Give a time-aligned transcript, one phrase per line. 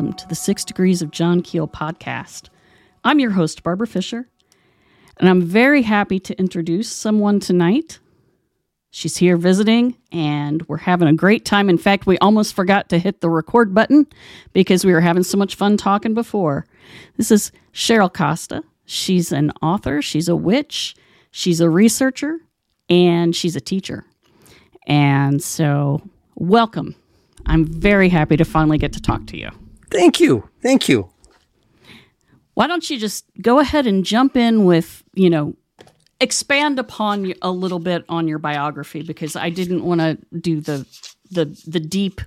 [0.00, 2.48] welcome to the Six Degrees of John Keel podcast.
[3.04, 4.26] I'm your host, Barbara Fisher,
[5.18, 7.98] and I'm very happy to introduce someone tonight.
[8.90, 11.68] She's here visiting, and we're having a great time.
[11.68, 14.06] In fact, we almost forgot to hit the record button
[14.54, 16.64] because we were having so much fun talking before.
[17.18, 18.64] This is Cheryl Costa.
[18.86, 20.96] She's an author, she's a witch,
[21.30, 22.38] she's a researcher,
[22.88, 24.06] and she's a teacher.
[24.86, 26.00] And so,
[26.36, 26.94] welcome.
[27.44, 29.50] I'm very happy to finally get to talk to you.
[29.90, 30.48] Thank you.
[30.62, 31.10] Thank you.
[32.54, 35.56] Why don't you just go ahead and jump in with, you know,
[36.20, 40.86] expand upon a little bit on your biography because I didn't want to do the
[41.30, 42.20] the the deep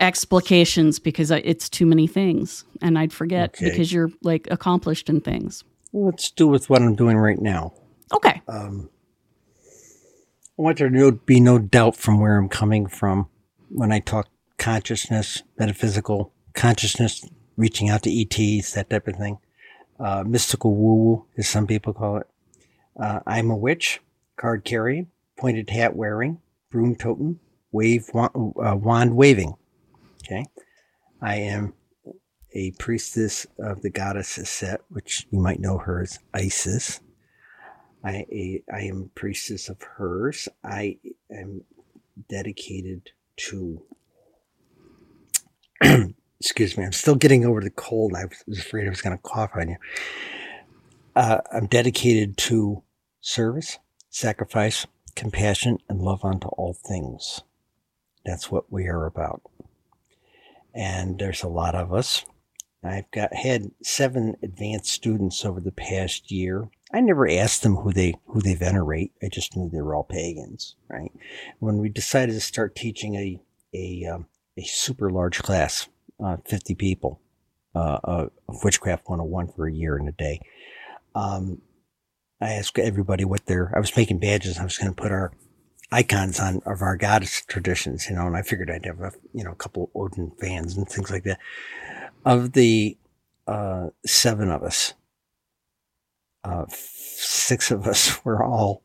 [0.00, 3.70] explications because it's too many things and I'd forget okay.
[3.70, 5.62] because you're like accomplished in things.
[5.92, 7.74] Let's do with what I'm doing right now.
[8.12, 8.42] Okay.
[8.48, 8.90] Um,
[10.58, 13.28] I want there to be no doubt from where I'm coming from
[13.68, 19.38] when I talk consciousness, metaphysical consciousness, reaching out to ETs, that type of thing.
[19.98, 22.26] Uh, mystical woo woo, as some people call it.
[22.98, 24.00] Uh, I'm a witch,
[24.36, 26.38] card carrying, pointed hat wearing,
[26.70, 27.38] broom toting,
[27.72, 29.54] wave wand, uh, wand waving.
[30.24, 30.46] Okay.
[31.20, 31.74] I am
[32.54, 37.00] a priestess of the goddess Aset, which you might know her as Isis.
[38.04, 40.48] I, a, I am priestess of hers.
[40.62, 40.98] I
[41.30, 41.64] am
[42.28, 43.82] dedicated to
[46.44, 48.12] excuse me, I'm still getting over the cold.
[48.14, 49.76] I was afraid I was going to cough on you.
[51.16, 52.82] Uh, I'm dedicated to
[53.22, 53.78] service,
[54.10, 57.40] sacrifice, compassion, and love unto all things.
[58.26, 59.40] That's what we are about.
[60.74, 62.26] And there's a lot of us.
[62.82, 66.68] I've got had seven advanced students over the past year.
[66.92, 69.12] I never asked them who they who they venerate.
[69.22, 71.10] I just knew they were all pagans, right?
[71.58, 73.40] When we decided to start teaching a
[73.72, 74.26] a um,
[74.58, 75.88] a super large class,
[76.22, 77.20] uh, 50 people,
[77.74, 80.40] uh, of Witchcraft 101 for a year and a day.
[81.14, 81.62] Um,
[82.40, 84.58] I asked everybody what their, I was making badges.
[84.58, 85.32] I was going to put our
[85.92, 89.44] icons on of our goddess traditions, you know, and I figured I'd have a, you
[89.44, 91.38] know, a couple Odin fans and things like that.
[92.24, 92.96] Of the,
[93.46, 94.94] uh, seven of us,
[96.42, 98.82] uh, six of us were all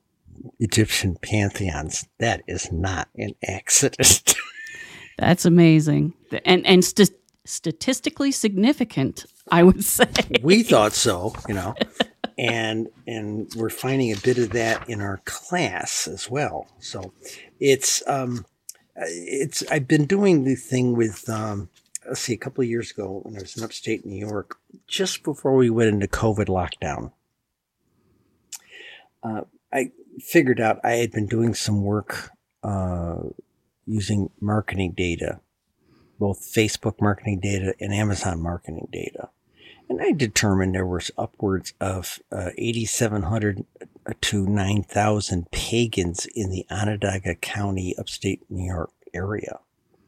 [0.60, 2.08] Egyptian pantheons.
[2.20, 4.36] That is not an accident.
[5.18, 6.14] That's amazing.
[6.46, 7.12] And and st-
[7.46, 10.10] statistically significant, I would say.
[10.44, 11.76] we thought so, you know.
[12.38, 16.68] and and we're finding a bit of that in our class as well.
[16.80, 17.14] So
[17.60, 18.46] it's um
[18.96, 21.70] it's I've been doing the thing with um
[22.08, 24.58] let's see a couple of years ago when I was in upstate New York
[24.88, 27.12] just before we went into COVID lockdown.
[29.22, 32.32] Uh, I figured out I had been doing some work
[32.64, 33.18] uh,
[33.86, 35.40] using marketing data,
[36.20, 39.30] both Facebook marketing data and Amazon marketing data.
[39.90, 43.66] And I determined there was upwards of uh, 8,700
[44.22, 49.60] to 9,000 pagans in the Onondaga County, upstate New York area,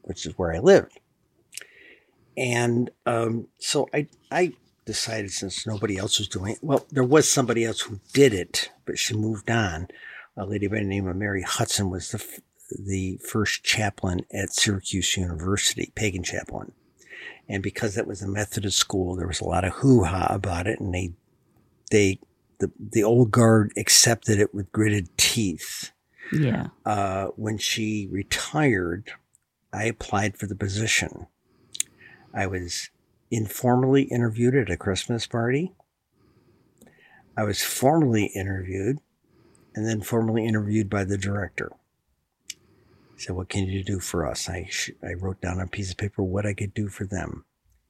[0.03, 0.99] which is where I lived.
[2.37, 4.53] And um, so I, I
[4.85, 8.69] decided since nobody else was doing it, well, there was somebody else who did it,
[8.85, 9.87] but she moved on.
[10.37, 12.41] A lady by the name of Mary Hudson was the
[12.77, 16.71] the first chaplain at Syracuse University, pagan chaplain.
[17.47, 20.79] And because that was a Methodist school, there was a lot of hoo-ha about it,
[20.79, 21.13] and they,
[21.89, 22.19] they,
[22.59, 25.91] the the old guard accepted it with gritted teeth.
[26.31, 26.67] Yeah.
[26.85, 29.11] Uh, when she retired,
[29.73, 31.27] I applied for the position.
[32.33, 32.89] I was
[33.29, 35.73] informally interviewed at a Christmas party.
[37.35, 38.99] I was formally interviewed
[39.75, 41.71] and then formally interviewed by the director
[43.21, 44.49] said, What can you do for us?
[44.49, 47.05] I, sh- I wrote down on a piece of paper what I could do for
[47.05, 47.45] them.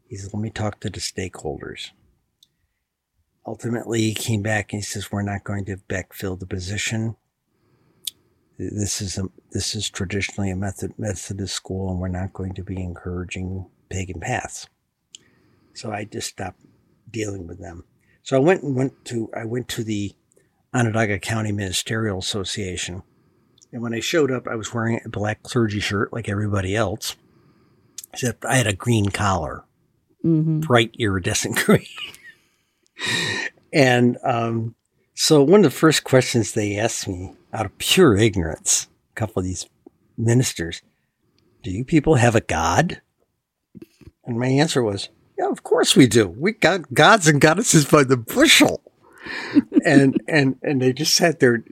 [0.07, 1.91] He says, Let me talk to the stakeholders.
[3.45, 7.15] Ultimately, he came back and he says, We're not going to backfill the position.
[8.57, 12.63] This is a this is traditionally a method Methodist school, and we're not going to
[12.63, 14.67] be encouraging pagan paths.
[15.73, 16.61] So I just stopped
[17.09, 17.85] dealing with them.
[18.21, 20.13] So I went and went to I went to the
[20.75, 23.01] Onondaga County Ministerial Association
[23.71, 27.15] and when I showed up, I was wearing a black clergy shirt like everybody else,
[28.13, 29.63] except I had a green collar,
[30.23, 30.59] mm-hmm.
[30.59, 31.85] bright iridescent green.
[33.71, 34.75] and um,
[35.13, 39.39] so one of the first questions they asked me out of pure ignorance, a couple
[39.39, 39.68] of these
[40.17, 40.81] ministers,
[41.63, 43.01] do you people have a God?
[44.25, 46.27] And my answer was, yeah, of course we do.
[46.27, 48.81] We got gods and goddesses by the bushel.
[49.85, 51.63] and, and, and they just sat there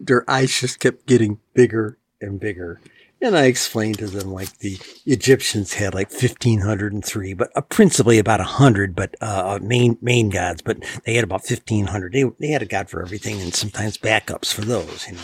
[0.00, 2.80] their eyes just kept getting bigger and bigger.
[3.22, 8.40] And I explained to them like the Egyptians had like 1503, but uh, principally about
[8.40, 12.12] 100, but uh, uh, main main gods, but they had about 1500.
[12.12, 15.20] They, they had a god for everything and sometimes backups for those, you know.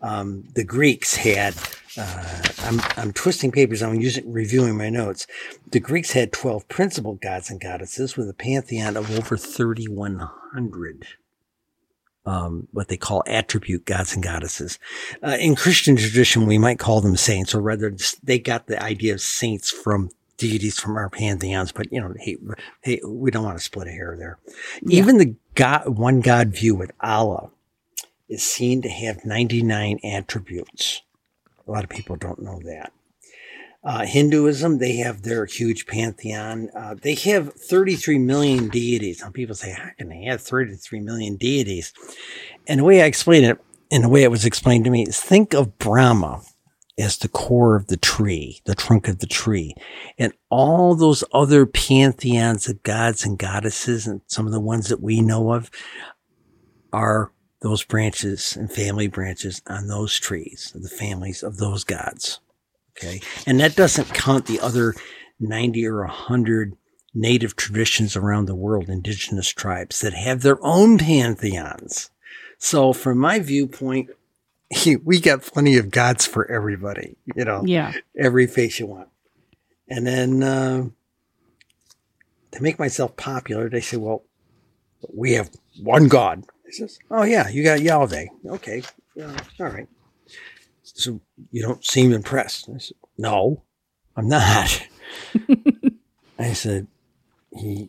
[0.00, 1.54] Um, the Greeks had,
[1.98, 5.26] uh, I'm, I'm twisting papers, I'm using, reviewing my notes.
[5.72, 11.06] The Greeks had 12 principal gods and goddesses with a pantheon of over 3,100
[12.26, 14.78] um, what they call attribute gods and goddesses.
[15.22, 19.14] Uh, in Christian tradition, we might call them saints, or rather, they got the idea
[19.14, 21.72] of saints from deities from our pantheons.
[21.72, 22.36] But you know, hey,
[22.82, 24.38] hey, we don't want to split a hair there.
[24.82, 24.98] Yeah.
[24.98, 27.50] Even the God, one God view with Allah
[28.28, 31.02] is seen to have 99 attributes.
[31.66, 32.92] A lot of people don't know that.
[33.84, 36.70] Uh, Hinduism, they have their huge pantheon.
[36.74, 39.18] Uh, they have 33 million deities.
[39.20, 41.92] Some people say, how can they have 33 million deities?
[42.66, 43.58] And the way I explain it,
[43.90, 46.42] and the way it was explained to me, is think of Brahma
[46.98, 49.74] as the core of the tree, the trunk of the tree.
[50.18, 55.02] And all those other pantheons of gods and goddesses, and some of the ones that
[55.02, 55.70] we know of,
[56.92, 62.40] are those branches and family branches on those trees, the families of those gods.
[62.96, 63.20] Okay.
[63.46, 64.94] And that doesn't count the other
[65.40, 66.76] 90 or 100
[67.14, 72.10] native traditions around the world, indigenous tribes that have their own pantheons.
[72.58, 74.10] So from my viewpoint,
[75.04, 79.08] we got plenty of gods for everybody, you know, yeah, every face you want.
[79.88, 80.88] And then, uh,
[82.52, 84.22] to make myself popular, they say, well,
[85.12, 85.50] we have
[85.82, 86.44] one God.
[86.66, 88.26] I says, oh yeah, you got Yahweh.
[88.46, 88.82] Okay.
[89.14, 89.88] Yeah, all right.
[90.84, 91.20] So
[91.50, 92.68] you don't seem impressed.
[92.68, 93.62] I said, No,
[94.16, 94.86] I'm not.
[96.38, 96.88] I said,
[97.56, 97.88] he,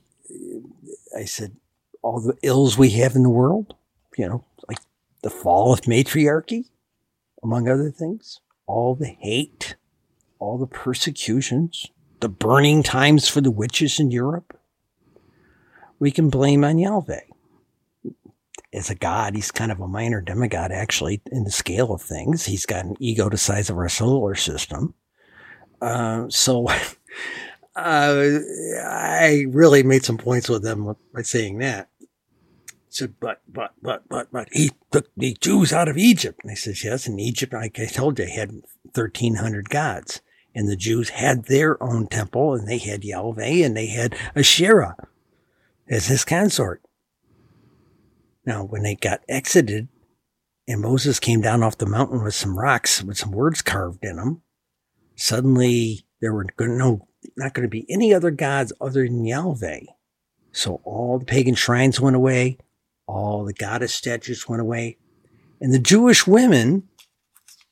[1.17, 1.57] I said,
[2.01, 3.75] all the ills we have in the world,
[4.17, 4.77] you know, like
[5.23, 6.65] the fall of matriarchy,
[7.43, 9.75] among other things, all the hate,
[10.39, 11.87] all the persecutions,
[12.19, 14.57] the burning times for the witches in Europe,
[15.99, 17.21] we can blame on Yahweh
[18.75, 19.35] as a god.
[19.35, 22.45] He's kind of a minor demigod, actually, in the scale of things.
[22.45, 24.93] He's got an ego the size of our solar system.
[25.81, 26.67] Uh, so
[27.75, 28.39] uh,
[28.85, 31.89] I really made some points with them by saying that.
[32.89, 36.41] said, but, but, but, but, but he took the Jews out of Egypt.
[36.43, 40.21] And I said, yes, in Egypt, like I told you, had 1,300 gods.
[40.53, 44.95] And the Jews had their own temple and they had Yahweh and they had Asherah
[45.89, 46.81] as his consort.
[48.45, 49.87] Now, when they got exited
[50.67, 54.17] and Moses came down off the mountain with some rocks with some words carved in
[54.17, 54.41] them,
[55.15, 59.81] suddenly there were no, not going to be any other gods other than Yahweh.
[60.51, 62.57] So all the pagan shrines went away.
[63.07, 64.97] All the goddess statues went away.
[65.59, 66.87] And the Jewish women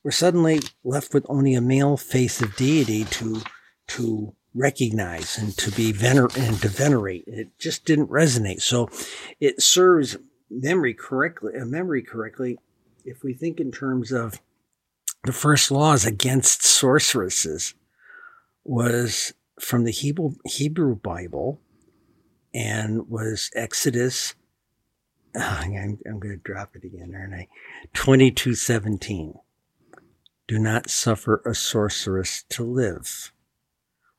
[0.03, 3.41] were suddenly left with only a male face of deity to,
[3.87, 7.23] to recognize and to be vener and to venerate.
[7.25, 8.61] It just didn't resonate.
[8.61, 8.89] So
[9.39, 10.17] it serves
[10.53, 12.57] memory correctly, uh, memory correctly,
[13.05, 14.41] if we think in terms of
[15.23, 17.73] the first laws against sorceresses
[18.63, 21.59] was from the Hebrew, Hebrew Bible
[22.53, 24.35] and was Exodus.
[25.35, 27.47] Oh, I'm, I'm going to drop it again, aren't I?
[27.93, 29.35] 2217.
[30.47, 33.32] Do not suffer a sorceress to live.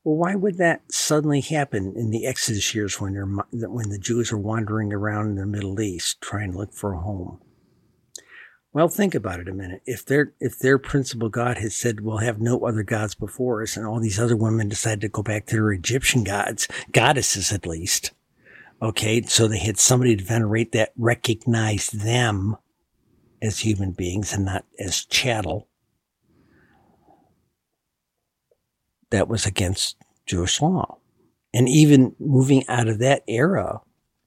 [0.05, 3.25] Well, why would that suddenly happen in the Exodus years when they're,
[3.67, 7.01] when the Jews are wandering around in the Middle East trying to look for a
[7.01, 7.41] home?
[8.71, 9.81] Well, think about it a minute.
[9.87, 13.75] If their if their principal god had said, "We'll have no other gods before us,"
[13.75, 17.65] and all these other women decided to go back to their Egyptian gods, goddesses at
[17.65, 18.11] least,
[18.83, 22.57] okay, so they had somebody to venerate that recognized them
[23.41, 25.67] as human beings and not as chattel.
[29.09, 30.97] That was against Jewish law.
[31.53, 33.81] And even moving out of that era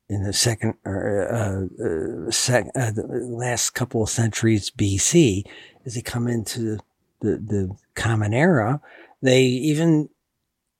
[0.08, 5.44] in the second or uh, uh, sec, uh, last couple of centuries BC,
[5.84, 6.78] as they come into
[7.20, 8.80] the, the common era,
[9.20, 10.08] they even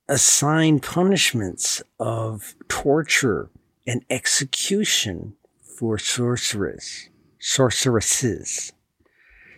[0.09, 3.51] assign punishments of torture
[3.87, 5.35] and execution
[5.79, 8.73] for sorcerers, sorceresses.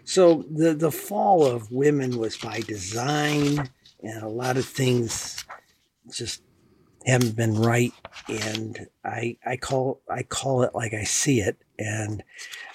[0.05, 3.71] So the, the fall of women was by design
[4.03, 5.45] and a lot of things
[6.13, 6.43] just
[7.07, 7.93] haven't been right.
[8.29, 11.57] And I I call I call it like I see it.
[11.79, 12.23] And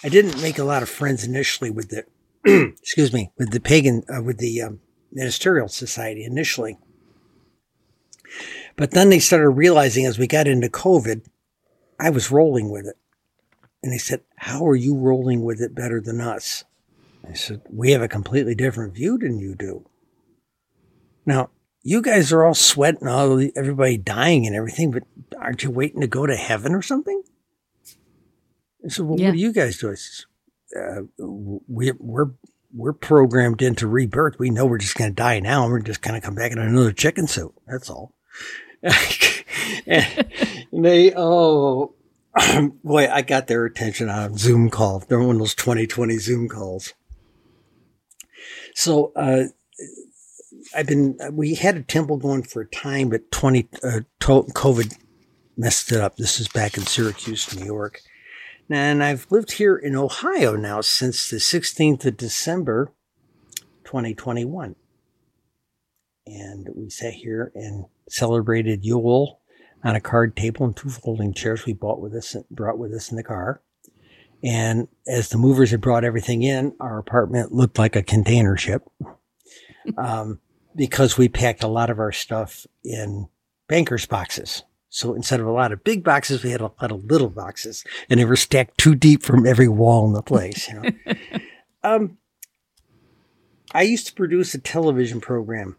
[0.03, 2.05] I didn't make a lot of friends initially with the
[2.79, 4.79] excuse me with the pagan uh, with the um,
[5.11, 6.77] ministerial society initially.
[8.75, 11.25] But then they started realizing as we got into covid
[11.97, 12.97] I was rolling with it.
[13.81, 16.63] And they said how are you rolling with it better than us?
[17.27, 19.87] I said we have a completely different view than you do
[21.25, 21.49] Now,
[21.83, 25.03] you guys are all sweating, all everybody dying and everything, but
[25.39, 27.21] aren't you waiting to go to heaven or something?
[28.83, 29.27] I said, well, Yeah.
[29.29, 29.91] what do you guys do?
[29.91, 30.25] I says,
[30.75, 31.01] uh,
[31.67, 32.31] we, we're,
[32.73, 34.37] we're programmed into rebirth.
[34.39, 36.51] We know we're just going to die now and we're just going to come back
[36.51, 37.53] in another chicken suit.
[37.67, 38.13] That's all.
[38.83, 40.27] and
[40.73, 41.93] they, oh,
[42.83, 44.99] boy, I got their attention on a Zoom call.
[44.99, 46.93] They're one of those 2020 Zoom calls.
[48.73, 49.43] So, uh,
[50.75, 54.97] I've been, we had a temple going for a time, but 20, uh, COVID
[55.55, 56.17] messed it up.
[56.17, 58.01] This is back in Syracuse, New York.
[58.69, 62.91] And I've lived here in Ohio now since the 16th of December,
[63.85, 64.75] 2021.
[66.27, 69.39] And we sat here and celebrated Yule
[69.83, 73.11] on a card table and two folding chairs we bought with us, brought with us
[73.11, 73.61] in the car.
[74.43, 78.83] And as the movers had brought everything in, our apartment looked like a container ship.
[79.99, 80.39] Um,
[80.75, 83.27] because we packed a lot of our stuff in
[83.67, 84.63] bankers boxes.
[84.89, 87.83] So instead of a lot of big boxes, we had a lot of little boxes
[88.09, 90.69] and they were stacked too deep from every wall in the place.
[90.69, 90.89] You know?
[91.83, 92.17] um,
[93.73, 95.75] I used to produce a television program.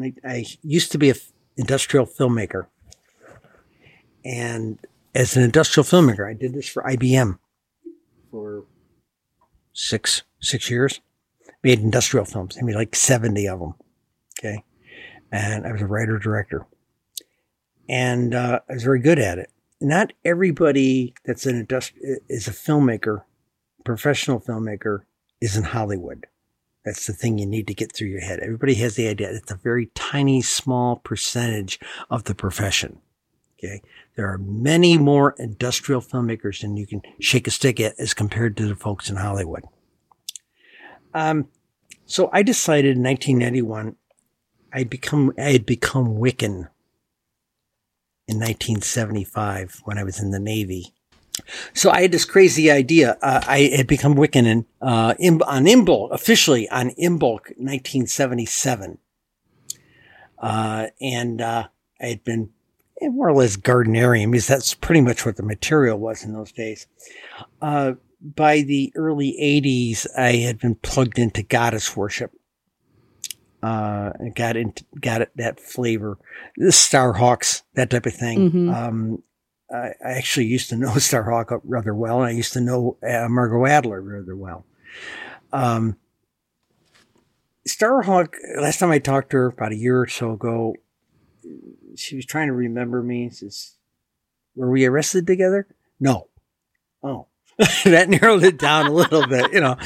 [0.00, 1.16] I, I used to be an
[1.56, 2.66] industrial filmmaker.
[4.24, 4.78] And
[5.14, 7.38] as an industrial filmmaker, I did this for IBM
[8.30, 8.64] for
[9.72, 11.00] six, six years
[11.62, 12.56] made industrial films.
[12.58, 13.74] I made like 70 of them.
[14.38, 14.64] Okay.
[15.30, 16.66] And I was a writer director.
[17.88, 19.50] And uh, I was very good at it.
[19.80, 23.22] Not everybody that's an industri- is a filmmaker,
[23.84, 25.00] professional filmmaker,
[25.40, 26.26] is in Hollywood.
[26.84, 28.40] That's the thing you need to get through your head.
[28.40, 29.30] Everybody has the idea.
[29.30, 31.78] It's a very tiny, small percentage
[32.10, 32.98] of the profession.
[33.58, 33.82] Okay.
[34.16, 38.56] There are many more industrial filmmakers than you can shake a stick at as compared
[38.56, 39.64] to the folks in Hollywood.
[41.14, 41.48] Um,
[42.06, 43.96] so I decided in 1991,
[44.72, 46.68] I become, I had become Wiccan
[48.28, 50.94] in 1975 when I was in the Navy.
[51.74, 53.16] So I had this crazy idea.
[53.22, 58.98] Uh, I had become Wiccan in, uh, in, on Imbolc, officially on Imbolc 1977.
[60.38, 61.68] Uh, and, uh,
[62.00, 62.50] I had been
[63.00, 66.86] more or less Gardnerian because that's pretty much what the material was in those days.
[68.24, 72.32] By the early 80s, I had been plugged into goddess worship.
[73.62, 76.18] Uh, and got into, got it, that flavor,
[76.56, 78.50] the Starhawks, that type of thing.
[78.50, 78.74] Mhm.
[78.74, 79.22] Um,
[79.72, 83.28] I, I actually used to know Starhawk rather well, and I used to know uh,
[83.28, 84.66] Margot Adler rather well.
[85.52, 85.96] Um,
[87.68, 90.74] Starhawk, last time I talked to her about a year or so ago,
[91.96, 93.30] she was trying to remember me.
[93.30, 93.74] Says,
[94.56, 95.66] were we arrested together?
[96.00, 96.28] No.
[97.02, 97.26] Oh,
[97.84, 99.76] that narrowed it down a little bit, you know.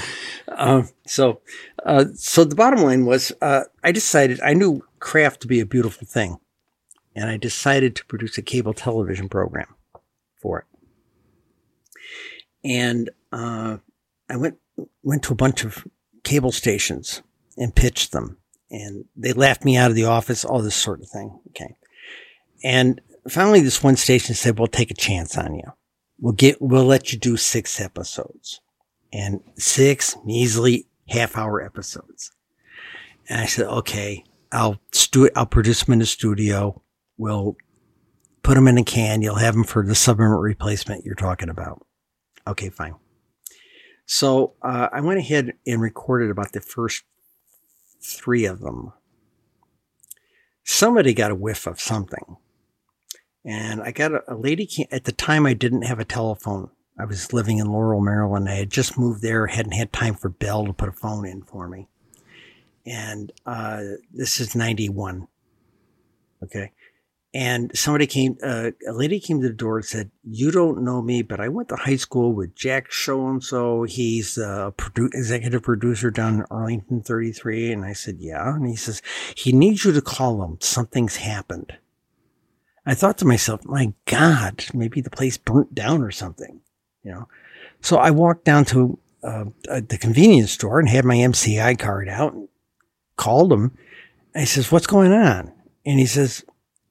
[0.49, 1.41] Um, so,
[1.85, 5.67] uh, so the bottom line was, uh, I decided I knew craft to be a
[5.67, 6.39] beautiful thing,
[7.15, 9.75] and I decided to produce a cable television program
[10.41, 10.67] for it.
[12.65, 13.79] And uh,
[14.29, 14.59] I went
[15.03, 15.87] went to a bunch of
[16.25, 17.23] cable stations
[17.57, 18.39] and pitched them,
[18.71, 21.39] and they laughed me out of the office, all this sort of thing.
[21.49, 21.77] Okay,
[22.65, 25.73] and finally, this one station said, "We'll take a chance on you."
[26.21, 28.61] We'll get we'll let you do six episodes.
[29.13, 32.33] And six measly half hour episodes.
[33.29, 36.83] And i said okay i'll stu- i'll produce them in the studio.
[37.19, 37.57] We'll
[38.43, 39.23] put them in a can.
[39.23, 41.85] You'll have them for the supplement replacement you're talking about.
[42.47, 42.95] Okay fine.
[44.07, 47.05] So uh, i went ahead and recorded about the first
[48.01, 48.93] three of them.
[50.65, 52.37] Somebody got a whiff of something
[53.47, 56.71] and I got a, a lady came, at the time I didn't have a telephone.
[56.99, 58.49] I was living in Laurel, Maryland.
[58.49, 61.43] I had just moved there, hadn't had time for Bell to put a phone in
[61.43, 61.87] for me.
[62.85, 65.29] And uh, this is 91.
[66.43, 66.73] Okay.
[67.35, 71.03] And somebody came, uh, a lady came to the door and said, You don't know
[71.03, 73.83] me, but I went to high school with Jack So and so.
[73.83, 77.73] He's a produ- executive producer down in Arlington 33.
[77.73, 78.55] And I said, Yeah.
[78.55, 79.03] And he says,
[79.35, 80.57] He needs you to call him.
[80.61, 81.77] Something's happened.
[82.87, 86.61] I thought to myself, my God, maybe the place burnt down or something,
[87.03, 87.29] you know.
[87.81, 92.09] So I walked down to uh, uh, the convenience store and had my MCI card
[92.09, 92.49] out and
[93.17, 93.77] called him.
[94.37, 95.53] He says, "What's going on?"
[95.85, 96.45] And he says,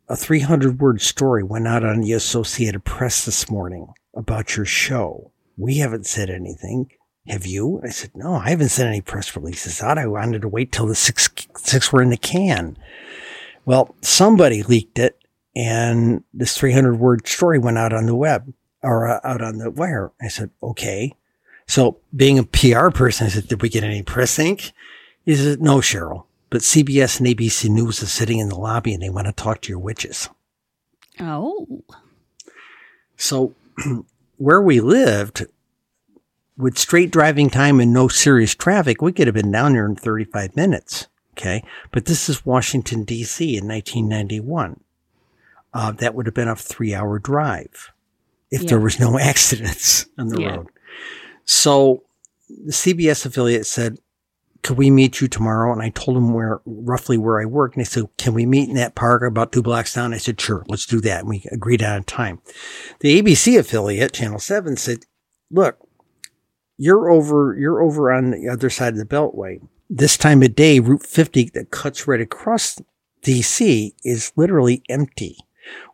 [0.10, 5.32] "A 300 word story went out on the Associated Press this morning about your show.
[5.58, 6.92] We haven't said anything."
[7.28, 7.82] Have you?
[7.84, 9.98] I said, no, I haven't sent any press releases out.
[9.98, 12.78] I wanted to wait till the six, six were in the can.
[13.66, 15.20] Well, somebody leaked it
[15.55, 19.71] and this 300 word story went out on the web or uh, out on the
[19.71, 20.12] wire.
[20.21, 21.15] I said, okay.
[21.67, 24.71] So being a PR person, I said, did we get any press ink?
[25.24, 29.01] He said, no, Cheryl, but CBS and ABC News is sitting in the lobby and
[29.01, 30.29] they want to talk to your witches.
[31.19, 31.83] Oh.
[33.17, 33.55] So
[34.38, 35.45] where we lived,
[36.57, 39.95] with straight driving time and no serious traffic, we could have been down there in
[39.95, 41.07] 35 minutes.
[41.33, 41.63] Okay.
[41.91, 43.57] But this is Washington, D.C.
[43.57, 44.79] in 1991.
[45.75, 47.91] Uh, that would have been a three hour drive
[48.50, 48.70] if Yeah.
[48.70, 50.55] there was no accidents on the Yeah.
[50.55, 50.67] road.
[51.44, 52.03] So
[52.50, 53.98] the CBS affiliate said,
[54.63, 55.72] could we meet you tomorrow?
[55.72, 57.75] And I told them where, roughly where I work.
[57.75, 60.12] And they said, can we meet in that park about two blocks down?
[60.13, 61.20] I said, sure, let's do that.
[61.20, 62.39] And we agreed on a time.
[63.01, 65.05] The ABC affiliate, Channel 7 said,
[65.51, 65.77] look,
[66.77, 69.60] you're over, you're over on the other side of the Beltway.
[69.88, 72.82] This time of day, Route 50 that cuts right across
[73.22, 75.38] DC is literally empty.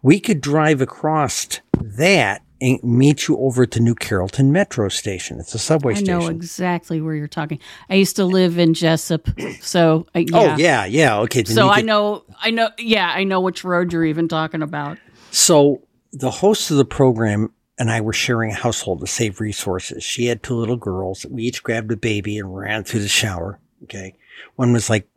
[0.02, 5.40] We could drive across that and meet you over at the New Carrollton Metro Station.
[5.40, 6.14] It's a subway station.
[6.14, 7.60] I know exactly where you're talking.
[7.90, 9.28] I used to live in Jessup,
[9.62, 10.30] so uh, yeah.
[10.34, 11.18] Oh yeah, yeah.
[11.22, 11.42] Okay.
[11.42, 15.00] then So I know, I know, yeah, I know which road you're even talking about.
[15.32, 15.82] So
[16.14, 20.04] the host of the program and I were sharing a household to save resources.
[20.04, 21.26] She had two little girls.
[21.28, 23.60] We each grabbed a baby and ran through the shower.
[23.84, 24.14] Okay.
[24.56, 25.08] One was like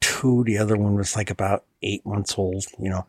[0.00, 0.44] two.
[0.44, 3.06] The other one was like about eight months old, you know.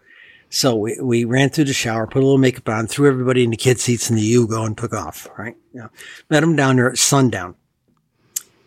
[0.49, 3.49] So we, we ran through the shower, put a little makeup on, threw everybody in
[3.49, 5.55] the kid seats in the Yugo and took off, right?
[5.73, 5.87] Yeah.
[6.29, 7.55] Met them down there at sundown.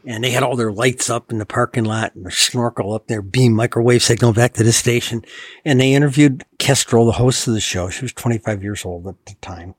[0.05, 3.09] And they had all their lights up in the parking lot and their snorkel up
[3.09, 5.23] there, beam microwave signal back to the station.
[5.64, 7.90] And they interviewed Kestrel, the host of the show.
[7.90, 9.75] She was 25 years old at the time.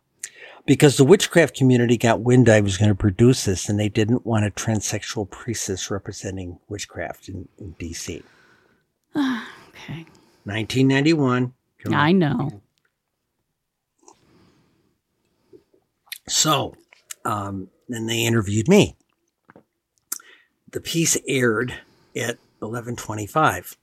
[0.66, 4.26] Because the witchcraft community got wind I was going to produce this and they didn't
[4.26, 8.24] want a transsexual priestess representing witchcraft in, in DC.
[9.70, 10.06] Okay.
[10.44, 11.54] 1991.
[11.84, 12.00] Come on.
[12.00, 12.62] I know.
[16.28, 16.76] So,
[17.26, 18.96] um, then they interviewed me.
[20.72, 21.74] The piece aired
[22.16, 23.78] at 11:25,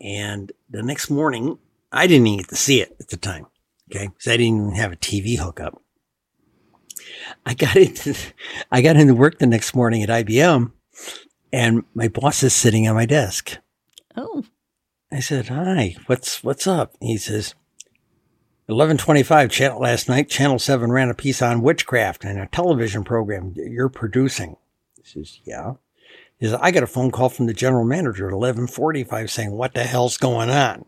[0.00, 1.58] and the next morning,
[1.90, 3.46] I didn't even get to see it at the time.
[3.90, 5.82] Okay, because I didn't even have a TV hookup.
[7.44, 8.14] I got into
[8.70, 10.70] I got into work the next morning at IBM,
[11.52, 13.58] and my boss is sitting on my desk.
[14.16, 14.44] Oh,
[15.10, 17.54] I said, "Hi, what's what's up?" He says,
[18.66, 20.28] "1125 channel last night.
[20.28, 24.56] Channel Seven ran a piece on witchcraft and a television program you're producing."
[24.96, 25.74] He says, "Yeah."
[26.38, 29.74] He says, "I got a phone call from the general manager at 1145 saying, what
[29.74, 30.84] the hell's going on?" I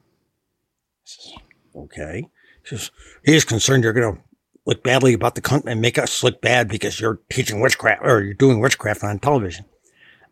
[1.04, 1.32] says,
[1.74, 2.28] "Okay."
[2.62, 2.90] He says,
[3.24, 4.22] "He's concerned you're going to
[4.66, 8.22] look badly about the company and make us look bad because you're teaching witchcraft or
[8.22, 9.64] you're doing witchcraft on television."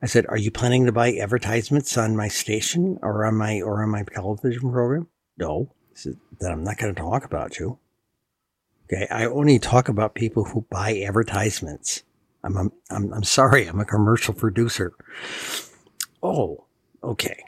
[0.00, 3.82] I said, "Are you planning to buy advertisements on my station or on my or
[3.82, 5.72] on my television program?" No.
[5.90, 7.78] I said, "Then I'm not going to talk about you."
[8.90, 12.04] Okay, I only talk about people who buy advertisements.
[12.42, 14.94] I'm a, I'm I'm sorry, I'm a commercial producer.
[16.22, 16.64] Oh,
[17.02, 17.44] okay.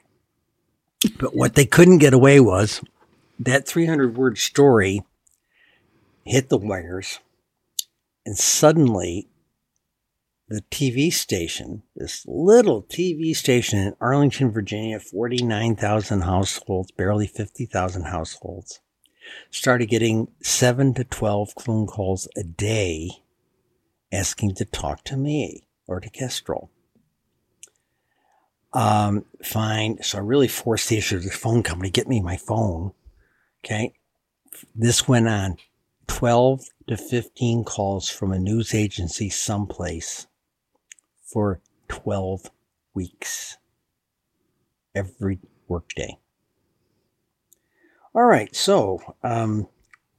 [1.19, 2.83] But what they couldn't get away was
[3.39, 5.03] that 300 word story
[6.25, 7.21] hit the wires,
[8.27, 9.30] and suddenly
[10.51, 18.81] the TV station, this little TV station in Arlington, Virginia, 49,000 households, barely 50,000 households,
[19.53, 23.11] started getting seven to 12 phone calls a day
[24.13, 26.69] asking to talk to me or to Kestrel.
[28.73, 30.03] Um, fine.
[30.03, 32.91] So I really forced the issue to the phone company, get me my phone.
[33.65, 33.95] Okay.
[34.75, 35.59] This went on
[36.09, 40.27] 12 to 15 calls from a news agency someplace
[41.31, 42.51] for 12
[42.95, 43.59] weeks
[44.95, 45.39] every
[45.69, 46.19] workday.
[48.15, 49.69] All right, so um,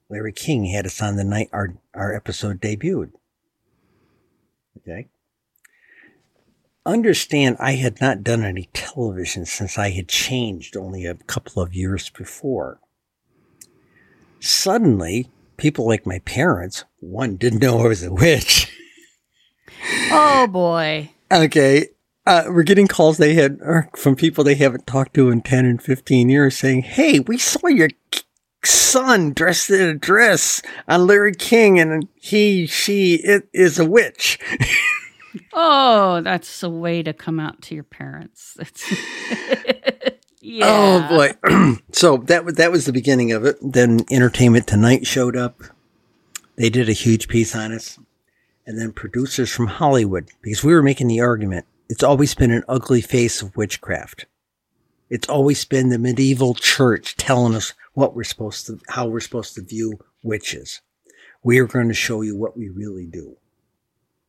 [0.10, 3.12] Larry King had us on the night our our episode debuted.
[4.78, 5.10] Okay.
[6.86, 11.76] Understand, I had not done any television since I had changed only a couple of
[11.76, 12.80] years before.
[14.40, 18.71] Suddenly, people like my parents, one didn't know I was a witch.
[20.12, 21.12] Oh boy.
[21.32, 21.88] Okay.
[22.26, 23.60] Uh, we're getting calls they had
[23.96, 27.68] from people they haven't talked to in 10 and 15 years saying, Hey, we saw
[27.68, 27.90] your
[28.64, 34.40] son dressed in a dress on Larry King and he, she, it is a witch.
[35.54, 38.58] Oh, that's a way to come out to your parents.
[40.42, 40.66] Yeah.
[40.68, 41.76] Oh boy.
[41.92, 43.58] so that was, that was the beginning of it.
[43.62, 45.62] Then Entertainment Tonight showed up.
[46.56, 48.00] They did a huge piece on us.
[48.72, 51.66] And then producers from Hollywood, because we were making the argument.
[51.90, 54.28] It's always been an ugly face of witchcraft.
[55.10, 59.56] It's always been the medieval church telling us what we're supposed to, how we're supposed
[59.56, 60.80] to view witches.
[61.44, 63.36] We are going to show you what we really do.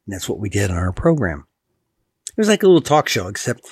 [0.07, 1.47] And that's what we did on our program.
[2.31, 3.65] It was like a little talk show, except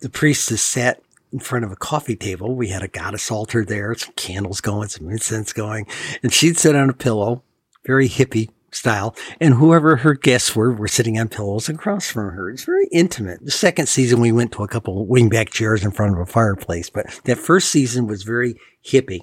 [0.00, 1.00] the priestess sat
[1.32, 2.56] in front of a coffee table.
[2.56, 5.86] We had a goddess altar there, some candles going, some incense going,
[6.24, 7.44] and she'd sit on a pillow,
[7.86, 12.50] very hippie style, and whoever her guests were were sitting on pillows across from her.
[12.50, 13.44] It's very intimate.
[13.44, 16.90] The second season, we went to a couple wingback chairs in front of a fireplace,
[16.90, 19.20] but that first season was very hippie.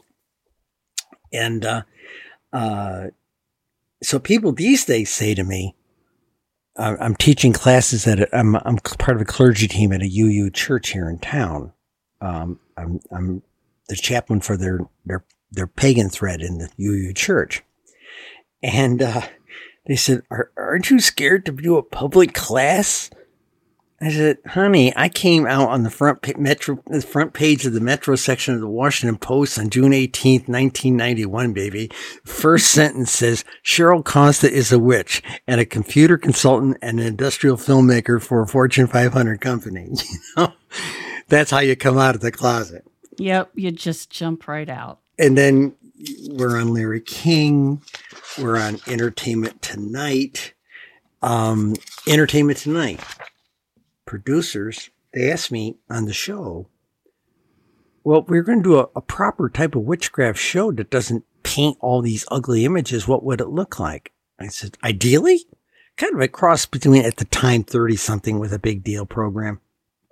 [1.32, 1.82] And uh,
[2.54, 3.08] uh,
[4.02, 5.76] so people these days say to me,
[6.78, 10.50] I'm teaching classes at a, I'm I'm part of a clergy team at a UU
[10.50, 11.72] church here in town.
[12.20, 13.44] Um, I'm I'm
[13.88, 17.64] the chaplain for their their their pagan thread in the UU church,
[18.62, 19.22] and uh,
[19.86, 23.10] they said, Are, "Aren't you scared to do a public class?"
[24.02, 27.80] I said, honey, I came out on the front metro, the front page of the
[27.80, 31.90] metro section of the Washington Post on June 18th, 1991, baby.
[32.26, 37.56] First sentence says, Cheryl Costa is a witch and a computer consultant and an industrial
[37.56, 39.90] filmmaker for a Fortune 500 company.
[40.38, 40.54] You know,
[41.30, 42.86] that's how you come out of the closet.
[43.18, 43.52] Yep.
[43.56, 45.00] You just jump right out.
[45.18, 45.76] And then
[46.30, 47.82] we're on Larry King.
[48.38, 50.54] We're on Entertainment Tonight.
[51.22, 51.76] Um,
[52.08, 53.00] Entertainment Tonight
[54.06, 56.68] producers, they asked me on the show,
[58.04, 61.78] well, we're going to do a, a, proper type of witchcraft show that doesn't paint
[61.82, 63.08] all these ugly images.
[63.08, 64.12] What would it look like?
[64.40, 65.46] I said, ideally,
[65.98, 69.60] kind of a cross between at the time 30 something with a big deal program.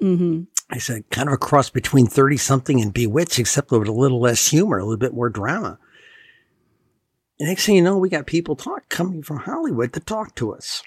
[0.01, 0.43] Mm-hmm.
[0.71, 4.19] I said, kind of a cross between 30 something and Bewitched, except with a little
[4.19, 5.77] less humor, a little bit more drama.
[7.43, 10.81] Next thing you know, we got people talk coming from Hollywood to talk to us.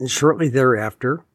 [0.00, 1.26] And shortly thereafter,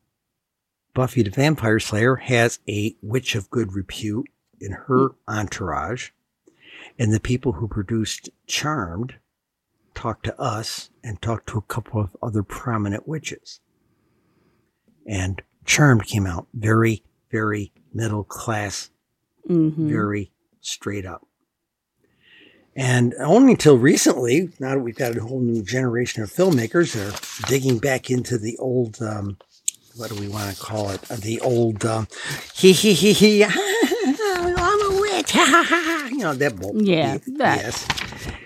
[0.95, 4.25] Buffy the Vampire Slayer has a witch of good repute
[4.59, 6.09] in her entourage.
[6.97, 9.15] And the people who produced Charmed
[9.93, 13.59] talked to us and talked to a couple of other prominent witches.
[15.05, 18.89] And Charmed came out very, very middle class,
[19.47, 19.87] mm-hmm.
[19.87, 21.27] very straight up.
[22.75, 27.13] And only until recently, now that we've got a whole new generation of filmmakers that
[27.13, 29.37] are digging back into the old, um,
[29.97, 31.11] what do we want to call it?
[31.11, 32.07] Uh, the old, um,
[32.53, 36.81] he, he, he, he, I'm a witch, you know, that bull.
[36.81, 37.61] Yeah, that.
[37.61, 37.87] Yes.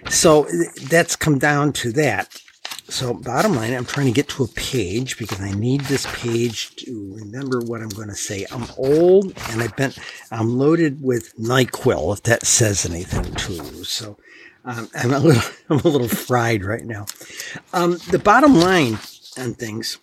[0.09, 0.47] So
[0.89, 2.41] that's come down to that.
[2.87, 6.75] So bottom line, I'm trying to get to a page because I need this page
[6.77, 8.45] to remember what I'm going to say.
[8.51, 9.91] I'm old and I've been,
[10.31, 13.83] I'm loaded with NyQuil, if that says anything to you.
[13.83, 14.17] So
[14.65, 17.07] um, I'm a little, I'm a little fried right now.
[17.73, 18.99] Um, the bottom line
[19.37, 19.97] on things,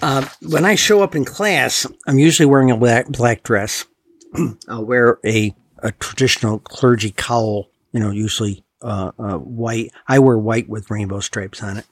[0.00, 3.84] uh, when I show up in class, I'm usually wearing a black, black dress.
[4.68, 9.90] I'll wear a, a traditional clergy cowl, you know, usually uh, uh, white.
[10.06, 11.86] I wear white with rainbow stripes on it.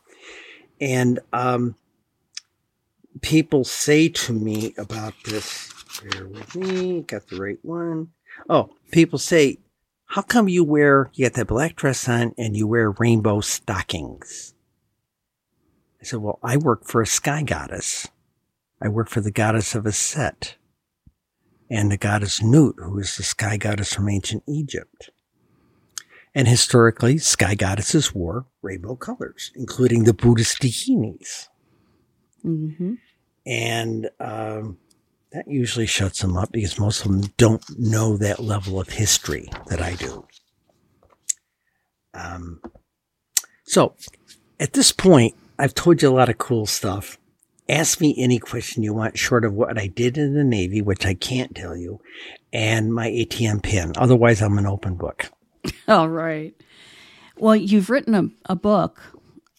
[0.81, 1.75] And um,
[3.21, 5.73] people say to me about this.
[6.03, 7.03] Bear with me.
[7.03, 8.11] Got the right one.
[8.49, 9.59] Oh, people say,
[10.07, 14.55] how come you wear, you got that black dress on and you wear rainbow stockings?
[16.01, 18.07] I said, well, I work for a sky goddess.
[18.81, 20.55] I work for the goddess of Aset
[21.71, 25.11] and the goddess Nut, who is the sky goddess from ancient Egypt.
[26.35, 31.49] And historically, sky goddesses wore rainbow colors, including the Buddhist dakinis.
[32.45, 32.95] Mm-hmm.
[33.47, 34.79] And um,
[35.33, 39.49] that usually shuts them up because most of them don't know that level of history
[39.69, 40.27] that I do.
[42.15, 42.61] Um,
[43.65, 43.95] so
[44.59, 47.19] at this point, I've told you a lot of cool stuff.
[47.69, 51.07] Ask me any question you want, short of what I did in the Navy, which
[51.07, 52.01] I can't tell you,
[52.53, 53.93] and my ATM pin.
[53.97, 55.31] Otherwise, I'm an open book.
[55.89, 56.55] All right.
[57.37, 59.01] Well, you've written a, a book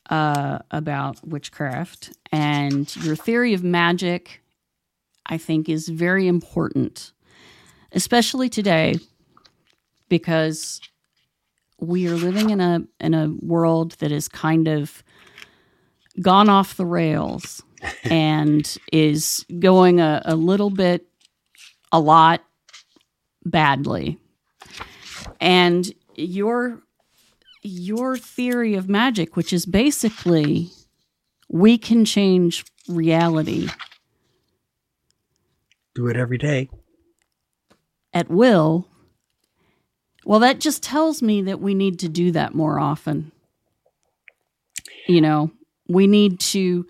[0.10, 4.42] uh, about witchcraft, and your theory of magic,
[5.26, 7.12] I think, is very important,
[7.92, 8.96] especially today,
[10.10, 10.80] because
[11.80, 15.04] we are living in a in a world that is kind of
[16.22, 17.62] gone off the rails
[18.04, 21.06] and is going a, a little bit,
[21.92, 22.42] a lot
[23.44, 24.18] badly
[25.46, 26.82] and your
[27.62, 30.70] your theory of magic which is basically
[31.50, 33.70] we can change reality
[35.94, 36.68] do it every day.
[38.12, 38.88] at will
[40.26, 43.32] well that just tells me that we need to do that more often.
[45.08, 45.52] You know
[45.88, 46.88] we need to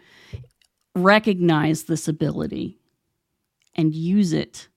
[0.95, 2.79] recognize this ability
[3.75, 4.69] and use it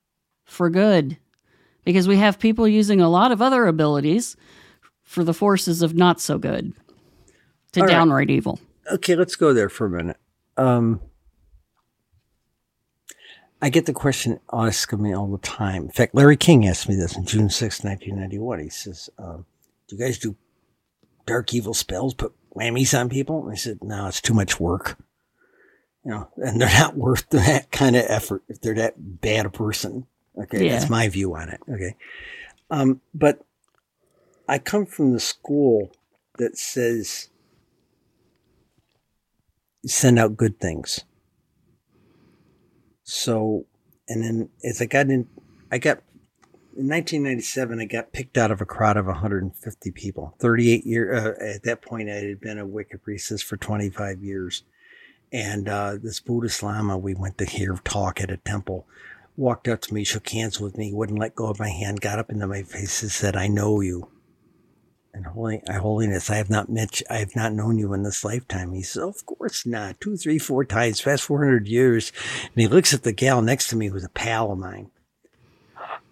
[0.45, 1.17] for good
[1.89, 4.37] because we have people using a lot of other abilities
[5.05, 6.75] for the forces of not so good
[7.73, 8.31] to All downright right.
[8.37, 8.61] evil.
[8.93, 10.19] Okay, let's go there for a minute.
[10.59, 11.01] um,
[13.63, 15.85] I get the question asked of me all the time.
[15.85, 18.59] In fact, Larry King asked me this on June 6, 1991.
[18.61, 19.47] He says, um,
[19.89, 20.37] Do you guys do
[21.25, 23.45] dark evil spells, put whammies on people?
[23.45, 24.99] And I said, No, it's too much work.
[26.05, 29.51] You know, and they're not worth that kind of effort if they're that bad a
[29.51, 30.07] person.
[30.43, 30.67] Okay.
[30.67, 30.79] Yeah.
[30.79, 31.61] That's my view on it.
[31.69, 31.95] Okay.
[32.71, 33.45] Um, but
[34.49, 35.93] I come from the school
[36.39, 37.29] that says
[39.87, 41.05] send out good things.
[43.03, 43.67] So,
[44.09, 45.29] and then as I got in,
[45.71, 46.03] I got
[46.77, 50.35] in 1997, I got picked out of a crowd of 150 people.
[50.39, 54.63] 38 year uh, at that point, I had been a Wicca priestess for 25 years,
[55.33, 58.87] and uh, this Buddhist Lama we went to hear talk at a temple.
[59.39, 62.19] Walked up to me, shook hands with me, wouldn't let go of my hand, got
[62.19, 64.11] up into my face and said, "I know you."
[65.15, 68.25] And holy, uh, holiness, I have not met, I have not known you in this
[68.25, 68.73] lifetime.
[68.73, 70.01] He says, of course not.
[70.01, 72.13] Two, three, four times, past 400 years.
[72.43, 74.91] And he looks at the gal next to me who's a pal of mine.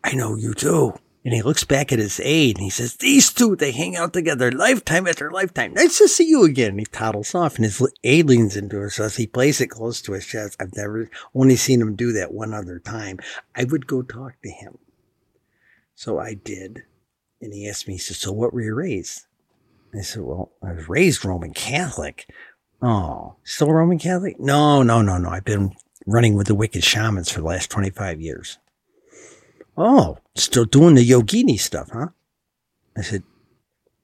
[0.04, 0.94] I know you too.
[1.26, 4.12] And he looks back at his aide and he says, these two, they hang out
[4.12, 5.74] together lifetime after lifetime.
[5.74, 6.70] Nice to see you again.
[6.70, 10.00] And he toddles off and his aide leans into us as he plays it close
[10.02, 10.54] to his chest.
[10.60, 13.18] I've never only seen him do that one other time.
[13.56, 14.78] I would go talk to him.
[15.96, 16.84] So I did.
[17.40, 19.26] And he asked me, he said, So what were you raised?
[19.92, 22.30] I said, Well, I was raised Roman Catholic.
[22.80, 24.38] Oh, still Roman Catholic?
[24.38, 25.30] No, no, no, no.
[25.30, 25.74] I've been
[26.06, 28.58] running with the wicked shamans for the last 25 years.
[29.76, 32.08] Oh, still doing the yogini stuff, huh?
[32.96, 33.22] I said,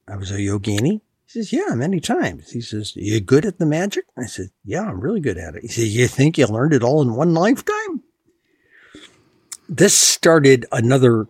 [0.06, 1.00] I was a yogini?
[1.26, 2.50] He says, Yeah, many times.
[2.50, 4.04] He says, You good at the magic?
[4.16, 5.62] I said, Yeah, I'm really good at it.
[5.62, 8.02] He said, You think you learned it all in one lifetime?
[9.68, 11.28] This started another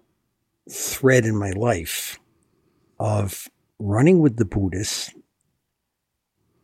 [0.68, 2.18] thread in my life
[2.98, 5.12] of running with the Buddhists,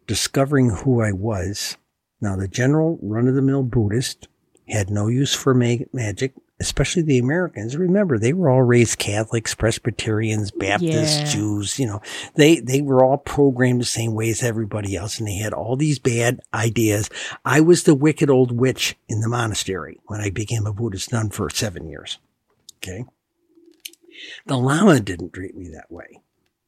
[0.07, 1.77] discovering who I was.
[2.21, 4.27] Now, the general run of the mill Buddhist
[4.69, 7.77] had no use for ma- magic, especially the Americans.
[7.77, 11.25] Remember, they were all raised Catholics, Presbyterians, Baptists, Yeah.
[11.25, 12.01] Jews, you know,
[12.35, 15.19] they, they were all programmed the same way as everybody else.
[15.19, 17.09] And they had all these bad ideas.
[17.45, 21.31] I was the wicked old witch in the monastery when I became a Buddhist nun
[21.31, 22.19] for seven years.
[22.79, 23.05] Okay.
[24.47, 26.21] The Lama didn't treat me that way,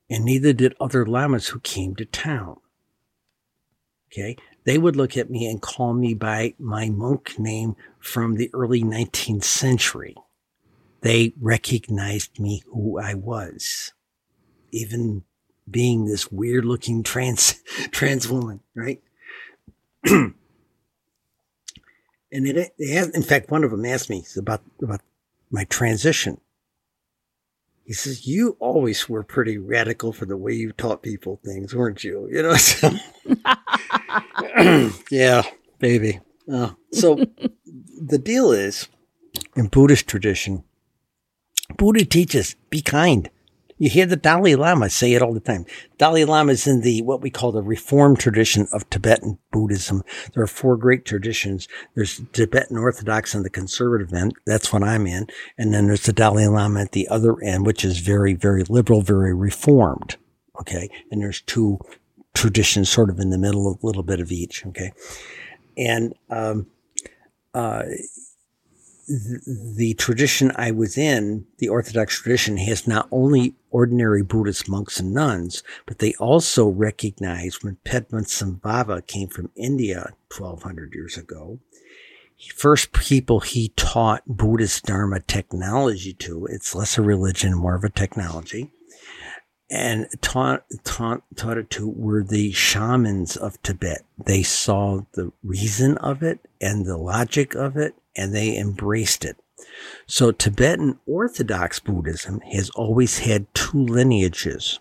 [0.09, 2.59] and neither did other Lamas who came to town.
[4.13, 4.37] Okay.
[4.65, 8.83] They would look at me and call me by my monk name from the early
[8.83, 10.17] 19th century.
[11.01, 13.93] They recognized me who I was,
[14.71, 15.25] even
[15.71, 17.55] being this weird looking trans,
[17.91, 19.03] trans woman, right?
[20.05, 20.35] and
[22.31, 25.01] it, it has, in fact, one of them asked me about, about
[25.51, 26.41] my transition.
[27.85, 32.05] He says, You always were pretty radical for the way you taught people things, weren't
[32.05, 32.29] you?
[32.31, 32.91] You know, so,
[35.11, 35.43] yeah,
[35.79, 36.21] baby.
[36.51, 37.17] Uh, so
[38.01, 38.89] the deal is
[39.57, 40.65] in Buddhist tradition,
[41.77, 43.31] Buddha teaches be kind.
[43.81, 45.65] You hear the Dalai Lama say it all the time.
[45.97, 50.03] Dalai Lama is in the, what we call the reformed tradition of Tibetan Buddhism.
[50.35, 51.67] There are four great traditions.
[51.95, 54.35] There's Tibetan Orthodox and the conservative end.
[54.45, 55.29] That's what I'm in.
[55.57, 59.01] And then there's the Dalai Lama at the other end, which is very, very liberal,
[59.01, 60.19] very reformed.
[60.61, 60.91] Okay.
[61.11, 61.79] And there's two
[62.35, 64.67] traditions sort of in the middle, a little bit of each.
[64.67, 64.93] Okay.
[65.79, 66.67] And, um,
[67.55, 67.85] uh,
[69.11, 75.13] the tradition I was in, the Orthodox tradition, has not only ordinary Buddhist monks and
[75.13, 81.59] nuns, but they also recognize when Padmasambhava came from India 1200 years ago,
[82.55, 87.91] first people he taught Buddhist Dharma technology to, it's less a religion, more of a
[87.91, 88.71] technology,
[89.71, 94.05] and taught, taught, taught it to were the shamans of Tibet.
[94.19, 99.37] They saw the reason of it and the logic of it and they embraced it.
[100.07, 104.81] So Tibetan Orthodox Buddhism has always had two lineages.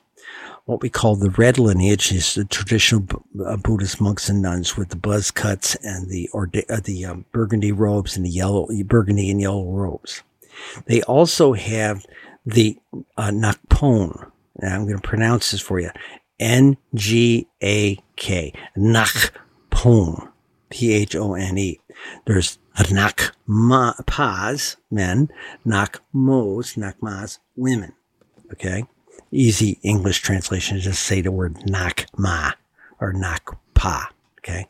[0.66, 3.06] What we call the red lineage is the traditional
[3.46, 7.26] uh, Buddhist monks and nuns with the buzz cuts and the orda- uh, the um,
[7.32, 10.22] burgundy robes and the yellow burgundy and yellow robes.
[10.86, 12.06] They also have
[12.46, 12.78] the
[13.18, 14.32] uh, Nakpon.
[14.62, 15.92] Now I'm going to pronounce this for you.
[16.40, 18.54] N G A K.
[18.78, 20.32] Nakpon.
[20.70, 21.80] P H O N E.
[22.26, 25.30] There's Nakmas, men,
[25.66, 27.94] Nakmos, Nakmas, women.
[28.54, 28.86] Okay?
[29.32, 32.54] Easy English translation is just say the word Nakma
[33.00, 34.08] or Nakpa.
[34.40, 34.68] Okay?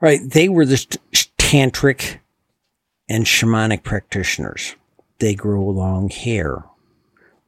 [0.00, 0.20] Right.
[0.24, 0.76] They were the
[1.38, 2.18] tantric
[3.08, 4.76] and shamanic practitioners.
[5.18, 6.64] They grow long hair.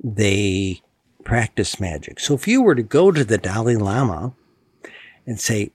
[0.02, 0.82] They
[1.24, 2.20] practice magic.
[2.20, 4.34] So if you were to go to the Dalai Lama
[5.26, 5.72] and say,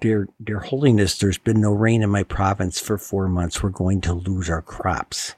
[0.00, 3.62] dear, dear holiness, there's been no rain in my province for four months.
[3.62, 5.34] We're going to lose our crops.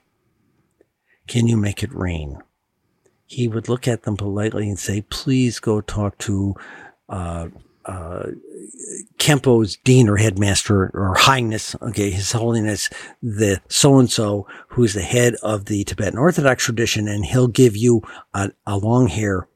[1.26, 2.38] Can you make it rain?
[3.26, 6.54] He would look at them politely and say, please go talk to,
[7.08, 7.48] uh,
[7.86, 8.30] uh,
[9.18, 12.90] Kempo's dean or headmaster or highness, okay, his holiness,
[13.22, 17.76] the so and so who's the head of the Tibetan Orthodox tradition, and he'll give
[17.76, 18.02] you
[18.34, 19.48] a, a long hair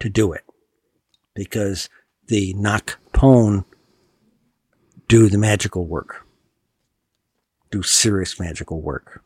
[0.00, 0.42] to do it.
[1.34, 1.88] Because
[2.26, 3.64] the Nakpon
[5.06, 6.26] do the magical work,
[7.70, 9.22] do serious magical work.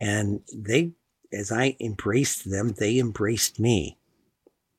[0.00, 0.92] And they,
[1.32, 3.97] as I embraced them, they embraced me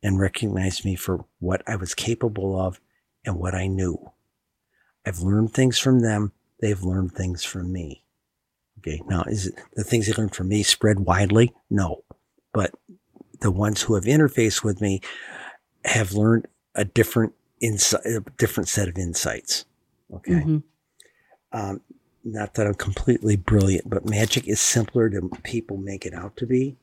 [0.02, 2.80] and recognized me for what I was capable of
[3.26, 4.12] and what I knew.
[5.06, 6.32] I've learned things from them.
[6.62, 8.04] They've learned things from me.
[8.80, 9.02] Okay.
[9.08, 11.54] Now, is it the things they learned from me spread widely?
[11.70, 12.04] No.
[12.54, 12.74] But
[13.42, 15.02] the ones who have interfaced with me
[15.86, 19.66] have learned a different insight, a different set of insights.
[20.14, 20.32] Okay.
[20.32, 20.58] Mm-hmm.
[21.52, 21.82] Um,
[22.24, 26.46] not that I'm completely brilliant, but magic is simpler than people make it out to
[26.46, 26.78] be.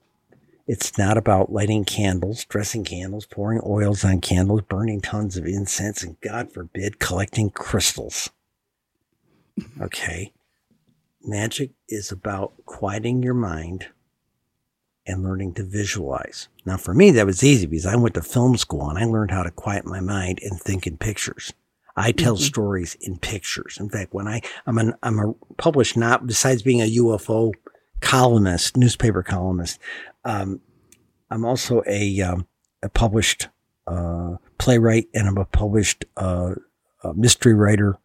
[0.67, 6.03] It's not about lighting candles, dressing candles, pouring oils on candles, burning tons of incense,
[6.03, 8.31] and God forbid, collecting crystals.
[9.81, 10.33] Okay.
[11.23, 13.87] Magic is about quieting your mind
[15.07, 16.49] and learning to visualize.
[16.65, 19.31] Now, for me, that was easy because I went to film school and I learned
[19.31, 21.53] how to quiet my mind and think in pictures.
[21.97, 22.43] I tell mm-hmm.
[22.43, 23.79] stories in pictures.
[23.81, 27.53] In fact, when I, I'm an, I'm a published not, besides being a UFO
[28.01, 29.79] columnist, newspaper columnist,
[30.27, 30.61] um,
[31.31, 32.47] I'm also a, um,
[32.83, 33.49] a published
[33.87, 36.55] uh, playwright and I'm a published uh,
[37.03, 37.99] a mystery writer.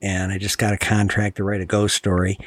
[0.00, 2.38] And I just got a contract to write a ghost story.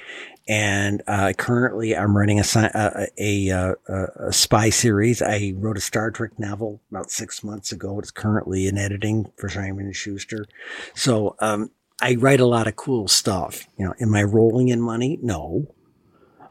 [0.47, 3.75] And uh, currently, I'm writing a, a, a,
[4.27, 5.21] a, spy series.
[5.21, 7.99] I wrote a Star Trek novel about six months ago.
[7.99, 10.45] It's currently in editing for Simon and Schuster.
[10.95, 13.67] So um, I write a lot of cool stuff.
[13.77, 15.19] You know, am I rolling in money?
[15.21, 15.73] No,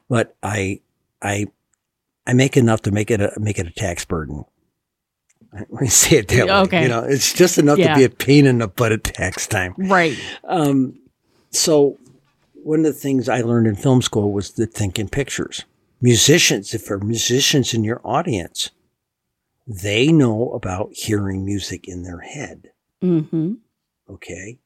[0.09, 0.81] but I
[1.21, 1.47] I
[2.27, 4.45] I make enough to make it a make it a tax burden.
[5.53, 6.79] Let me say it that okay.
[6.79, 6.83] way.
[6.85, 7.95] You know, it's just enough yeah.
[7.95, 9.75] to be a pain in the butt at tax time.
[9.77, 10.17] Right.
[10.45, 11.01] Um,
[11.51, 11.99] so
[12.63, 15.65] one of the things I learned in film school was to think in pictures.
[16.01, 18.71] Musicians, if there are musicians in your audience,
[19.67, 22.71] they know about hearing music in their head.
[23.03, 23.55] Mm-hmm.
[24.09, 24.59] Okay.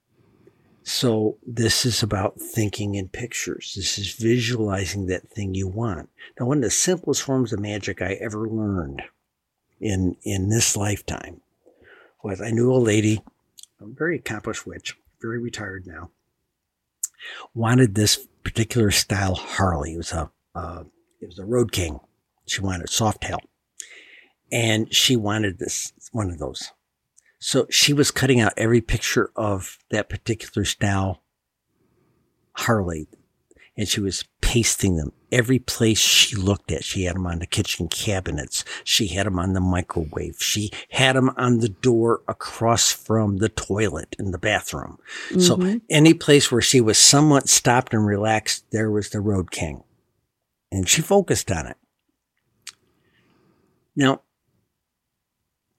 [0.86, 3.72] So this is about thinking in pictures.
[3.74, 6.10] This is visualizing that thing you want.
[6.38, 9.02] Now, one of the simplest forms of magic I ever learned
[9.80, 11.40] in, in this lifetime
[12.22, 13.22] was I knew a lady,
[13.80, 16.10] a very accomplished witch, very retired now,
[17.54, 19.94] wanted this particular style Harley.
[19.94, 20.84] It was a, uh,
[21.22, 21.98] it was a Road King.
[22.44, 23.38] She wanted a Softail.
[24.52, 26.72] And she wanted this, one of those.
[27.44, 31.20] So she was cutting out every picture of that particular style
[32.52, 33.06] Harley
[33.76, 36.84] and she was pasting them every place she looked at.
[36.84, 38.64] She had them on the kitchen cabinets.
[38.82, 40.36] She had them on the microwave.
[40.40, 44.96] She had them on the door across from the toilet in the bathroom.
[45.28, 45.40] Mm-hmm.
[45.40, 49.84] So any place where she was somewhat stopped and relaxed, there was the Road King.
[50.72, 51.76] And she focused on it.
[53.94, 54.22] Now,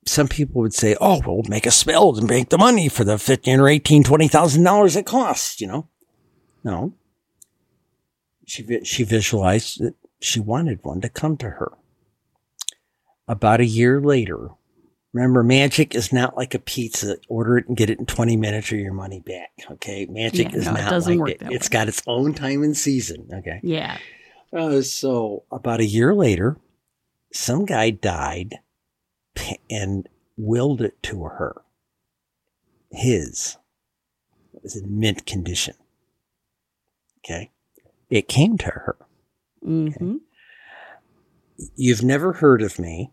[0.06, 3.18] some people would say, "Oh, well, make a spell and make the money for the
[3.18, 5.88] fifteen or eighteen, twenty thousand dollars it costs." You know,
[6.64, 6.94] no.
[8.46, 11.72] She she visualized that she wanted one to come to her.
[13.28, 14.50] About a year later,
[15.12, 17.16] remember, magic is not like a pizza.
[17.28, 19.50] Order it and get it in twenty minutes or your money back.
[19.72, 21.42] Okay, magic yeah, is no, not it like it.
[21.50, 21.72] It's way.
[21.72, 23.28] got its own time and season.
[23.32, 23.60] Okay.
[23.64, 23.98] Yeah.
[24.52, 26.56] Uh, so about a year later,
[27.32, 28.60] some guy died
[29.70, 31.62] and willed it to her.
[32.90, 33.56] His.
[34.54, 35.74] It was in mint condition.
[37.18, 37.50] Okay.
[38.10, 38.96] It came to her.
[39.64, 40.04] Mm-hmm.
[40.04, 40.18] Okay?
[41.74, 43.10] You've never heard of me,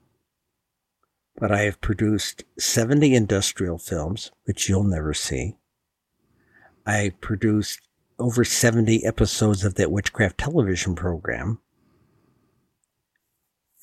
[1.38, 5.55] but I have produced 70 industrial films, which you'll never see.
[6.86, 7.82] I produced
[8.19, 11.59] over 70 episodes of that witchcraft television program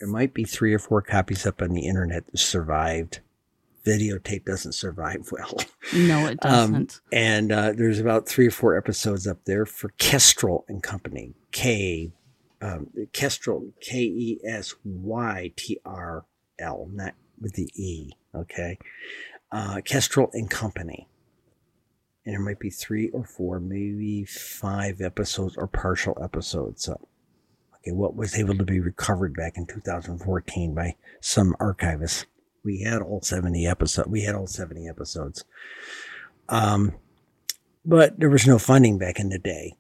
[0.01, 3.21] there might be three or four copies up on the internet that survived.
[3.85, 5.55] Videotape doesn't survive well.
[5.95, 6.95] No, it um, doesn't.
[6.95, 11.35] Um, and uh, there's about three or four episodes up there for Kestrel and Company.
[11.53, 12.13] K,
[12.63, 16.25] um, Kestrel, K E S Y T R
[16.59, 18.13] L, not with the E.
[18.35, 18.79] Okay.
[19.53, 21.09] Uh, Kestrel and Company.
[22.25, 27.01] And there might be three or four, maybe five episodes or partial episodes up
[27.83, 32.27] okay, what was able to be recovered back in 2014 by some archivists.
[32.65, 34.09] We had all 70 episodes.
[34.09, 35.45] We had all 70 episodes.
[36.49, 36.95] Um,
[37.85, 39.77] but there was no funding back in the day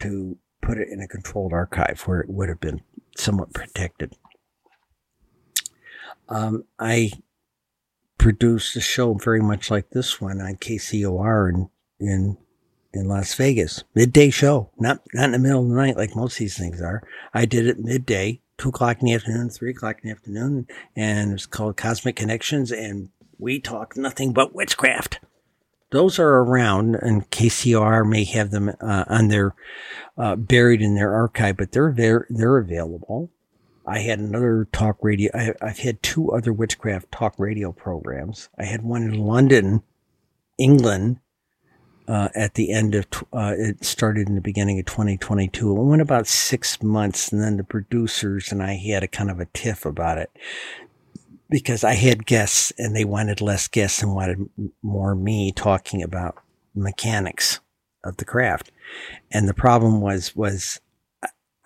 [0.00, 2.82] to put it in a controlled archive where it would have been
[3.16, 4.16] somewhat protected.
[6.28, 7.12] Um, I
[8.18, 12.36] produced a show very much like this one on KCOR in in
[12.92, 16.34] in Las Vegas, midday show, not not in the middle of the night like most
[16.34, 17.02] of these things are.
[17.34, 20.66] I did it midday, two o'clock in the afternoon, three o'clock in the afternoon,
[20.96, 25.20] and it's called Cosmic Connections, and we talk nothing but witchcraft.
[25.90, 29.54] Those are around, and KCR may have them uh, on their
[30.16, 33.30] uh, buried in their archive, but they're they're they're available.
[33.86, 35.30] I had another talk radio.
[35.34, 38.50] I, have had two other witchcraft talk radio programs.
[38.58, 39.82] I had one in London,
[40.58, 41.20] England,
[42.08, 45.70] uh, at the end of, uh, it started in the beginning of 2022.
[45.70, 49.40] It went about six months and then the producers and I had a kind of
[49.40, 50.30] a tiff about it
[51.50, 54.48] because I had guests and they wanted less guests and wanted
[54.82, 56.36] more me talking about
[56.74, 57.60] mechanics
[58.04, 58.72] of the craft.
[59.30, 60.80] And the problem was, was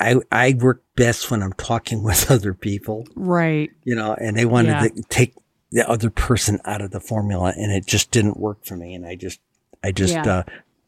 [0.00, 3.06] I, I work best when I'm talking with other people.
[3.14, 3.70] Right.
[3.84, 4.88] You know, and they wanted yeah.
[4.88, 5.34] to take
[5.70, 8.94] the other person out of the formula and it just didn't work for me.
[8.94, 9.40] And I just,
[9.82, 10.38] I just, yeah.
[10.38, 10.42] uh,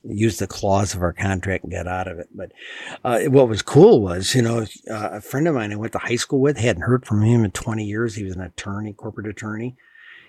[0.07, 2.29] used the clause of our contract and got out of it.
[2.35, 2.53] But,
[3.05, 5.99] uh, what was cool was, you know, uh, a friend of mine I went to
[5.99, 8.15] high school with, hadn't heard from him in 20 years.
[8.15, 9.77] He was an attorney, corporate attorney.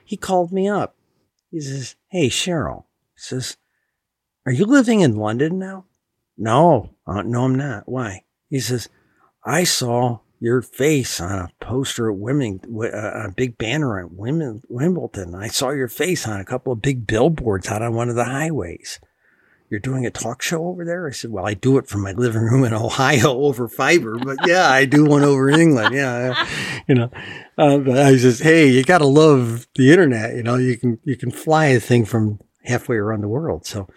[0.06, 0.96] He called me up.
[1.52, 2.86] He says, Hey, Cheryl,
[3.16, 3.58] he says,
[4.46, 5.86] are you living in London now?
[6.38, 7.90] No, uh, no, I'm not.
[7.90, 8.26] Why?
[8.50, 8.90] He says,
[9.44, 14.62] I saw your face on a poster at Women, uh, a big banner at Women,
[14.68, 15.34] Wimbledon.
[15.36, 18.26] I saw your face on a couple of big billboards out on one of the
[18.26, 19.00] highways.
[19.70, 21.08] You're doing a talk show over there?
[21.08, 24.38] I said, well, I do it from my living room in Ohio over fiber, but
[24.46, 25.96] yeah, I do one over in England.
[25.96, 26.48] Yeah.
[26.88, 27.10] You know,
[27.58, 30.36] uh, but I says, Hey, you got to love the internet.
[30.36, 33.66] You know, you can, you can fly a thing from halfway around the world.
[33.66, 33.88] So,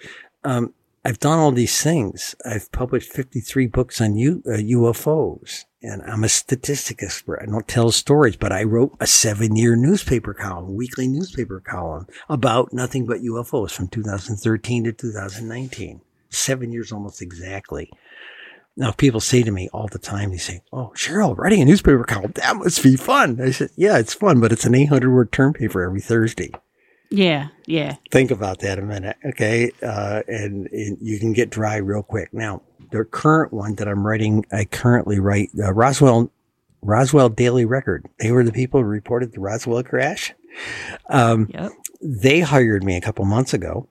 [0.45, 0.73] um,
[1.09, 2.35] I've done all these things.
[2.45, 7.41] I've published 53 books on U, uh, UFOs and I'm a statistic expert.
[7.43, 12.09] I don't tell stories, but I wrote a seven year newspaper column, weekly newspaper column
[12.29, 16.03] about nothing but UFOs from 2013 to 2019.
[16.29, 17.91] Seven years almost exactly.
[18.77, 22.05] Now, people say to me all the time, they say, Oh, Cheryl, writing a newspaper
[22.05, 23.41] column, that must be fun.
[23.41, 26.53] I said, Yeah, it's fun, but it's an 800 word term paper every Thursday.
[27.11, 27.97] Yeah, yeah.
[28.11, 29.71] Think about that a minute, okay?
[29.83, 32.35] Uh, and, and, you can get dry real quick.
[32.35, 36.31] Now, the current one that I'm writing, I currently write uh, Roswell
[36.83, 38.09] Roswell Daily Record.
[38.21, 40.33] They were the people who reported the Roswell crash.
[41.09, 41.73] Um, yep.
[42.01, 43.89] They hired me a couple months ago,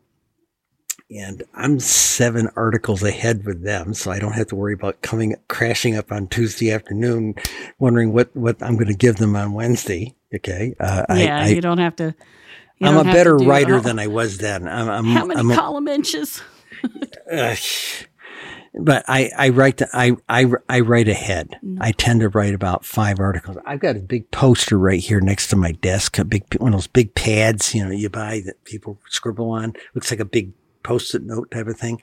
[1.09, 5.36] and I'm seven articles ahead with them, so I don't have to worry about coming
[5.49, 7.36] crashing up on Tuesday afternoon,
[7.80, 10.15] wondering what what I'm going to give them on Wednesday.
[10.34, 12.15] Okay, uh, yeah, I, I, you don't have to
[12.80, 14.68] you I'm a better writer than I was then.
[14.68, 16.42] I'm, I'm how many I'm column a, inches?
[17.32, 17.56] uh,
[18.80, 21.58] but I, I write, the, I, I, I write ahead.
[21.66, 21.78] Mm.
[21.82, 23.58] I tend to write about five articles.
[23.66, 26.80] I've got a big poster right here next to my desk, a big, one of
[26.80, 29.74] those big pads, you know, you buy that people scribble on.
[29.96, 30.54] Looks like a big
[30.84, 32.02] post-it note type of thing.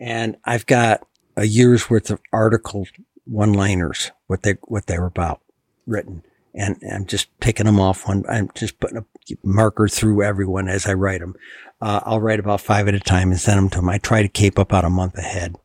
[0.00, 1.06] And I've got
[1.36, 2.86] a year's worth of article
[3.26, 5.40] one-liners, what they, what they were about
[5.86, 6.22] written
[6.56, 8.24] and I'm just picking them off one.
[8.28, 9.04] I'm just putting a
[9.44, 11.36] marker through everyone as I write them.
[11.80, 13.88] Uh, I'll write about five at a time and send them to them.
[13.88, 15.56] I try to keep up about a month ahead.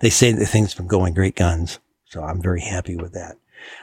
[0.00, 3.36] They say the thing's been going great guns, so I'm very happy with that.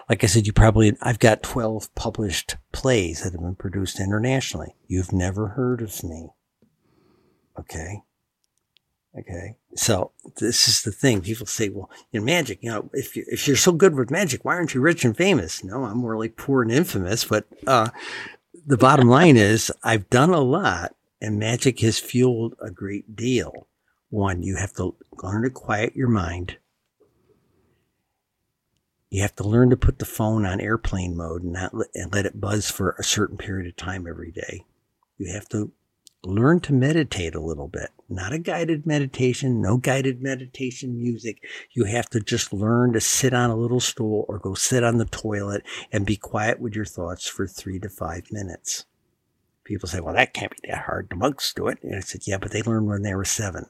[0.09, 4.75] Like I said, you probably, I've got 12 published plays that have been produced internationally.
[4.87, 6.29] You've never heard of me.
[7.57, 8.01] Okay.
[9.17, 9.55] Okay.
[9.75, 11.21] So this is the thing.
[11.21, 14.45] People say, well, in magic, you know, if you, if you're so good with magic,
[14.45, 15.63] why aren't you rich and famous?
[15.63, 17.25] No, I'm like poor and infamous.
[17.25, 17.89] But, uh,
[18.65, 23.67] the bottom line is I've done a lot and magic has fueled a great deal.
[24.09, 26.57] One, you have to learn to quiet your mind.
[29.09, 32.13] You have to learn to put the phone on airplane mode and not let, and
[32.13, 34.65] let it buzz for a certain period of time every day.
[35.17, 35.71] You have to
[36.25, 37.89] learn to meditate a little bit.
[38.09, 41.43] Not a guided meditation, no guided meditation music.
[41.71, 44.97] You have to just learn to sit on a little stool or go sit on
[44.97, 48.85] the toilet and be quiet with your thoughts for three to five minutes.
[49.63, 51.09] People say, well, that can't be that hard.
[51.09, 51.79] The monks do it.
[51.83, 53.65] And I said, yeah, but they learned when they were seven.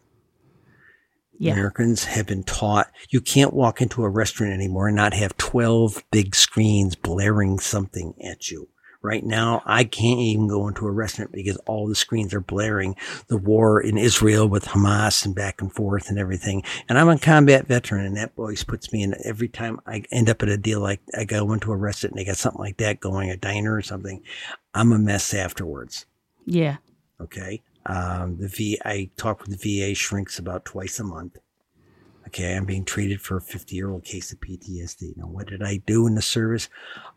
[1.38, 1.54] Yeah.
[1.54, 6.04] Americans have been taught you can't walk into a restaurant anymore and not have 12
[6.12, 8.70] big screens blaring something at you.
[9.04, 12.96] Right now, I can't even go into a restaurant because all the screens are blaring
[13.28, 16.64] the war in Israel with Hamas and back and forth and everything.
[16.88, 20.30] And I'm a combat veteran and that always puts me in every time I end
[20.30, 22.78] up at a deal like I go into a restaurant and they got something like
[22.78, 24.24] that going, a diner or something.
[24.74, 26.06] I'm a mess afterwards.
[26.46, 26.78] Yeah.
[27.20, 27.62] Okay.
[27.86, 31.40] Um, the V, I talk with the VA shrinks about twice a month.
[32.34, 35.16] Okay, I'm being treated for a 50 year old case of PTSD.
[35.18, 36.68] Now, what did I do in the service?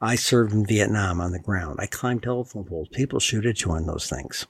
[0.02, 1.78] I served in Vietnam on the ground.
[1.80, 2.88] I climbed telephone poles.
[2.88, 4.46] People shoot at you on those things.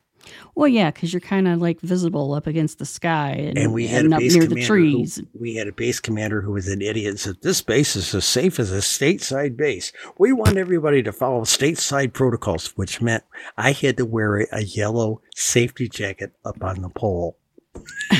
[0.56, 3.86] Well, yeah, because you're kind of like visible up against the sky and, And we
[3.86, 5.18] had and up near the trees.
[5.18, 8.12] Who, we had a base commander who was an idiot and said, This base is
[8.12, 9.92] as safe as a stateside base.
[10.18, 13.22] We want everybody to follow stateside protocols, which meant
[13.56, 17.38] I had to wear a yellow safety jacket up on the pole.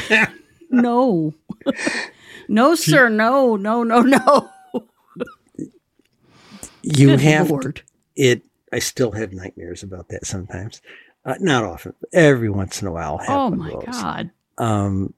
[0.70, 1.34] No.
[2.48, 3.08] no, sir.
[3.08, 4.50] No, no, no, no.
[6.82, 7.82] You Good have Lord.
[8.14, 8.42] it.
[8.72, 10.80] I still have nightmares about that sometimes.
[11.24, 13.20] Uh, not often, every once in a while.
[13.26, 13.84] Oh my those.
[13.86, 14.30] God.
[14.58, 15.12] um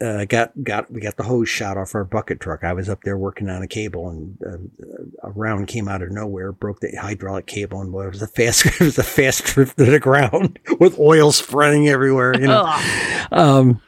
[0.00, 2.64] uh, got got we got the hose shot off our bucket truck.
[2.64, 6.10] I was up there working on a cable, and uh, a round came out of
[6.10, 9.46] nowhere, broke the hydraulic cable, and boy, it was a fast it was a fast
[9.46, 12.38] trip to the ground with oil spreading everywhere.
[12.38, 12.78] You know,
[13.32, 13.80] um,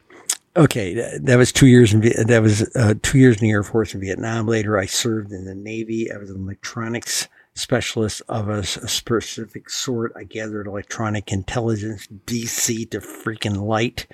[0.55, 3.63] okay, th- that was two years in that was uh, two years in the Air
[3.63, 4.47] Force in Vietnam.
[4.47, 6.11] Later, I served in the Navy.
[6.11, 10.13] I was an electronics specialist of a specific sort.
[10.15, 14.07] I gathered electronic intelligence, DC to freaking light.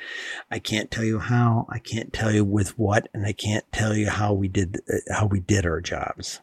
[0.50, 1.68] I can't tell you how.
[1.70, 5.14] I can't tell you with what, and I can't tell you how we did uh,
[5.14, 6.42] how we did our jobs.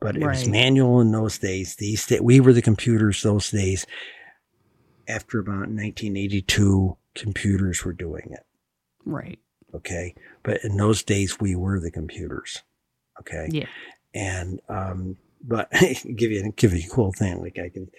[0.00, 1.76] But it was manual in those days.
[1.76, 3.86] These da- we were the computers those days.
[5.06, 8.44] After about 1982, computers were doing it.
[9.04, 9.38] Right.
[9.74, 12.62] Okay, but in those days we were the computers.
[13.20, 13.66] Okay, Yeah.
[14.14, 15.70] and um, but
[16.16, 17.40] give you give you a cool thing.
[17.40, 17.90] Like I can,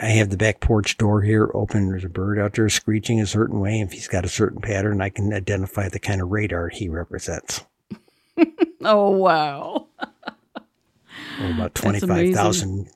[0.00, 1.88] I have the back porch door here open.
[1.88, 3.80] There's a bird out there screeching a certain way.
[3.80, 7.64] If he's got a certain pattern, I can identify the kind of radar he represents.
[8.82, 9.88] Oh, wow.
[11.40, 12.88] Or about twenty five thousand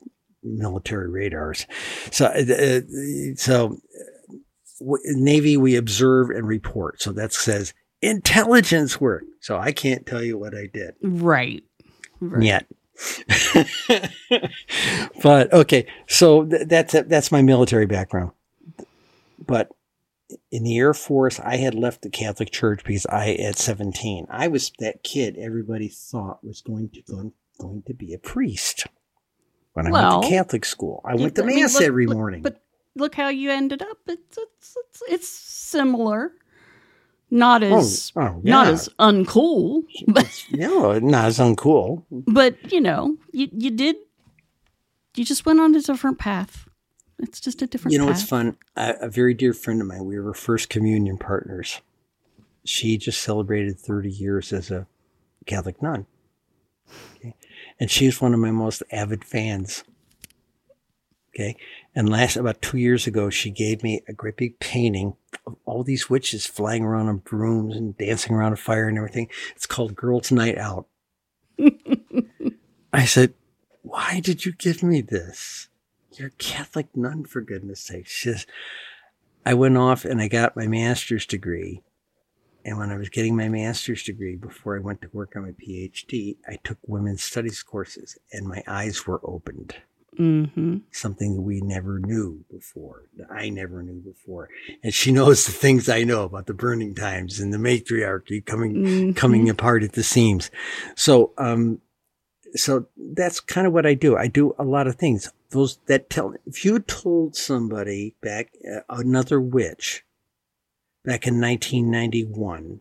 [0.43, 1.67] military radars.
[2.11, 2.81] So, uh, uh,
[3.37, 3.77] so
[4.81, 7.01] Navy we observe and report.
[7.01, 9.25] So that says intelligence work.
[9.41, 10.95] So I can't tell you what I did.
[11.03, 11.63] Right.
[12.21, 12.43] right.
[12.43, 12.67] yet.
[15.23, 18.31] but okay, so th- that's that's my military background.
[19.45, 19.71] But
[20.51, 24.49] in the Air Force, I had left the Catholic Church because I, at seventeen, I
[24.49, 28.87] was that kid everybody thought was going to going, going to be a priest.
[29.73, 32.17] When I went to Catholic school, I went to I mean, mass look- every look-
[32.17, 32.43] morning.
[32.43, 32.63] But
[32.97, 33.99] look how you ended up.
[34.07, 36.33] It's it's it's, it's similar.
[37.31, 42.05] Not oh, as oh, oh, not as uncool, but no, not as uncool.
[42.11, 43.97] but you know, you you did
[45.17, 46.69] you just went on a different path.
[47.19, 48.21] It's just a different You know, path.
[48.21, 48.57] it's fun.
[48.77, 51.81] A, a very dear friend of mine, we were first communion partners.
[52.65, 54.87] She just celebrated 30 years as a
[55.47, 56.07] Catholic nun.
[57.17, 57.35] Okay.
[57.79, 59.85] And she's one of my most avid fans.
[61.35, 61.57] Okay.
[61.97, 65.15] And last, about two years ago, she gave me a great big painting
[65.47, 69.29] of all these witches flying around on brooms and dancing around a fire and everything.
[69.55, 70.87] It's called Girls Night Out.
[72.93, 73.35] I said,
[73.83, 75.69] Why did you give me this?
[76.13, 78.07] You're a Catholic nun, for goodness sake.
[78.07, 78.47] She says,
[79.47, 81.83] I went off and I got my master's degree.
[82.65, 85.51] And when I was getting my master's degree, before I went to work on my
[85.51, 89.75] PhD, I took women's studies courses and my eyes were opened.
[90.19, 90.77] Mm-hmm.
[90.91, 94.49] Something that we never knew before, that I never knew before.
[94.83, 98.75] And she knows the things I know about the burning times and the matriarchy coming
[98.75, 99.13] Mm-hmm.
[99.13, 100.51] coming apart at the seams.
[100.97, 101.81] So, um,
[102.55, 104.17] so that's kind of what I do.
[104.17, 105.31] I do a lot of things.
[105.51, 110.05] Those that tell, if you told somebody back, uh, another witch
[111.05, 112.81] back in 1991,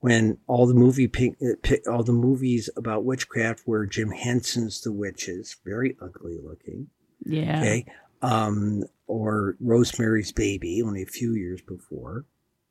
[0.00, 1.10] when all the movie,
[1.42, 6.88] uh, all the movies about witchcraft were Jim Henson's The Witches, very ugly looking.
[7.24, 7.60] Yeah.
[7.60, 7.86] Okay.
[8.22, 12.24] Um, or Rosemary's Baby, only a few years before.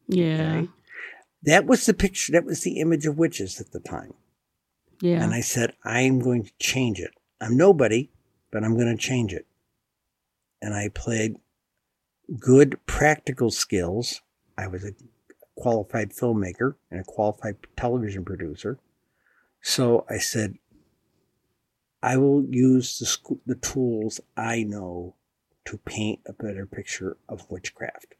[0.08, 0.58] Yeah.
[0.58, 0.70] Okay.
[1.44, 2.32] That was the picture.
[2.32, 4.14] That was the image of witches at the time.
[5.02, 5.24] Yeah.
[5.24, 7.12] And I said, I'm going to change it.
[7.40, 8.10] I'm nobody,
[8.52, 9.46] but I'm going to change it.
[10.62, 11.38] And I played
[12.40, 14.22] good practical skills.
[14.58, 14.92] I was a
[15.58, 18.80] qualified filmmaker and a qualified television producer.
[19.62, 20.58] So I said,
[22.02, 25.16] I will use the, sc- the tools I know
[25.66, 28.16] to paint a better picture of witchcraft.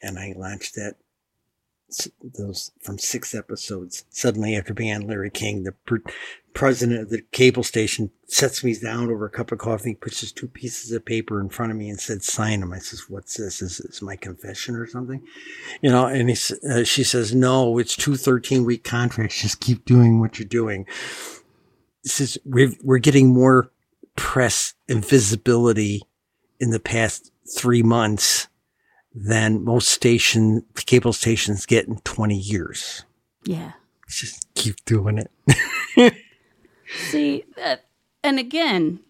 [0.00, 0.96] And I launched that
[2.22, 4.04] those from six episodes.
[4.10, 5.96] Suddenly, after being on Larry King, the pr-
[6.52, 10.32] president of the cable station sets me down over a cup of coffee, puts his
[10.32, 13.36] two pieces of paper in front of me, and said, "Sign them." I says, "What's
[13.36, 13.62] this?
[13.62, 15.22] Is this my confession or something?"
[15.80, 16.36] You know, and he,
[16.68, 19.40] uh, she says, "No, it's two 13 week contracts.
[19.40, 20.86] Just keep doing what you're doing."
[22.04, 23.70] This is we're we're getting more
[24.16, 26.02] press and visibility
[26.60, 28.48] in the past three months
[29.14, 33.04] than most station cable stations get in 20 years.
[33.44, 33.72] Yeah.
[34.08, 35.30] Just keep doing it.
[37.10, 37.84] See, that,
[38.24, 39.00] and again,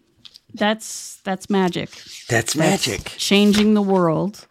[0.53, 1.89] that's that's magic.
[2.27, 3.05] That's That's magic.
[3.17, 4.47] changing the world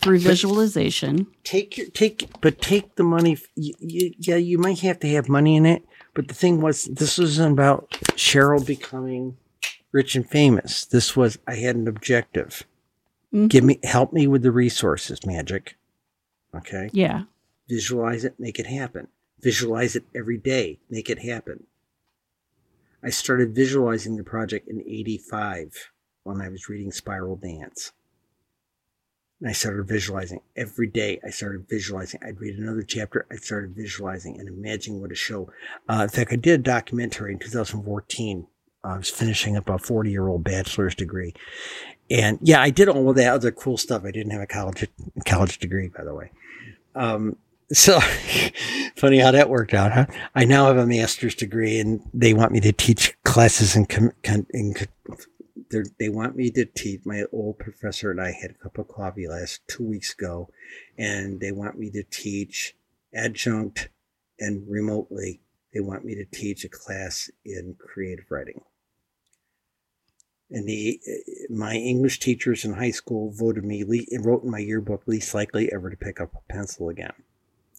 [0.00, 1.26] through visualization.
[1.44, 5.28] take your take but take the money you, you, yeah you might have to have
[5.28, 5.82] money in it
[6.14, 9.36] but the thing was this wasn't about cheryl becoming
[9.92, 12.62] rich and famous this was i had an objective
[13.32, 13.48] Mhm.
[13.48, 15.76] give me help me with the resources magic
[16.54, 17.24] okay Yeah.
[17.68, 19.08] visualize it make it happen
[19.40, 21.66] visualize it every day make it happen
[23.02, 25.90] i started visualizing the project in 85
[26.22, 27.92] when i was reading spiral dance
[29.40, 31.20] and I started visualizing every day.
[31.24, 32.18] I started visualizing.
[32.24, 33.24] I'd read another chapter.
[33.30, 35.48] I started visualizing and imagining what a show.
[35.88, 38.48] Uh, in fact, I did a documentary in 2014.
[38.82, 41.34] I was finishing up a 40 year old bachelor's degree.
[42.10, 44.04] And yeah, I did all of that other cool stuff.
[44.04, 44.86] I didn't have a college,
[45.26, 46.30] college degree, by the way.
[46.94, 47.36] Um,
[47.70, 48.00] so
[48.96, 50.06] funny how that worked out, huh?
[50.34, 53.86] I now have a master's degree and they want me to teach classes in,
[54.54, 54.74] in
[55.98, 57.02] they want me to teach.
[57.04, 60.48] My old professor and I had a cup of coffee last two weeks ago,
[60.96, 62.74] and they want me to teach
[63.14, 63.88] adjunct
[64.38, 65.40] and remotely.
[65.74, 68.62] They want me to teach a class in creative writing.
[70.50, 74.58] And the uh, my English teachers in high school voted me le- wrote in my
[74.58, 77.12] yearbook least likely ever to pick up a pencil again.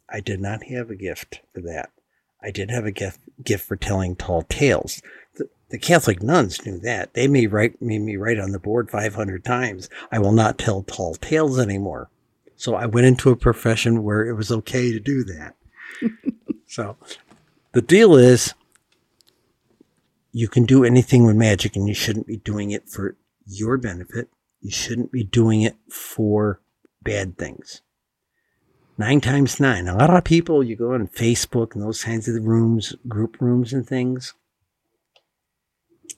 [0.07, 1.91] I did not have a gift for that.
[2.41, 5.01] I did have a gift gift for telling tall tales.
[5.35, 7.13] The, the Catholic nuns knew that.
[7.13, 10.83] They made, write, made me write on the board 500 times, I will not tell
[10.83, 12.09] tall tales anymore.
[12.55, 15.55] So I went into a profession where it was okay to do that.
[16.67, 16.97] so
[17.71, 18.53] the deal is
[20.31, 24.29] you can do anything with magic and you shouldn't be doing it for your benefit.
[24.61, 26.61] You shouldn't be doing it for
[27.01, 27.81] bad things.
[28.97, 29.87] Nine times nine.
[29.87, 33.71] A lot of people, you go on Facebook and those kinds of rooms, group rooms
[33.71, 34.33] and things,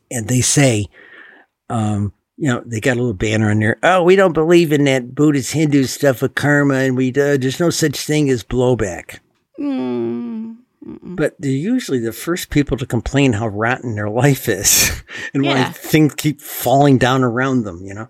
[0.09, 0.87] and they say,
[1.69, 3.77] um, you know, they got a little banner on there.
[3.83, 7.59] Oh, we don't believe in that Buddhist Hindu stuff of karma, and we uh, there's
[7.59, 9.19] no such thing as blowback.
[9.59, 11.15] Mm, mm-mm.
[11.15, 15.03] But they're usually the first people to complain how rotten their life is,
[15.33, 17.83] and why things keep falling down around them.
[17.83, 18.09] You know,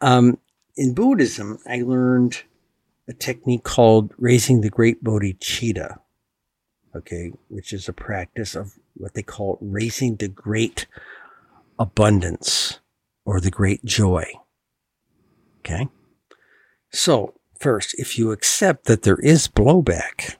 [0.00, 0.38] um,
[0.76, 2.42] in Buddhism, I learned
[3.08, 5.98] a technique called raising the great bodhicitta.
[6.96, 10.86] Okay, which is a practice of what they call raising the great
[11.78, 12.78] abundance
[13.24, 14.24] or the great joy.
[15.60, 15.88] Okay.
[16.90, 20.36] So first, if you accept that there is blowback,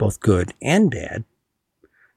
[0.00, 1.24] both good and bad,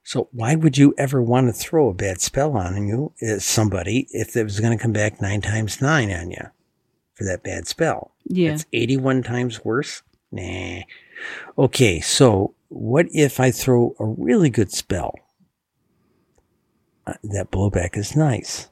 [0.02, 4.06] so why would you ever want to throw a bad spell on you as somebody
[4.10, 6.44] if it was going to come back nine times nine on you
[7.14, 8.12] for that bad spell?
[8.24, 8.52] Yeah.
[8.54, 10.02] It's 81 times worse?
[10.32, 10.80] Nah.
[11.56, 15.14] Okay, so what if I throw a really good spell?
[17.06, 18.68] Uh, that blowback is nice.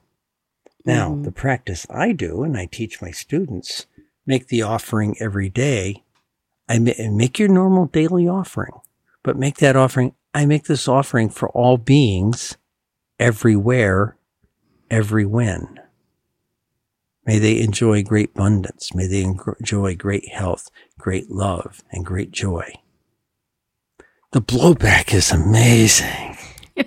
[0.84, 1.24] Now, Mhm.
[1.24, 3.86] the practice I do, and I teach my students,
[4.26, 6.02] make the offering every day.
[6.68, 8.72] I ma- make your normal daily offering,
[9.23, 10.14] but make that offering.
[10.35, 12.57] I make this offering for all beings,
[13.18, 14.16] everywhere,
[14.91, 15.79] every when.
[17.25, 18.95] May they enjoy great abundance.
[18.95, 22.73] May they enjoy great health, great love, and great joy.
[24.33, 26.37] The blowback is amazing.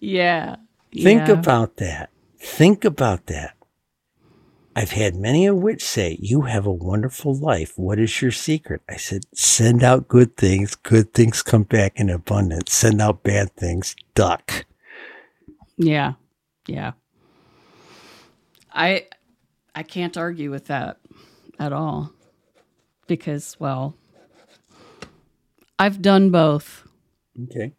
[0.00, 0.56] yeah.
[0.92, 1.32] Think yeah.
[1.32, 2.10] about that.
[2.38, 3.55] Think about that.
[4.78, 7.72] I've had many a witch say, You have a wonderful life.
[7.78, 8.82] What is your secret?
[8.90, 10.74] I said, Send out good things.
[10.74, 12.74] Good things come back in abundance.
[12.74, 13.96] Send out bad things.
[14.14, 14.66] Duck.
[15.78, 16.12] Yeah.
[16.66, 16.92] Yeah.
[18.70, 19.06] I
[19.74, 20.98] I can't argue with that
[21.58, 22.12] at all.
[23.06, 23.96] Because well,
[25.78, 26.86] I've done both.
[27.44, 27.72] Okay.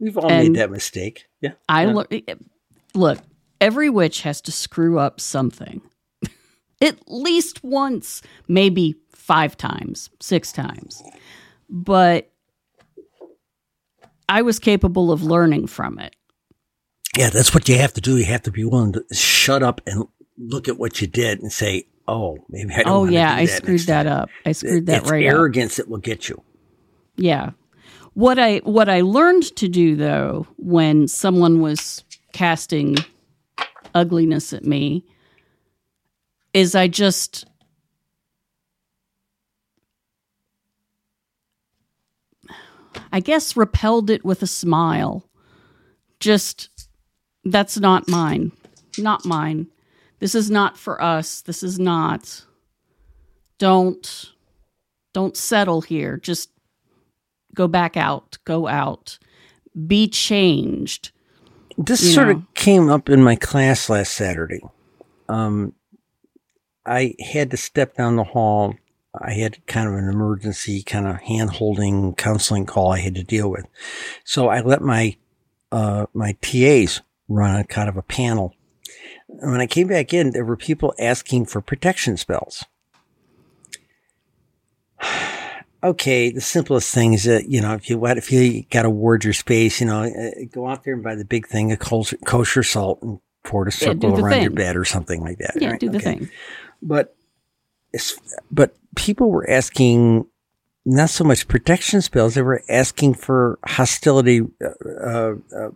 [0.00, 1.26] We've all And- made that mistake.
[1.40, 1.52] Yeah.
[1.68, 1.92] I Yeah.
[1.92, 2.22] lear-
[2.94, 3.18] look,
[3.60, 5.80] every witch has to screw up something.
[6.80, 11.02] At least once, maybe 5 times, 6 times.
[11.68, 12.30] But
[14.28, 16.14] I was capable of learning from it.
[17.16, 18.16] Yeah, that's what you have to do.
[18.16, 20.06] You have to be willing to shut up and
[20.36, 23.80] look at what you did and say, "Oh, maybe I don't." Oh yeah, I screwed
[23.80, 24.30] that time." up.
[24.46, 25.32] I screwed that it's right up.
[25.32, 26.42] arrogance that will get you.
[27.16, 27.52] Yeah.
[28.14, 32.96] What I what I learned to do though when someone was casting
[33.94, 35.04] ugliness at me
[36.58, 37.46] is I just
[43.12, 45.24] I guess repelled it with a smile.
[46.20, 46.68] Just
[47.44, 48.52] that's not mine.
[48.98, 49.68] Not mine.
[50.18, 51.42] This is not for us.
[51.42, 52.44] This is not.
[53.58, 54.32] Don't
[55.14, 56.16] don't settle here.
[56.16, 56.50] Just
[57.54, 58.38] go back out.
[58.44, 59.18] Go out.
[59.86, 61.12] Be changed.
[61.76, 62.34] This You sort know.
[62.34, 64.60] of came up in my class last Saturday.
[65.28, 65.72] Um,
[66.88, 68.74] I had to step down the hall.
[69.20, 73.24] I had kind of an emergency, kind of hand holding counseling call I had to
[73.24, 73.66] deal with.
[74.24, 75.16] So I let my
[75.70, 78.54] uh, my TAs run a kind of a panel.
[79.28, 82.64] And when I came back in, there were people asking for protection spells.
[85.80, 88.90] Okay, the simplest thing is that you know if you what if you got to
[88.90, 91.76] ward your space, you know, uh, go out there and buy the big thing a
[91.76, 95.38] kosher, kosher salt and pour it a circle the around your bed or something like
[95.38, 95.54] that.
[95.60, 95.80] Yeah, right?
[95.80, 96.18] do the Okay.
[96.18, 96.30] thing.
[96.82, 97.14] But
[98.50, 100.26] but people were asking
[100.84, 104.42] not so much protection spells; they were asking for hostility.
[104.62, 105.70] Uh, uh, uh,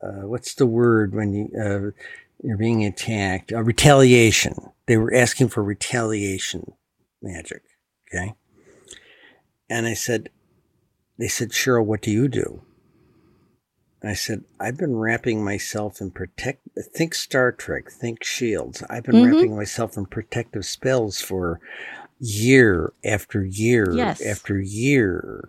[0.00, 1.90] uh, what's the word when you uh,
[2.42, 3.52] you're being attacked?
[3.52, 4.54] Uh, retaliation.
[4.86, 6.72] They were asking for retaliation
[7.22, 7.62] magic.
[8.08, 8.34] Okay.
[9.68, 10.30] And I said,
[11.18, 12.62] they said, Cheryl, what do you do?
[14.02, 16.60] I said, I've been wrapping myself in protect.
[16.94, 17.90] Think Star Trek.
[17.90, 18.82] Think shields.
[18.88, 19.32] I've been Mhm.
[19.32, 21.60] wrapping myself in protective spells for
[22.20, 24.24] year after year Yes.
[24.24, 25.48] after year.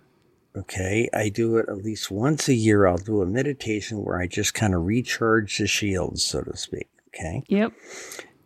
[0.55, 2.87] Okay, I do it at least once a year.
[2.87, 6.87] I'll do a meditation where I just kind of recharge the shields, so to speak.
[7.09, 7.73] Okay, Yep.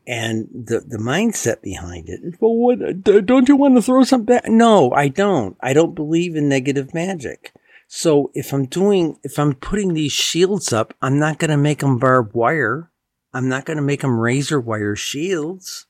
[0.06, 2.20] and the the mindset behind it.
[2.24, 3.04] is, Well, what?
[3.04, 4.50] Don't you want to throw something back?
[4.50, 5.56] No, I don't.
[5.62, 7.54] I don't believe in negative magic.
[7.96, 11.78] So if I'm doing, if I'm putting these shields up, I'm not going to make
[11.78, 12.90] them barbed wire.
[13.36, 15.86] I'm not going to make them razor wire shields.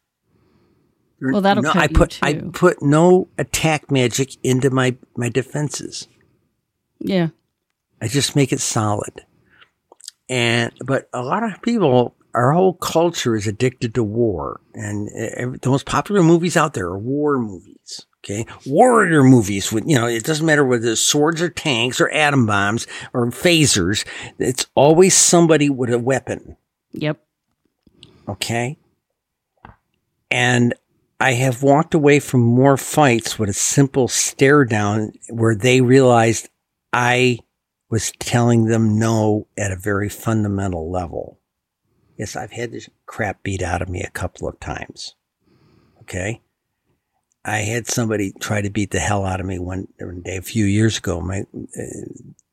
[1.21, 6.09] Well, that'll no, I you put I put no attack magic into my my defenses.
[6.99, 7.29] Yeah.
[8.01, 9.21] I just make it solid.
[10.27, 15.57] And but a lot of people, our whole culture is addicted to war, and uh,
[15.61, 18.07] the most popular movies out there are war movies.
[18.23, 22.09] Okay, warrior movies with you know it doesn't matter whether it's swords or tanks or
[22.11, 24.05] atom bombs or phasers.
[24.39, 26.55] It's always somebody with a weapon.
[26.93, 27.21] Yep.
[28.29, 28.77] Okay,
[30.31, 30.73] and
[31.19, 36.47] I have walked away from more fights with a simple stare down where they realized
[36.93, 37.39] I
[37.89, 41.39] was telling them no at a very fundamental level.
[42.17, 45.15] Yes, I've had this crap beat out of me a couple of times.
[46.01, 46.41] Okay.
[47.45, 50.41] I had somebody try to beat the hell out of me one, one day a
[50.41, 51.19] few years ago.
[51.19, 51.83] My uh,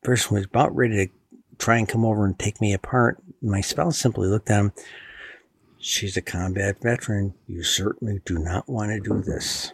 [0.02, 1.12] person was about ready to
[1.58, 3.22] try and come over and take me apart.
[3.40, 4.72] My spouse simply looked at him.
[5.78, 7.34] She's a combat veteran.
[7.46, 9.72] You certainly do not want to do this.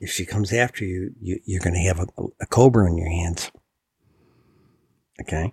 [0.00, 2.06] If she comes after you, you you're going to have a,
[2.40, 3.50] a cobra in your hands.
[5.20, 5.52] Okay.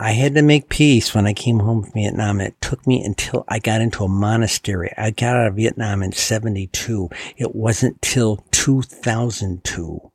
[0.00, 2.40] I had to make peace when I came home from Vietnam.
[2.40, 4.92] It took me until I got into a monastery.
[4.96, 7.08] I got out of Vietnam in 72.
[7.36, 10.12] It wasn't till 2002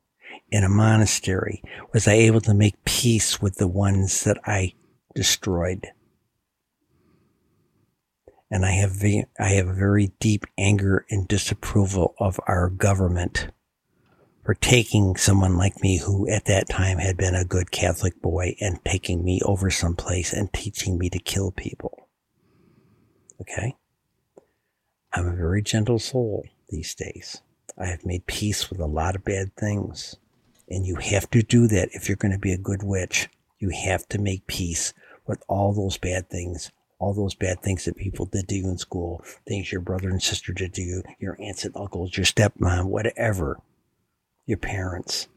[0.52, 1.64] in a monastery
[1.94, 4.74] was I able to make peace with the ones that I
[5.16, 5.88] destroyed.
[8.50, 13.48] And I have ve- I have very deep anger and disapproval of our government
[14.44, 18.56] for taking someone like me who at that time had been a good Catholic boy
[18.60, 22.10] and taking me over someplace and teaching me to kill people.
[23.40, 23.76] Okay?
[25.14, 27.42] I'm a very gentle soul these days.
[27.78, 30.18] I have made peace with a lot of bad things.
[30.70, 33.30] And you have to do that if you're going to be a good witch.
[33.60, 34.94] You have to make peace
[35.26, 38.78] with all those bad things, all those bad things that people did to you in
[38.78, 42.86] school, things your brother and sister did to you, your aunts and uncles, your stepmom,
[42.86, 43.60] whatever,
[44.46, 45.28] your parents.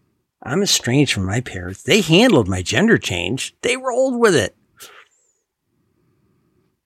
[0.43, 1.83] I'm estranged from my parents.
[1.83, 3.55] They handled my gender change.
[3.63, 4.55] They rolled with it.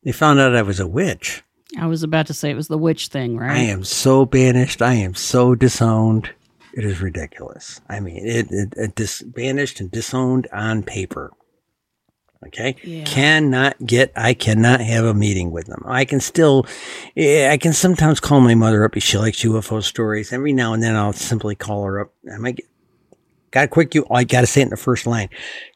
[0.03, 1.43] They found out I was a witch.
[1.79, 3.51] I was about to say it was the witch thing, right?
[3.51, 4.83] I am so banished.
[4.83, 6.31] I am so disowned.
[6.73, 7.81] It is ridiculous.
[7.89, 11.33] I mean, it, it, it dis, banished and disowned on paper.
[12.47, 12.75] Okay.
[12.83, 13.05] Yeah.
[13.05, 15.83] Cannot get, I cannot have a meeting with them.
[15.87, 16.67] I can still,
[17.17, 20.33] eh, I can sometimes call my mother up if she likes UFO stories.
[20.33, 22.15] Every now and then I'll simply call her up.
[22.33, 22.67] I might get,
[23.51, 25.29] got a quick, U- I got to say it in the first line.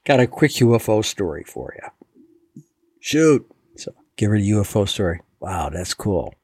[0.06, 2.62] Got a quick UFO story for you.
[2.98, 3.46] Shoot.
[3.76, 5.20] So give her the UFO story.
[5.40, 5.68] Wow.
[5.68, 6.34] That's cool.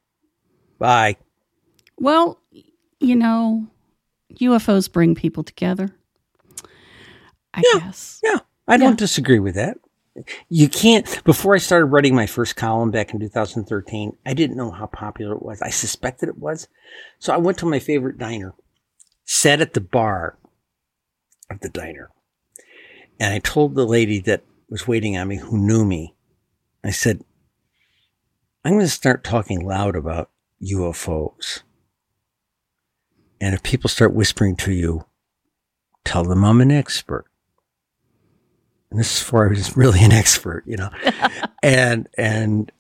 [0.79, 1.17] Bye.
[1.99, 2.39] Well,
[3.01, 3.67] you know,
[4.35, 5.95] UFOs bring people together.
[7.55, 7.81] I Yeah.
[7.81, 8.21] guess.
[8.23, 8.97] Yeah, I don't Yeah.
[8.97, 9.79] disagree with that.
[10.49, 11.23] You can't.
[11.25, 15.35] Before I started writing my first column back in 2013, I didn't know how popular
[15.35, 15.63] it was.
[15.63, 16.69] I suspected it was.
[17.19, 18.55] So I went to my favorite diner,
[19.25, 20.39] sat at the bar
[21.51, 22.11] of the diner,
[23.19, 26.15] and I told the lady that was waiting on me who knew me,
[26.83, 27.25] I said,
[28.65, 30.31] I'm going to start talking loud about
[30.63, 31.63] UFOs.
[33.41, 35.07] And if people start whispering to you,
[36.05, 37.25] tell them I'm an expert.
[38.91, 40.91] And this is before I was really an expert, you know.
[41.63, 42.71] and and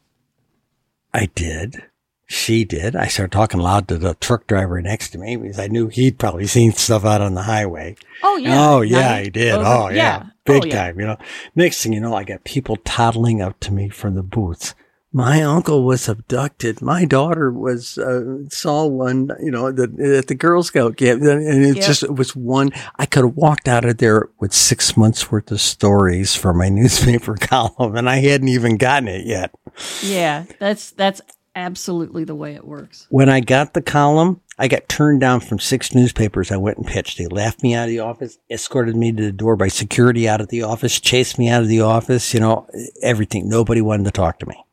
[1.14, 1.82] I did.
[2.26, 2.94] She did.
[2.94, 6.18] I started talking loud to the truck driver next to me because I knew he'd
[6.18, 7.96] probably seen stuff out on the highway.
[8.22, 8.68] Oh yeah.
[8.70, 9.54] Oh yeah, Night he did.
[9.54, 10.26] over- Oh yeah, yeah.
[10.44, 10.74] big Oh, yeah.
[10.76, 11.00] time.
[11.00, 11.16] You know.
[11.56, 14.74] Next thing you know, I got people toddling up to me from the booths.
[15.12, 16.80] My uncle was abducted.
[16.80, 19.30] My daughter was uh, saw one.
[19.42, 21.84] You know, the, at the Girl Scout camp, and it Yep.
[21.86, 22.70] just it was one.
[22.96, 26.68] I could have walked out of there with six months worth of stories for my
[26.80, 29.52] newspaper column, and I hadn't even gotten it yet.
[30.00, 31.20] Yeah, that's that's
[31.56, 33.08] absolutely the way it works.
[33.10, 36.52] When I got the column, I got turned down from six newspapers.
[36.52, 37.18] I went and pitched.
[37.18, 40.40] They laughed me out of the office, escorted me to the door by security out
[40.40, 42.68] of the office, chased me out of the office, you know,
[43.02, 43.48] everything.
[43.48, 44.64] Nobody wanted to talk to me.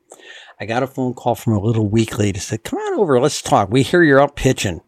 [0.60, 3.42] I got a phone call from a little weekly to say, come on over, let's
[3.42, 3.70] talk.
[3.70, 4.82] We hear you're out pitching.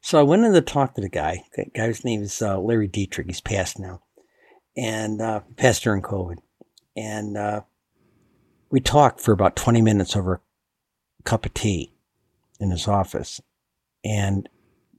[0.00, 1.44] So I went in to talk to the guy.
[1.56, 3.28] The guy's name is uh, Larry Dietrich.
[3.28, 4.02] He's passed now.
[4.76, 6.38] And uh, passed during COVID.
[6.96, 7.60] And uh,
[8.70, 11.94] we talked for about 20 minutes over a cup of tea
[12.60, 13.40] in his office.
[14.04, 14.48] And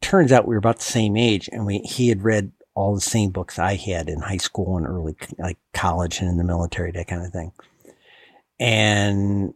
[0.02, 3.02] turns out we were about the same age and we he had read all the
[3.02, 6.92] same books I had in high school and early like college and in the military,
[6.92, 7.52] that kind of thing.
[8.60, 9.54] And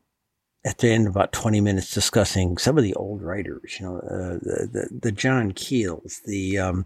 [0.66, 3.98] at the end of about 20 minutes discussing some of the old writers, you know,
[4.00, 6.86] uh, the, the, the John Keels, the, um,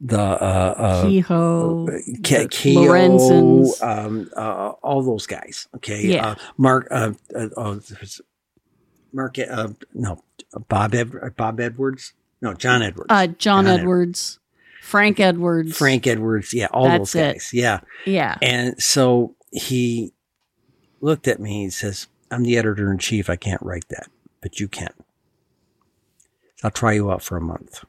[0.00, 3.82] the, uh, uh, Keyhoe, Ke- the Keyhoe, Lorenzens.
[3.82, 5.68] um, uh, all those guys.
[5.76, 6.06] Okay.
[6.06, 6.28] Yeah.
[6.28, 7.80] Uh, Mark, uh, uh, oh,
[9.12, 10.22] Mark, uh, no,
[10.68, 12.14] Bob, Ed- Bob Edwards.
[12.40, 13.06] No, John Edwards.
[13.10, 14.38] uh, John, John Edwards,
[14.80, 16.52] Frank Edwards, Frank Edwards.
[16.54, 16.66] Yeah.
[16.72, 17.32] All That's those it.
[17.34, 17.50] guys.
[17.52, 17.80] Yeah.
[18.06, 20.12] Yeah, And so he
[21.02, 23.28] looked at me and says, I'm the editor in chief.
[23.28, 24.08] I can't write that,
[24.40, 24.92] but you can.
[26.64, 27.84] I'll try you out for a month.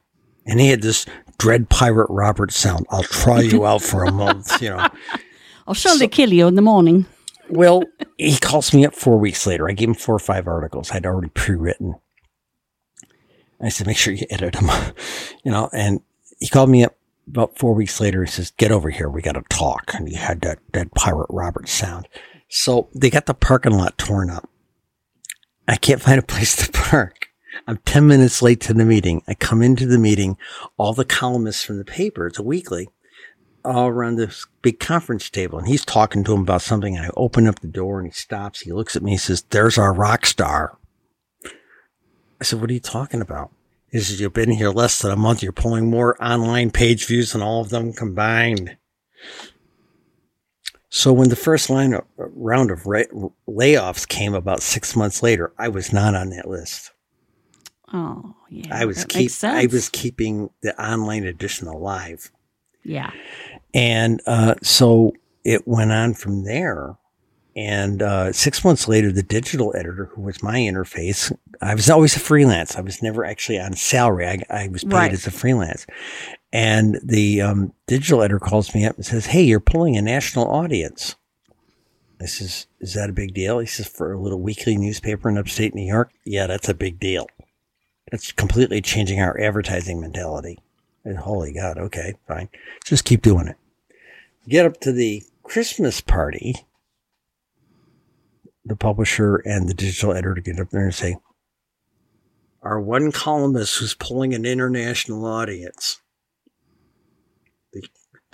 [0.46, 1.06] And he had this
[1.38, 2.86] Dread Pirate Robert sound.
[2.90, 4.86] I'll try you out for a month, you know.
[5.66, 7.06] I'll surely kill you in the morning.
[7.48, 7.84] Well,
[8.18, 9.68] he calls me up four weeks later.
[9.68, 11.94] I gave him four or five articles I'd already pre-written.
[13.60, 14.68] I said, make sure you edit them,
[15.44, 16.00] you know, and
[16.38, 16.96] he called me up
[17.26, 18.22] about four weeks later.
[18.24, 19.08] He says, get over here.
[19.08, 19.94] We got to talk.
[19.94, 22.08] And he had that, that pirate Robert sound.
[22.56, 24.48] So they got the parking lot torn up.
[25.66, 27.26] I can't find a place to park.
[27.66, 29.22] I'm 10 minutes late to the meeting.
[29.26, 30.36] I come into the meeting.
[30.76, 32.88] All the columnists from the paper, it's a weekly,
[33.64, 35.58] all around this big conference table.
[35.58, 36.96] And he's talking to him about something.
[36.96, 38.60] And I open up the door and he stops.
[38.60, 39.10] He looks at me.
[39.10, 40.78] He says, there's our rock star.
[42.40, 43.50] I said, what are you talking about?
[43.90, 45.42] He says, you've been here less than a month.
[45.42, 48.76] You're pulling more online page views than all of them combined.
[50.96, 53.02] So when the first line of, round of ra-
[53.48, 56.92] layoffs came about six months later, I was not on that list.
[57.92, 58.68] Oh, yeah.
[58.76, 62.30] I was keep I was keeping the online edition alive.
[62.84, 63.10] yeah.
[63.74, 65.12] And uh, so
[65.44, 66.96] it went on from there.
[67.56, 72.14] And uh, six months later, the digital editor, who was my interface, I was always
[72.16, 72.76] a freelance.
[72.76, 74.26] I was never actually on salary.
[74.28, 75.12] I, I was paid Right.
[75.12, 75.86] as a freelance.
[76.54, 80.50] And the um, digital editor calls me up and says, Hey, you're pulling a national
[80.50, 81.16] audience.
[82.20, 83.58] I says, Is that a big deal?
[83.58, 86.12] He says, For a little weekly newspaper in upstate New York?
[86.24, 87.26] Yeah, that's a big deal.
[88.10, 90.60] That's completely changing our advertising mentality.
[91.04, 92.48] And holy God, okay, fine.
[92.84, 93.56] Just keep doing it
[94.48, 96.54] get up to the Christmas party,
[98.64, 101.16] the publisher and the digital editor get up there and say,
[102.62, 106.00] Our one columnist who's pulling an international audience,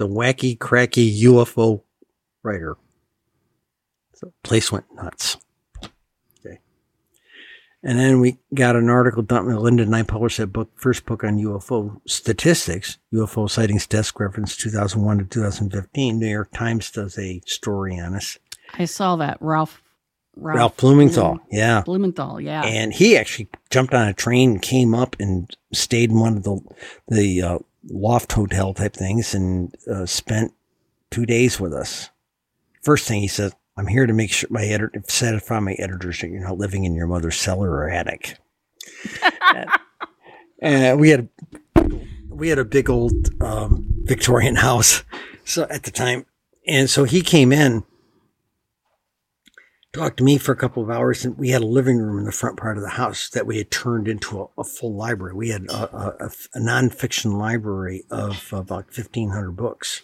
[0.00, 1.82] the, wacky, cracky UFO
[2.42, 2.76] writer.
[4.14, 5.36] So the place went nuts.
[6.44, 6.58] Okay.
[7.82, 9.54] And then we got an article done.
[9.54, 14.56] Linda and I published that book, first book on UFO statistics, UFO sightings desk reference
[14.56, 16.18] 2001 to 2015.
[16.18, 18.38] New York Times does a story on us.
[18.72, 19.36] I saw that.
[19.40, 19.82] Ralph.
[20.34, 21.40] Ralph, Ralph Blumenthal.
[21.50, 21.82] Yeah.
[21.82, 22.62] Blumenthal, yeah.
[22.62, 26.60] And he actually jumped on a train, came up and stayed in one of the,
[27.08, 27.58] the uh,
[27.88, 30.52] loft hotel type things and uh, spent
[31.10, 32.10] two days with us.
[32.82, 36.28] First thing he said, I'm here to make sure my editor, satisfy my editors that
[36.28, 38.36] you're not living in your mother's cellar or attic.
[39.54, 39.70] and,
[40.60, 41.28] and we had,
[42.28, 45.02] we had a big old um, Victorian house.
[45.44, 46.26] So at the time,
[46.66, 47.84] and so he came in,
[49.92, 52.24] talked to me for a couple of hours, and we had a living room in
[52.24, 55.34] the front part of the house that we had turned into a, a full library.
[55.34, 60.02] We had a, a, a, nonfiction library of about fifteen hundred books,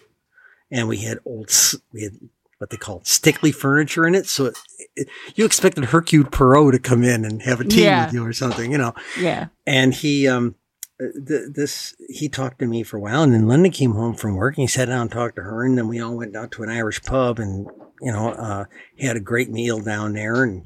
[0.70, 1.52] and we had old
[1.92, 2.18] we had
[2.58, 4.26] what they call Stickley furniture in it.
[4.26, 4.58] So it,
[4.96, 8.06] it, you expected Hercule Poirot to come in and have a tea Yeah.
[8.06, 8.94] with you or something, you know.
[9.18, 9.48] Yeah.
[9.66, 10.54] And he, um,
[10.98, 13.22] th- this, he talked to me for a while.
[13.22, 15.64] And then Linda came home from work and he sat down and talked to her.
[15.64, 17.68] And then we all went out to an Irish pub and,
[18.00, 18.64] you know, uh,
[18.98, 20.64] had a great meal down there and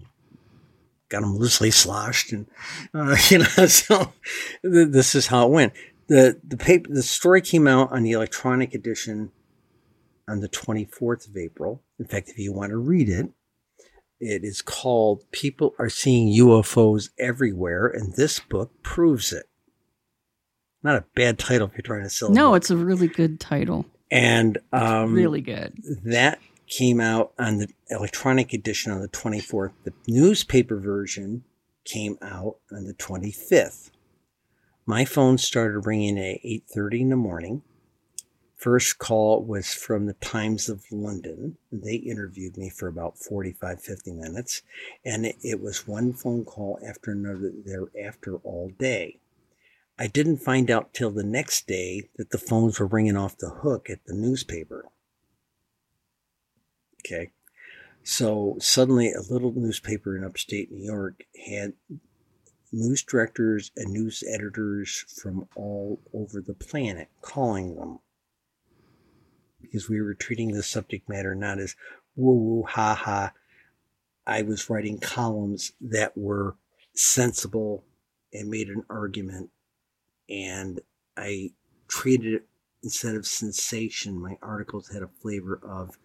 [1.08, 2.32] got him loosely sloshed.
[2.32, 2.46] And,
[2.94, 4.12] uh, you know, so
[4.62, 5.72] th- this is how it went.
[6.08, 9.30] The, the paper, the story came out on the electronic edition
[10.28, 11.82] on the 24th of April.
[11.98, 13.30] In fact, if you want to read it,
[14.20, 19.46] it is called People Are Seeing UFOs Everywhere, and this book proves it.
[20.82, 23.86] Not a bad title if you're trying to sell No, it's a really good title.
[24.10, 25.74] And um, really good.
[26.04, 26.38] that
[26.70, 29.72] came out on the electronic edition on the 24th.
[29.84, 31.44] The newspaper version
[31.84, 33.90] came out on the 25th.
[34.86, 37.62] My phone started ringing at 8:30 in the morning.
[38.56, 41.56] First call was from the Times of London.
[41.72, 44.62] They interviewed me for about 45, 50 minutes.
[45.04, 49.18] And it, was one phone call after another thereafter all day.
[49.98, 53.48] I didn't find out till the next day that the phones were ringing off the
[53.48, 54.90] hook at the newspaper.
[57.00, 57.32] Okay.
[58.02, 61.74] So suddenly, a little newspaper in upstate New York had
[62.72, 67.98] news directors and news editors from all over the planet calling them
[69.60, 71.76] because we were treating the subject matter not as
[72.16, 73.32] woo woo ha ha.
[74.26, 76.56] I was writing columns that were
[76.94, 77.84] sensible
[78.32, 79.50] and made an argument,
[80.28, 80.80] and
[81.16, 81.50] I
[81.88, 82.46] treated it
[82.82, 84.20] instead of sensation.
[84.20, 85.98] My articles had a flavor of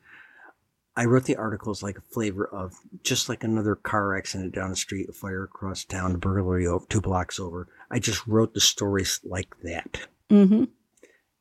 [0.98, 4.76] I wrote the articles like a flavor of just like another car accident down the
[4.78, 7.68] street, a fire across town, a burglary over, two blocks over.
[7.92, 10.64] I just wrote the stories like that Mm-hmm.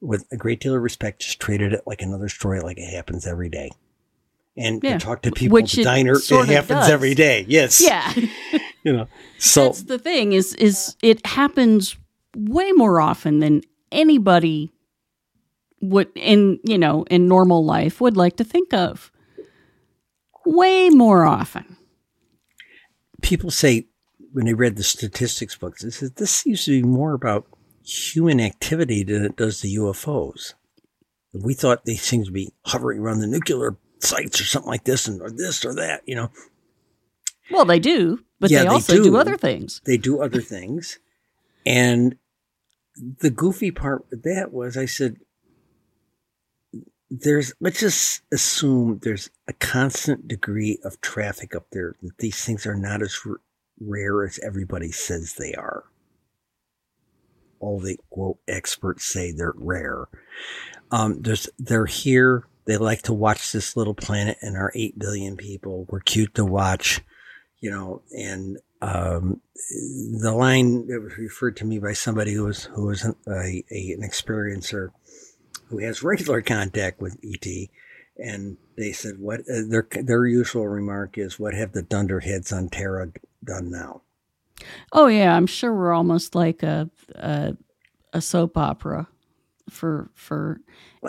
[0.01, 1.23] with a great deal of respect.
[1.23, 3.71] Just treated it like another story, like it happens every day.
[4.57, 4.99] And Yeah.
[4.99, 6.91] to talk to people Which at the it diner, it happens does.
[6.91, 7.45] every day.
[7.49, 8.13] Yes, Yeah.
[8.85, 9.07] you know.
[9.39, 11.97] So That's the thing is is it happens
[12.37, 14.73] way more often than anybody
[15.81, 19.11] would in you know in normal life would like to think of.
[20.47, 21.77] Way more often.
[23.23, 23.87] people say
[24.33, 27.47] when they read the statistics books, they said this seems to be more about
[27.85, 30.55] human activity than it does the UFOs.
[31.33, 35.07] We thought they seemed to be hovering around the nuclear sites or something like this,
[35.09, 36.03] and or this or that.
[36.07, 36.31] You know,
[37.51, 39.05] Well, they do, but Yeah, they they also do.
[39.05, 39.17] do.
[39.17, 39.81] other things.
[39.85, 40.99] they do other things,
[41.65, 42.17] and
[43.21, 45.17] the goofy part with that was I said,
[47.11, 51.97] "There's let's just assume there's a constant degree of traffic up there.
[52.03, 53.41] That these things are not as r-
[53.81, 55.85] rare as everybody says they are.
[57.61, 60.07] All the quote experts say they're rare.
[60.91, 62.45] Um, there's they're here.
[62.67, 65.87] They like to watch this little planet and our eight billion people.
[65.89, 67.01] We're cute to watch,
[67.61, 68.03] you know.
[68.13, 69.41] And um,
[70.21, 73.65] the line that was referred to me by somebody who was who was an, a,
[73.71, 74.91] a, an experiencer
[75.69, 77.47] who has regular contact with ET,
[78.17, 82.69] and they said what uh, their their usual remark is, "What have the dunderheads on
[82.69, 83.13] Terra
[83.43, 84.03] done now?"
[84.93, 87.57] Oh yeah, I'm sure we're almost like a a,
[88.13, 89.09] a soap opera
[89.71, 90.61] for for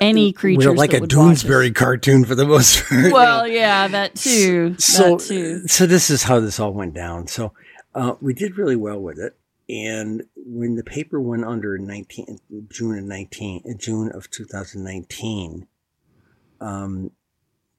[0.02, 0.66] any creatures.
[0.68, 1.02] We're like a.
[1.02, 3.12] Doonesbury cartoon for the most part.
[3.12, 4.76] Well, yeah, that too.
[4.78, 5.68] so that too.
[5.68, 7.28] so this is how this all went down.
[7.28, 7.54] So
[7.94, 9.38] uh, we did really well with it,
[9.68, 12.40] and when the paper went under in 19
[12.70, 15.68] June of 19 uh, June of 2019,
[16.62, 17.12] um,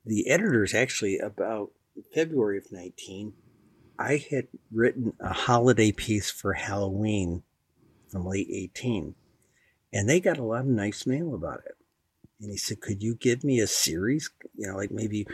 [0.05, 1.70] the editors actually about
[2.12, 3.34] February of 19,
[3.99, 7.43] I had written a holiday piece for Halloween
[8.09, 9.14] from late 18,
[9.93, 11.76] and they got a lot of nice mail about it.
[12.41, 14.30] And he said, "Could you give me a series?
[14.57, 15.26] You know, like maybe."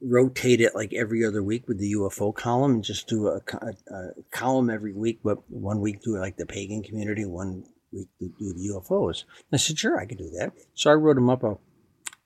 [0.00, 3.94] Rotate it like every other week with the UFO column and just do a, a,
[3.94, 8.32] a column every week, but one week do like the pagan community, one week do,
[8.38, 9.24] the UFOs.
[9.52, 10.52] I said, sure, I could do that.
[10.74, 11.58] So I wrote them up a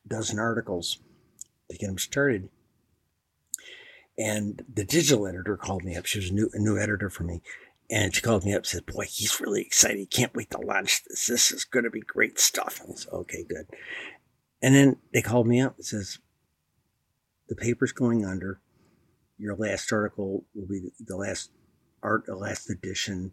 [0.07, 0.99] dozen articles
[1.70, 2.49] to get them started.
[4.18, 6.07] And the digital editor called me up.
[6.07, 7.41] She was a new, a new editor for me.
[7.91, 9.99] And she called me up and said, boy, he's really excited.
[9.99, 11.27] He Can't wait to launch this.
[11.27, 12.81] This is going to be great stuff.
[12.81, 13.66] And I said, okay, good.
[14.62, 16.18] And then they called me up and says,
[17.53, 18.61] the paper's going under.
[19.38, 21.50] Your last article will be the last
[22.03, 23.32] art, the last edition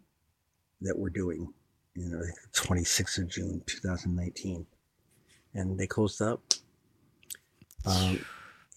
[0.82, 1.54] that we're doing.
[1.94, 4.66] You know, I the 26th of June, 2019.
[5.54, 6.42] And they closed up.
[7.86, 8.22] Um,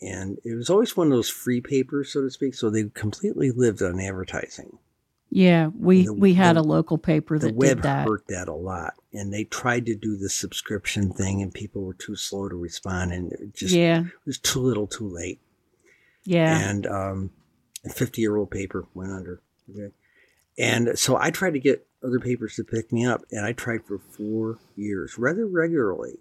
[0.01, 2.55] and it was always one of those free papers, so to speak.
[2.55, 4.79] So they completely lived on advertising.
[5.36, 8.07] Yeah, we The- we had the- a local paper The that web did that.
[8.07, 11.95] hurt that a lot, and they tried to do the subscription thing, and people were
[11.95, 15.39] too slow to respond, and it just yeah, it was too little, too late.
[16.25, 16.69] yeah.
[16.69, 17.31] and um,
[17.84, 19.41] a 50 year old paper went under.
[19.69, 19.91] Okay.
[20.57, 23.84] And so I tried to get other papers to pick me up, and I tried
[23.86, 26.19] for four years rather regularly.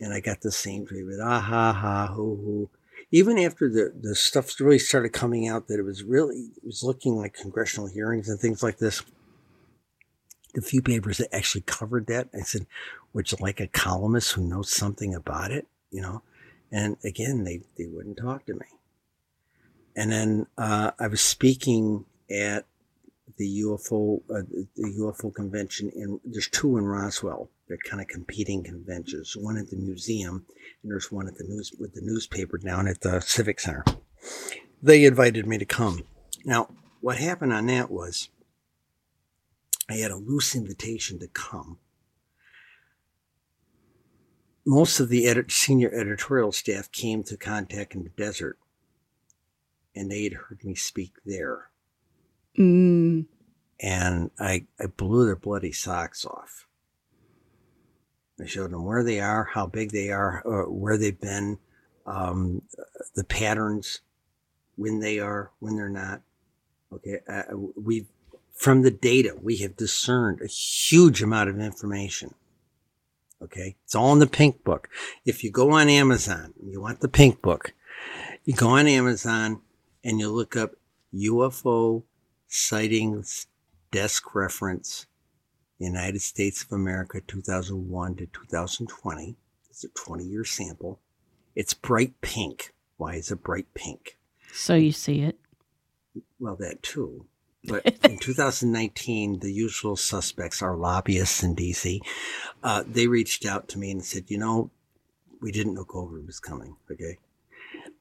[0.00, 1.20] And I got the same treatment.
[1.22, 2.70] Ah ha ha hoo hoo.
[3.12, 6.82] Even after the, the stuff really started coming out that it was really it was
[6.82, 9.02] looking like congressional hearings and things like this.
[10.54, 12.66] The few papers that actually covered that, I said,
[13.12, 16.22] "Would you like a columnist who knows something about it?" You know,
[16.72, 18.66] and again, they they wouldn't talk to me.
[19.94, 22.64] And then uh, I was speaking at
[23.36, 24.42] the UFO uh,
[24.76, 27.50] the UFO convention in there's two in Roswell.
[27.72, 29.34] They're kind of competing conventions.
[29.34, 30.44] One at the museum,
[30.82, 33.82] and there's one at the news with the newspaper down at the Civic Center.
[34.82, 36.02] They invited me to come.
[36.44, 36.68] Now,
[37.00, 38.28] what happened on that was
[39.88, 41.78] I had a loose invitation to come.
[44.66, 48.58] Most of the edit- senior editorial staff came to contact in the desert,
[49.96, 51.70] and they had heard me speak there
[52.58, 53.24] Mm,
[53.80, 56.66] and I, I blew their bloody socks off.
[58.40, 61.58] I showed them where they are, how big they are, uh, where they've been,
[62.06, 62.62] um,
[63.14, 64.00] the patterns,
[64.76, 66.22] when they are, when they're not.
[66.92, 67.42] Okay, uh,
[67.76, 68.06] we
[68.52, 72.34] from the data we have discerned a huge amount of information.
[73.40, 74.88] Okay, it's all in the Pink Book.
[75.24, 77.72] If you go on Amazon, you want the Pink Book,
[78.44, 79.60] you go on Amazon
[80.04, 80.72] and you look up
[81.14, 82.02] UFO
[82.48, 83.46] sightings
[83.90, 85.06] desk reference
[85.84, 89.36] United States of America 2001 to 2020.
[89.70, 91.00] It's a 20 year sample.
[91.54, 92.72] It's bright pink.
[92.96, 94.18] Why is it bright pink?
[94.52, 95.38] so you see it.
[96.38, 97.26] Well, that too.
[97.64, 102.00] But in 2019, the usual suspects, our lobbyists in DC,
[102.62, 104.70] uh, they reached out to me and said, you know,
[105.40, 106.76] we didn't know COVID was coming.
[106.90, 107.18] Okay.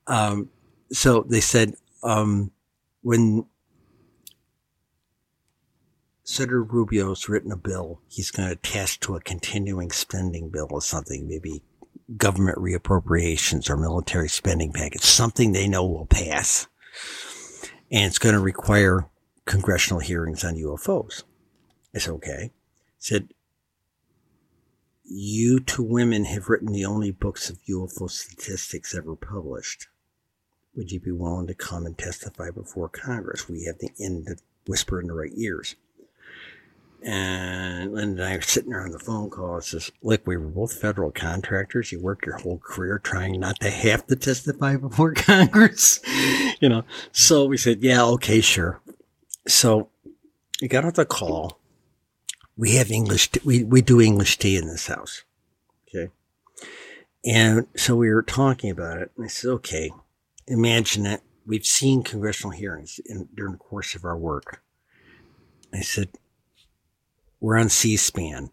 [0.08, 0.50] Um,
[0.92, 2.52] so they said, um,
[3.02, 3.46] when
[6.24, 10.82] Senator Rubio's written a bill, he's going to attach to a continuing spending bill or
[10.82, 11.64] something, maybe
[12.18, 16.68] government reappropriations or military spending package, something they know will pass.
[17.92, 19.08] And it's going to require
[19.46, 21.24] congressional hearings on UFOs.
[21.96, 22.44] I said, okay.
[22.44, 22.52] I
[23.00, 23.30] said,
[25.04, 29.88] you two women have written the only books of UFO statistics ever published.
[30.76, 33.50] Would you be willing to come and testify before Congress?
[33.50, 34.38] We have the end to
[34.68, 35.76] whisper in the right ears.
[37.04, 39.58] And Linda and I are sitting there on the phone call.
[39.58, 41.92] It says, look, we were both federal contractors.
[41.92, 46.00] You worked your whole career trying not to have to testify before Congress.
[46.60, 48.82] you know, so we said, yeah, okay, sure.
[49.48, 49.90] So
[50.62, 51.60] we got off the call.
[52.56, 55.24] We have English, we, we do English tea in this house.
[55.88, 56.12] Okay.
[57.26, 59.12] And so we were talking about it.
[59.16, 59.90] And I said, okay,
[60.48, 64.62] imagine that we've seen congressional hearings in, during the course of our work.
[65.74, 66.10] I said,
[67.42, 68.52] we're on C-SPAN.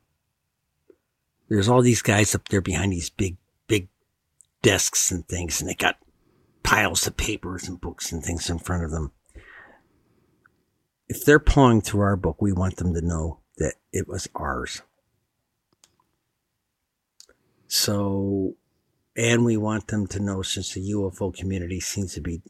[1.49, 3.37] There's all these guys up there behind these big,
[3.69, 3.89] big
[4.63, 5.99] desks and things, and they got
[6.63, 9.13] piles of papers and books and things in front of them.
[11.09, 14.83] If they're pawing through our book, we want them to know that it was ours.
[17.67, 18.57] So,
[19.17, 22.43] and we want them to know since the UFO community seems to be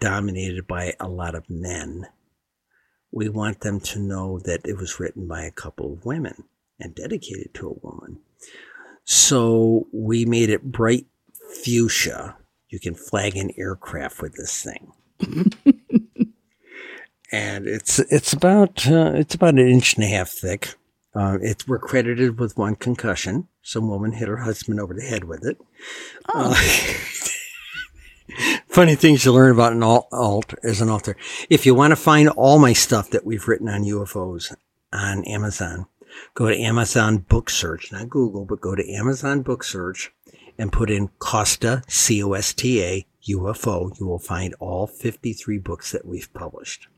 [0.00, 2.06] dominated by a lot of men,
[3.14, 6.44] we want them to know that it was written by a couple of women
[6.80, 8.18] and dedicated to a woman.
[9.04, 11.06] So we made it bright
[11.62, 12.36] fuchsia.
[12.68, 14.92] You can flag an aircraft with this thing.
[17.30, 20.74] and it's it's about uh, it's about an inch and a half thick.
[21.14, 23.46] Uh, it's we're credited with one concussion.
[23.62, 25.58] Some woman hit her husband over the head with it.
[26.34, 26.52] Uh,
[28.68, 31.16] funny things you learn about an alt, alt as an author.
[31.50, 34.54] If you want to find all my stuff that we've written on UFOs
[34.92, 35.86] on Amazon,
[36.34, 40.12] go to Amazon Book Search, not Google, but go to Amazon Book Search
[40.58, 43.98] and put in Costa, C-O-S-T-A, UFO.
[43.98, 46.88] You will find all 53 books that we've published.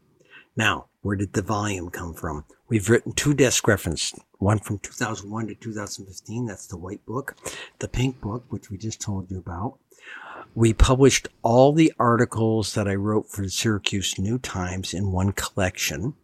[0.57, 2.45] Now, where did the volume come from?
[2.69, 6.47] We've written two desk references, one from 2001 to 2015.
[6.47, 7.37] That's the white book.
[7.79, 9.79] The pink book, which we just told you about.
[10.57, 15.33] We published all the articles that I wrote for the Syracuse New Times in one
[15.33, 16.15] collection.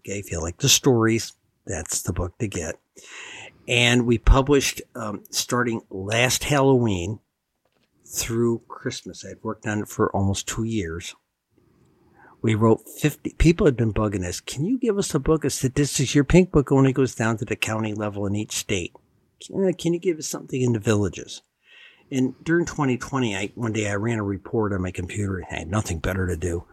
[0.00, 0.18] Okay.
[0.18, 1.32] If you like the stories,
[1.66, 2.78] that's the book to get.
[3.66, 7.20] And we published, um, starting last Halloween
[8.06, 9.24] through Christmas.
[9.24, 11.14] I'd worked on it for almost two years
[12.42, 14.40] We wrote 50, people had been bugging us.
[14.40, 16.14] Can you give us a book of statistics?
[16.14, 18.94] Your pink book only goes down to the county level in each state.
[19.40, 21.42] Can, can you give us something in the villages?
[22.10, 25.44] And during 2020, I, one day I ran a report on my computer.
[25.50, 26.64] I had nothing better to do.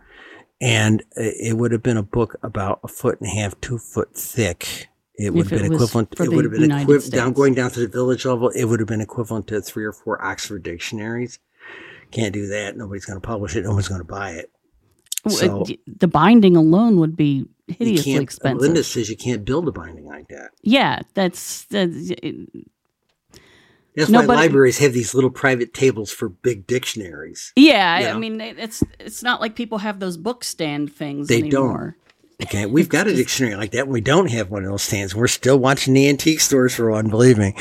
[0.61, 4.15] And it would have been a book about a foot and a half, two foot
[4.15, 4.87] thick.
[5.15, 6.13] It would have been equivalent.
[6.19, 8.49] It would have been equivalent down going down to the village level.
[8.49, 11.39] It would have been equivalent to three or four Oxford dictionaries.
[12.11, 12.77] Can't do that.
[12.77, 13.63] Nobody's going to publish it.
[13.63, 14.51] No one's going to buy it.
[15.27, 18.61] So, the binding alone would be hideously expensive.
[18.61, 20.51] Linda says you can't build a binding like that.
[20.61, 22.11] Yeah, that's that's.
[22.11, 22.49] It,
[23.95, 27.53] that's why libraries have these little private tables for big dictionaries.
[27.55, 28.11] Yeah, you know?
[28.11, 31.97] I mean it's it's not like people have those book stand things they anymore.
[31.97, 32.05] Don't.
[32.47, 33.87] Okay, we've got a dictionary like that.
[33.87, 35.15] We don't have one of those stands.
[35.15, 37.09] We're still watching the antique stores for one.
[37.09, 37.55] Believe me.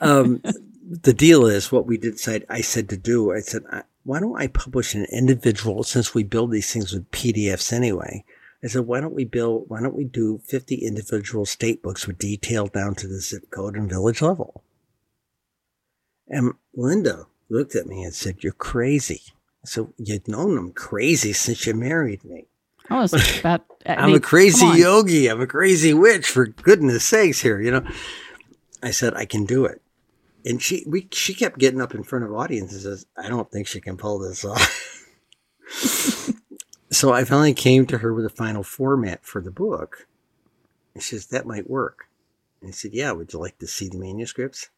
[0.00, 0.42] Um,
[1.02, 2.18] the deal is what we did.
[2.48, 3.32] I said to do.
[3.32, 3.64] I said,
[4.04, 5.82] why don't I publish an individual?
[5.82, 8.24] Since we build these things with PDFs anyway,
[8.62, 9.66] I said, why don't we build?
[9.68, 13.76] Why don't we do fifty individual state books with detail down to the zip code
[13.76, 14.62] and village level?
[16.28, 19.22] And Linda looked at me and said, You're crazy.
[19.64, 22.46] So you've known I'm crazy since you married me.
[22.90, 23.64] Oh, I was about.
[23.86, 25.28] I am a crazy yogi.
[25.28, 26.26] I'm a crazy witch.
[26.26, 27.86] For goodness sakes, here, you know.
[28.82, 29.80] I said I can do it,
[30.44, 32.84] and she we she kept getting up in front of audiences.
[32.84, 35.08] and says, "I don't think she can pull this off."
[36.90, 40.06] so I finally came to her with a final format for the book.
[40.92, 42.08] And she says that might work.
[42.60, 44.68] And I said, "Yeah, would you like to see the manuscripts?"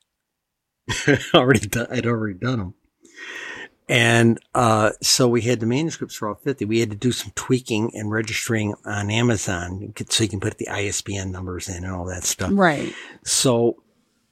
[1.35, 2.75] already done, I'd already done them.
[3.89, 6.65] And uh, so we had the manuscripts for all 50.
[6.65, 10.69] We had to do some tweaking and registering on Amazon so you can put the
[10.69, 12.51] ISBN numbers in and all that stuff.
[12.53, 12.93] Right.
[13.25, 13.83] So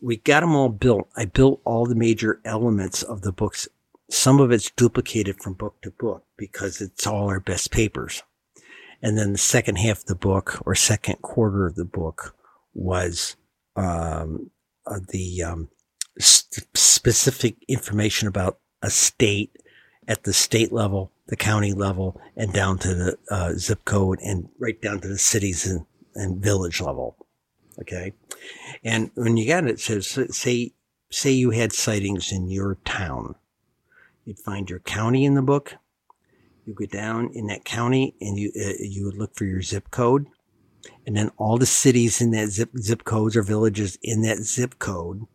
[0.01, 1.09] we got them all built.
[1.17, 3.69] I built all the major elements of the books.
[4.11, 8.25] Some of it's duplicated from book to book because it's all our best papers.
[9.01, 12.35] And then the second half of the book or second quarter of the book
[12.75, 13.37] was
[13.77, 14.51] um,
[14.87, 15.69] uh, the um,
[16.19, 19.57] specific information about a state
[20.07, 24.49] at the state level, the county level, and down to the uh, zip code and
[24.59, 27.17] right down to the cities and, and village level.
[27.81, 28.13] Okay.
[28.85, 30.73] And when you got it, says, say,
[31.11, 33.35] say you had sightings in your town,
[34.25, 35.75] you'd find your county in the book.
[36.67, 39.91] You go down in that county and you, uh, you would look for your zip
[39.91, 40.27] code.
[41.07, 44.79] And then all the cities in that zip, zip codes or villages in that zip
[44.79, 45.27] code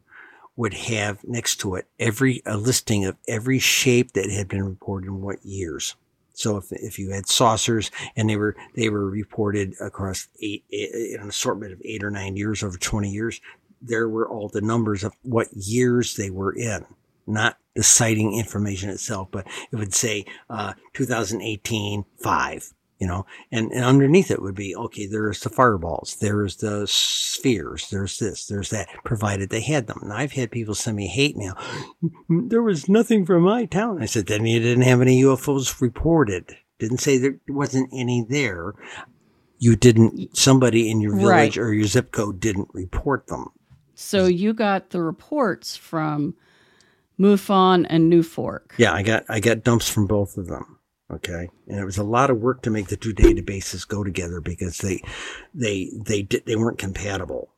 [0.59, 5.07] would have next to it every a listing of every shape that had been reported
[5.07, 5.95] in what years.
[6.33, 11.29] So if, if you had saucers and they were they were reported across eight, an
[11.29, 13.39] assortment of eight or nine years over 20 years,
[13.81, 16.85] there were all the numbers of what years they were in,
[17.25, 23.71] not the sighting information itself, but it would say uh, 2018 five, you know, and,
[23.71, 28.69] and underneath it would be, okay, there's the fireballs, there's the spheres, there's this, there's
[28.71, 29.99] that, provided they had them.
[30.01, 31.55] And I've had people send me hate mail.
[32.29, 34.03] Mm, there was nothing from my town.
[34.03, 36.57] I said, then you didn't have any UFOs reported.
[36.77, 38.73] Didn't say there wasn't any there.
[39.59, 41.57] You didn't, somebody in your village right.
[41.57, 43.47] or your zip code didn't report them.
[43.95, 46.35] So you got the reports from
[47.17, 48.73] MUFON and NUFORC.
[48.77, 50.78] Yeah, I got, I got dumps from both of them.
[51.11, 51.49] Okay.
[51.67, 54.77] And it was a lot of work to make the two databases go together because
[54.77, 55.01] they,
[55.53, 57.51] they, they, did, they weren't compatible.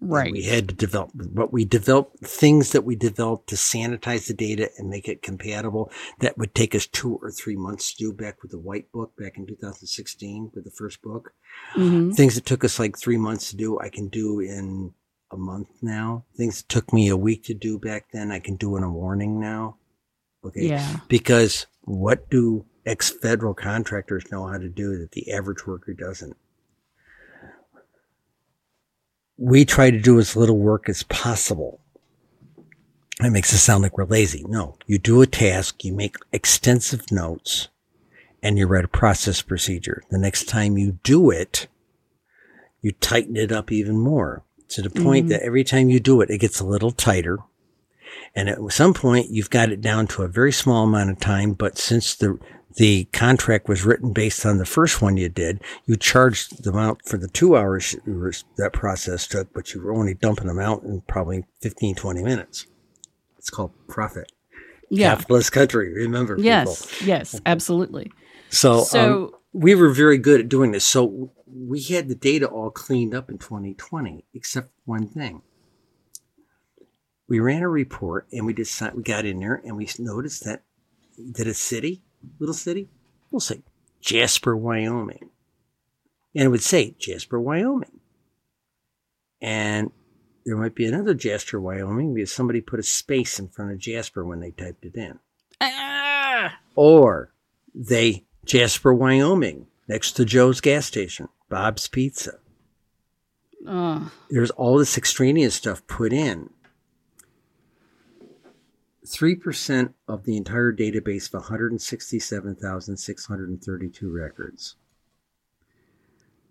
[0.00, 0.26] Right.
[0.26, 4.34] And we had to develop, but we developed things that we developed to sanitize the
[4.34, 5.90] data and make it compatible.
[6.20, 9.16] That would take us two or three months to do back with the white book
[9.16, 11.32] back in 2016 with the first book.
[11.74, 12.12] Mm-hmm.
[12.12, 14.92] Things that took us like three months to do, I can do in
[15.32, 16.24] a month now.
[16.36, 18.88] Things that took me a week to do back then, I can do in a
[18.88, 19.78] morning now.
[20.44, 20.68] Okay.
[20.68, 20.98] Yeah.
[21.08, 26.36] Because what do ex federal contractors know how to do that the average worker doesn't.
[29.36, 31.80] We try to do as little work as possible.
[33.20, 34.44] It makes it sound like we're lazy.
[34.48, 37.68] No, you do a task, you make extensive notes,
[38.42, 40.02] and you write a process procedure.
[40.10, 41.68] The next time you do it,
[42.80, 45.28] you tighten it up even more to the point mm-hmm.
[45.30, 47.38] that every time you do it, it gets a little tighter.
[48.34, 51.54] And at some point, you've got it down to a very small amount of time.
[51.54, 52.38] But since the
[52.76, 57.04] the contract was written based on the first one you did, you charged the amount
[57.04, 57.96] for the two hours
[58.56, 62.66] that process took, but you were only dumping them out in probably 15, 20 minutes.
[63.36, 64.30] It's called profit.
[64.90, 65.16] Yeah.
[65.16, 66.36] Capitalist country, remember.
[66.38, 67.08] Yes, people.
[67.08, 68.12] yes, absolutely.
[68.50, 70.84] So, so um, we were very good at doing this.
[70.84, 75.42] So we had the data all cleaned up in 2020, except one thing.
[77.28, 80.62] We ran a report and we decided we got in there and we noticed that
[81.34, 82.02] that a city
[82.38, 82.88] little city?
[83.30, 83.62] We'll say
[84.00, 85.30] Jasper, Wyoming.
[86.34, 88.00] And it would say Jasper, Wyoming.
[89.40, 89.90] And
[90.44, 94.24] there might be another Jasper, Wyoming because somebody put a space in front of Jasper
[94.24, 95.18] when they typed it in.
[95.60, 96.58] Ah!
[96.74, 97.32] Or
[97.74, 102.38] they, Jasper, Wyoming, next to Joe's gas station, Bob's Pizza.
[104.30, 106.50] There's all this extraneous stuff put in.
[109.08, 114.76] 3% of the entire database of 167,632 records.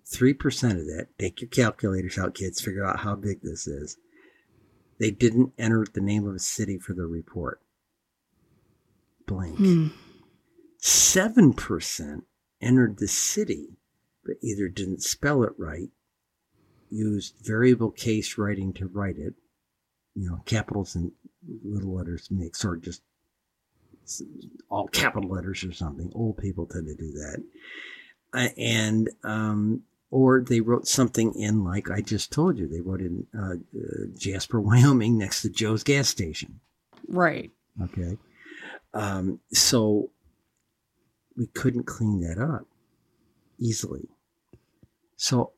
[0.05, 3.97] 3% of that, take your calculators out, kids, figure out how big this is.
[4.99, 7.61] They didn't enter the name of a city for the report.
[9.25, 9.57] Blank.
[9.57, 9.87] Hmm.
[10.81, 12.23] 7%
[12.61, 13.77] entered the city,
[14.25, 15.89] but either didn't spell it right,
[16.89, 19.33] used variable case writing to write it,
[20.15, 21.11] you know, capitals and
[21.63, 23.01] little letters mixed, or just
[24.69, 26.11] all capital letters or something.
[26.15, 27.43] Old people tend to do that.
[28.33, 33.01] Uh, and, um, or they wrote something in, like I just told you, they wrote
[33.01, 36.59] in uh, uh, Jasper, Wyoming, next to Joe's gas station.
[37.07, 37.51] Right.
[37.81, 38.17] Okay.
[38.93, 40.09] Um, so
[41.35, 42.65] we couldn't clean that up
[43.59, 44.07] easily.
[45.17, 45.51] So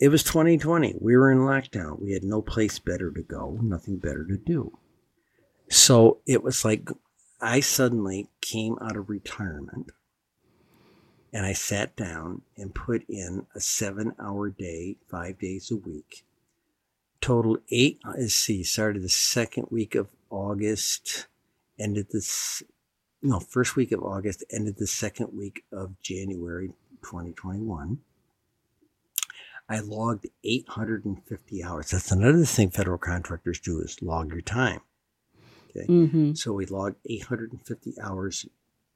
[0.00, 0.96] it was 2020.
[1.00, 2.00] We were in lockdown.
[2.00, 4.76] We had no place better to go, nothing better to do.
[5.74, 6.88] So it was like
[7.40, 9.90] I suddenly came out of retirement
[11.32, 16.24] and I sat down and put in a seven hour day, five days a week.
[17.20, 21.26] Total eight, uh, let's see, started the second week of August,
[21.76, 22.62] ended this,
[23.20, 26.68] no, first week of August, ended the second week of January
[27.02, 27.98] 2021.
[29.68, 31.90] I logged 850 hours.
[31.90, 34.80] That's another thing federal contractors do is log your time.
[35.76, 35.86] Okay.
[35.86, 36.34] Mm-hmm.
[36.34, 38.46] So we logged 850 hours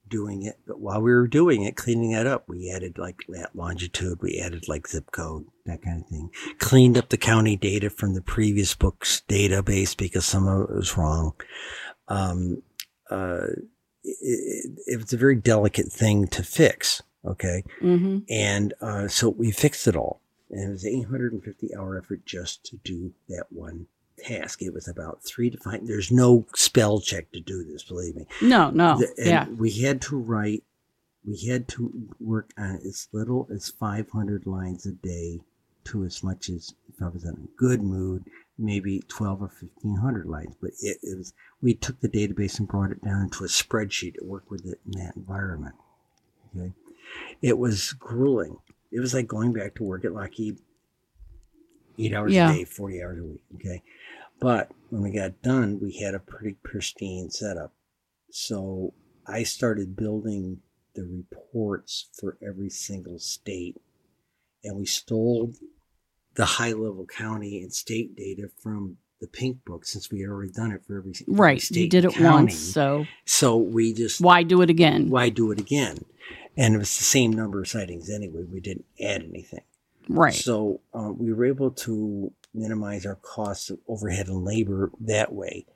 [0.08, 0.58] doing it.
[0.66, 4.38] But while we were doing it, cleaning that up, we added like lat longitude, we
[4.38, 6.30] added like zip code, that kind of thing.
[6.58, 10.96] Cleaned up the county data from the previous book's database because some of it was
[10.96, 11.34] wrong.
[12.08, 12.62] Um,
[13.10, 13.46] uh,
[14.04, 17.02] it, it, it was a very delicate thing to fix.
[17.24, 17.64] Okay.
[17.82, 18.18] Mm-hmm.
[18.28, 20.20] And uh, so we fixed it all.
[20.50, 23.86] And it was an 850 hour effort just to do that one
[24.24, 24.62] task.
[24.62, 25.86] It was about three to five.
[25.86, 28.26] There's no spell check to do this, believe me.
[28.42, 28.98] No, no.
[28.98, 29.48] The- yeah.
[29.48, 30.64] We had to write,
[31.26, 35.40] we had to work on as little as 500 lines a day
[35.84, 38.24] to as much as, if I was in a good mood,
[38.58, 40.54] maybe 12 or 1500 lines.
[40.60, 41.32] But it, it was,
[41.62, 44.80] we took the database and brought it down into a spreadsheet to work with it
[44.86, 45.74] in that environment.
[46.56, 46.72] Okay.
[47.42, 48.58] It was grueling.
[48.90, 50.58] It was like going back to work at Lockheed
[51.98, 52.50] eight hours Yeah.
[52.52, 53.40] a day, 40 hours a week.
[53.56, 53.82] Okay.
[54.40, 57.72] But when we got done, we had a pretty pristine setup.
[58.30, 58.94] So
[59.26, 60.60] I started building
[60.94, 63.76] the reports for every single state.
[64.64, 65.52] And we stole
[66.34, 70.52] the high level county and state data from the pink book since we had already
[70.52, 71.60] done it for every, Right.
[71.60, 72.24] state You did it county.
[72.44, 75.10] once, so So we just why do it again?
[75.10, 75.98] why do it again?
[76.56, 78.44] And it was the same number of sightings anyway.
[78.44, 79.62] We didn't add anything.
[80.08, 80.34] Right.
[80.34, 85.66] So uh, we were able to minimize our costs of overhead and labor that way.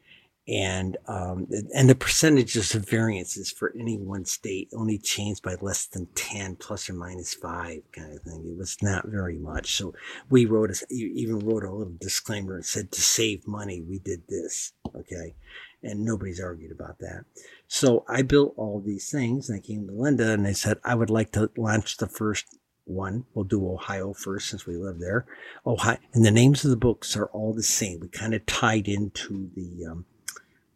[0.49, 5.87] And um, and the percentages of variances for any one state only changed by less
[5.87, 8.45] than 10 plus or minus five kind of thing.
[8.49, 9.77] It was not very much.
[9.77, 9.95] So
[10.31, 14.27] we wrote a, even wrote a little disclaimer and said to save money, we did
[14.29, 14.73] this.
[14.97, 15.37] Okay.
[15.85, 17.25] And nobody's argued about that.
[17.69, 20.97] So I built all these things and I came to Linda and I said, I
[20.97, 23.25] would like to launch the first one.
[23.35, 25.27] We'll do Ohio first since we live there.
[25.67, 28.01] Ohio, and the names of the books are all the same.
[28.01, 30.07] We kind of tied into the um,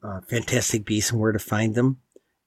[0.03, 1.99] uh, Fantastic Beasts and where to find them.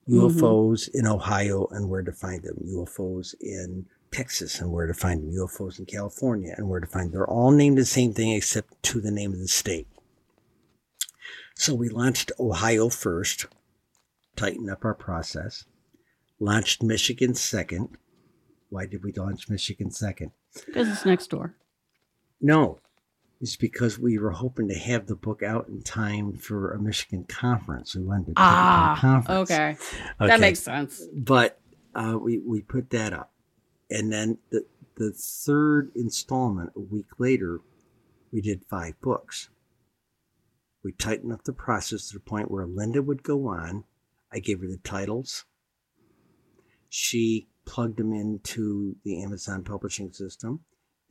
[0.09, 5.21] UFOs in Ohio and where to find them, UFOs in Texas and where to find
[5.21, 7.11] them, UFOs in California and where to find them.
[7.11, 9.87] They're all named the same thing except to the name of the state.
[11.55, 13.45] So we launched Ohio first,
[14.35, 15.65] tightened up our process,
[16.39, 17.97] launched Michigan second.
[18.69, 20.31] Why did we launch Michigan second?
[20.65, 21.55] Because it's next door.
[22.41, 22.79] No,
[23.41, 27.25] it's because we were hoping to have the book out in time for a Michigan
[27.25, 27.95] conference.
[27.95, 29.51] We wanted to take it to a Ah, conference.
[29.51, 29.69] okay.
[30.21, 30.27] Okay.
[30.27, 31.01] That makes sense.
[31.13, 31.59] But
[31.95, 33.31] uh, we we put that up,
[33.89, 34.65] and then the
[34.95, 37.61] the third installment a week later,
[38.31, 39.49] we did five books.
[40.83, 43.83] We tightened up the process to the point where Linda would go on.
[44.31, 45.45] I gave her the titles.
[46.89, 50.61] She plugged them into the Amazon publishing system.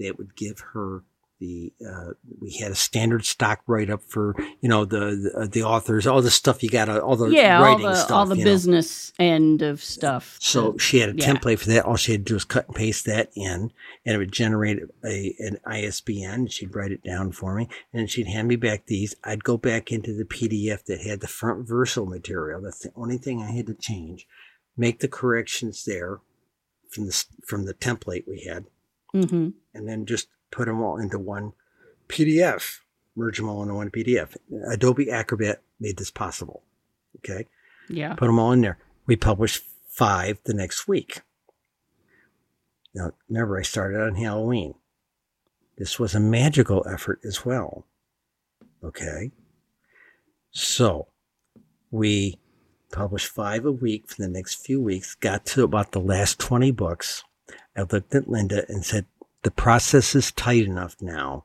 [0.00, 1.04] That would give her
[1.40, 5.46] the uh, we had a standard stock write up for you know the the, uh,
[5.46, 8.26] the authors, all the stuff you got, all the yeah, all writing the stuff, all
[8.26, 8.50] the you know.
[8.50, 10.36] business end of stuff.
[10.40, 11.32] So to- she had a yeah.
[11.32, 11.84] template for that.
[11.84, 13.72] All she had to do was cut and paste that in,
[14.04, 16.48] and it would generate a an ISBN.
[16.48, 19.14] She'd write it down for me, and she'd hand me back these.
[19.22, 22.60] I'd go back into the PDF that had the front versal material.
[22.60, 24.26] That's the only thing I had to change.
[24.76, 26.20] Make the corrections there
[26.90, 28.66] from the from the template we had,
[29.14, 29.54] Mhm.
[29.74, 31.52] and then just put them all into one
[32.08, 32.80] PDF.
[33.16, 34.36] Merge them all into one PDF.
[34.70, 36.62] Adobe Acrobat made this possible.
[37.18, 37.46] Okay
[37.88, 38.78] yeah, put them all in there.
[39.06, 41.22] We published five the next week.
[42.94, 44.74] Now, remember, I started on Halloween.
[45.76, 47.86] This was a magical effort as well.
[48.82, 49.32] Okay.
[50.50, 51.08] So
[51.90, 52.38] we
[52.90, 56.70] published five a week for the next few weeks, got to about the last 20
[56.72, 57.24] books.
[57.76, 59.06] I looked at Linda and said,
[59.42, 61.44] The process is tight enough now.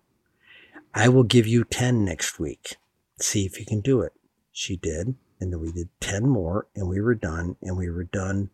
[0.94, 2.78] I will give you 10 next week.
[3.20, 4.14] See if you can do it.
[4.52, 5.16] She did.
[5.40, 7.56] And then we did 10 more and we were done.
[7.62, 8.50] And we were done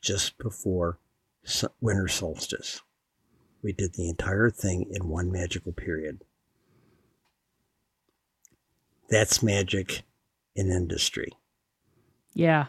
[0.00, 0.98] just before
[1.80, 2.82] winter solstice.
[3.62, 6.22] We did the entire thing in one magical period.
[9.10, 10.02] That's magic
[10.54, 11.32] in industry.
[12.34, 12.66] Yeah,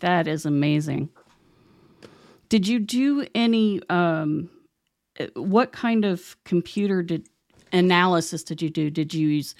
[0.00, 1.10] that is amazing.
[2.48, 3.80] Did you do any?
[3.88, 4.50] Um,
[5.18, 7.28] uh, what kind of computer did
[7.72, 8.90] analysis did you do?
[8.90, 9.54] Did you use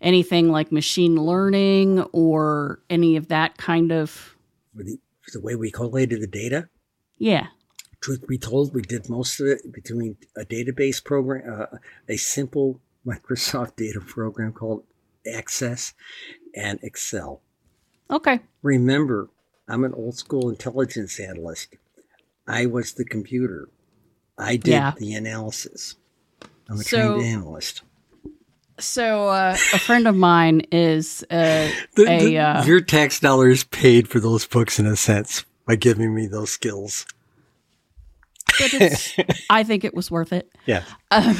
[0.00, 4.36] anything like machine learning or any of that kind of?
[4.74, 4.98] The,
[5.32, 6.68] the way we collated the data,
[7.18, 7.48] Yeah,
[8.00, 11.76] truth be told, we did most of it between a database program, uh,
[12.08, 14.84] a simple Microsoft data program called
[15.30, 15.92] Access
[16.54, 17.42] and Excel.
[18.10, 19.28] Okay, Remember,
[19.68, 21.76] I'm an old school intelligence analyst.
[22.46, 23.68] I was the computer.
[24.36, 24.92] I did Yeah.
[24.98, 25.96] the analysis.
[26.68, 27.82] I'm a So- trained analyst.
[28.78, 33.64] So uh, a friend of mine is uh, The- a the- uh, your tax dollars
[33.64, 37.04] paid for those books in a sense by giving me those skills.
[38.58, 38.72] but
[39.50, 40.50] I think it was worth it.
[40.66, 40.84] Yeah.
[41.10, 41.36] Um,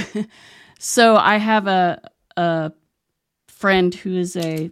[0.79, 2.01] so I have a
[2.37, 2.73] a
[3.49, 4.71] friend who is a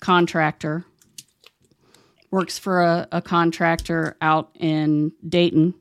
[0.00, 0.84] contractor,
[2.30, 5.74] works for a, a contractor out in Dayton,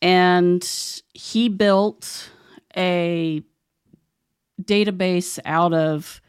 [0.00, 0.68] and
[1.14, 2.30] he built
[2.76, 3.42] a
[4.62, 6.20] database out of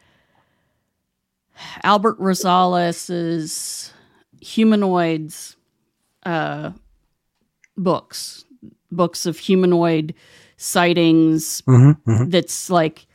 [1.83, 3.91] Albert Rosales'
[4.41, 5.55] humanoids
[6.23, 6.71] uh,
[7.77, 8.45] books,
[8.91, 10.13] books of humanoid
[10.57, 12.29] sightings Mm-hmm, mm-hmm.
[12.29, 13.05] that's like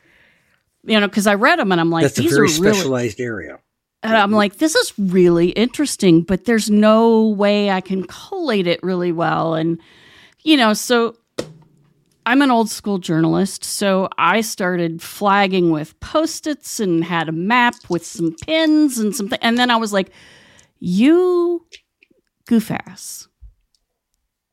[0.85, 2.73] you know because i read them and i'm like That's a these very are really
[2.73, 3.59] specialized area.
[4.03, 8.81] And i'm like this is really interesting but there's no way i can collate it
[8.83, 9.55] really well.
[9.55, 9.79] And
[10.43, 11.15] you know so
[12.25, 17.75] i'm an old school journalist so i started flagging with post-its and had a map
[17.89, 20.11] with some pins and something and then i was like
[20.79, 21.65] you
[22.45, 23.27] goof ass.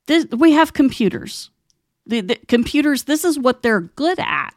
[0.06, 1.50] This, we have computers.
[2.06, 4.54] The, the computers this is what they're good at.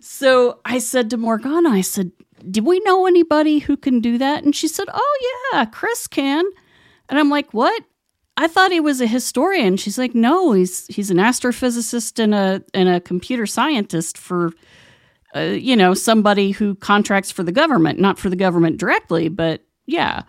[0.00, 2.12] So i said to morgana i said
[2.50, 4.44] do we know anybody who can do that?
[4.44, 5.18] And she said oh
[5.52, 6.44] yeah chris can.
[7.08, 7.82] And i'm like what?
[8.38, 9.76] I thought he was a historian.
[9.76, 14.52] She's like no he's he's an astrophysicist and a and a computer scientist for
[15.34, 19.64] uh, you know somebody who contracts for the government not for the government directly but
[19.86, 20.22] yeah.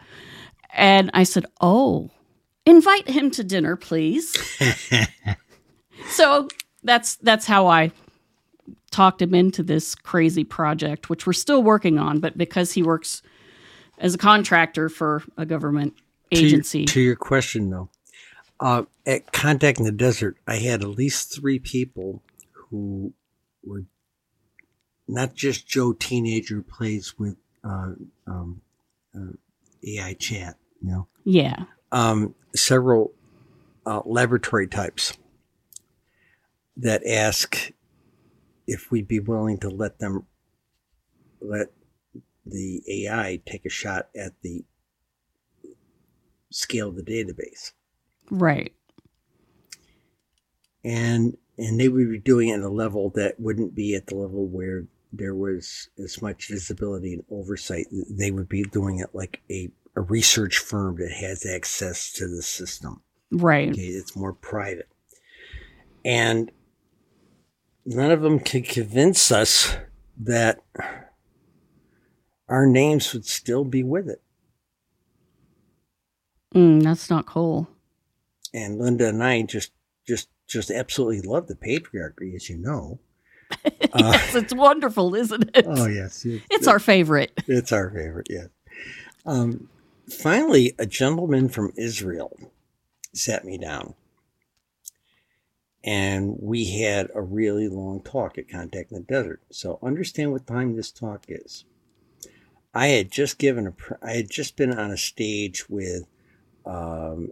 [0.73, 2.11] And i said oh
[2.65, 4.35] invite him to dinner please.
[6.09, 6.47] So
[6.83, 7.91] that's that's how I
[8.97, 12.19] talked him into this crazy project, which we're still working on.
[12.19, 13.21] But because he works
[13.99, 15.95] as a contractor for a government
[16.33, 17.89] To agency, To your, question, though,
[18.59, 23.13] uh, at Contact in the Desert, I had at least three people who
[23.63, 23.85] were
[25.07, 27.91] not just Joe Teenager plays with uh,
[28.25, 28.61] um,
[29.15, 29.33] uh,
[29.87, 33.11] AI chat, you know, yeah, um, several
[33.85, 35.15] uh, laboratory types
[36.77, 37.71] that ask
[38.67, 40.25] if we'd be willing to let them
[41.41, 41.67] let
[42.45, 44.63] the AI take a shot at the
[46.49, 47.73] scale of the database.
[48.29, 48.73] right,
[50.83, 54.15] And and they would be doing it at a level that wouldn't be at the
[54.15, 57.87] level where there was as much visibility and oversight.
[57.91, 62.43] They would be doing it like a, a research firm that has access to the
[62.43, 63.01] system.
[63.31, 64.89] right, Okay, it's more private.
[66.05, 66.51] And
[67.87, 69.75] none of them can convince us
[70.19, 70.59] that
[72.49, 74.21] our names would still be with it.
[76.53, 77.67] mm, that's not cool.
[78.53, 79.71] And Linda and I just
[80.07, 82.99] just just absolutely love the patriarchy, as you know.
[83.95, 85.65] yes, it's wonderful, isn't it?
[85.67, 87.31] Oh yes, it- It's our favorite.
[87.47, 88.47] It's our favorite, yes.
[89.25, 89.69] Um,
[90.09, 92.37] finally, a gentleman from Israel
[93.13, 93.93] sat me down.
[95.87, 99.41] And we had a really long talk at Contact in the Desert.
[99.49, 101.63] So understand what time this talk is.
[102.73, 103.73] I had just given a,
[104.05, 106.03] I had just been on a stage with,
[106.65, 107.31] um,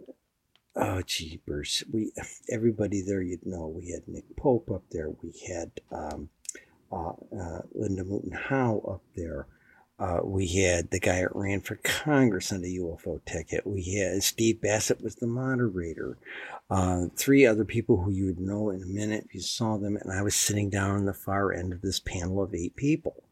[0.74, 2.12] oh jeepers, we
[2.50, 3.66] everybody there you'd know.
[3.66, 5.10] We had Nick Pope up there.
[5.10, 6.30] We had um,
[6.90, 9.48] uh, uh, Linda Moulton Howe up there.
[9.98, 13.66] Uh, we had the guy that ran for Congress on the UFO ticket.
[13.66, 16.18] We had Steve Bassett was the moderator.
[16.68, 19.96] Uh, three other people who you would know in a minute if you saw them.
[19.96, 23.24] And I was sitting down on the far end of this panel of eight people.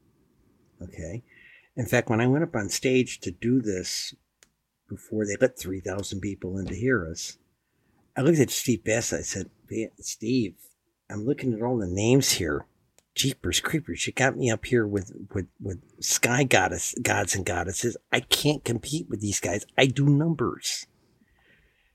[0.80, 1.22] Okay.
[1.76, 4.14] In fact, when I went up on stage to do this
[4.88, 7.36] before they let 3,000 people in to hear us,
[8.16, 9.18] I looked at Steve Bassett.
[9.18, 9.50] I said,
[10.00, 10.54] Steve,
[11.10, 12.64] I'm looking at all the names here
[13.14, 17.96] jeepers creepers you got me up here with with with sky goddess gods and goddesses.
[18.12, 19.64] I can't compete with these guys.
[19.78, 20.86] I do numbers.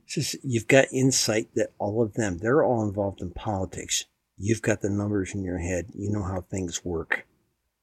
[0.05, 4.05] It's just you've got insight that all of them they're all involved in politics.
[4.37, 5.87] You've got the numbers in your head.
[5.93, 7.27] You know how things work.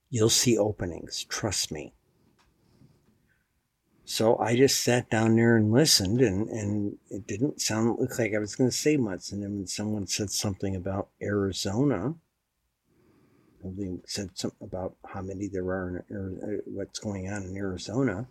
[0.09, 1.25] You'll see openings.
[1.25, 1.93] Trust me.
[4.09, 8.35] So i just sat down there and listened and and it didn't sound look like
[8.35, 9.31] i was going to say much.
[9.31, 12.15] And then when someone said something about arizona
[13.63, 18.27] Something said something about how many there are in what's going on in Arizona.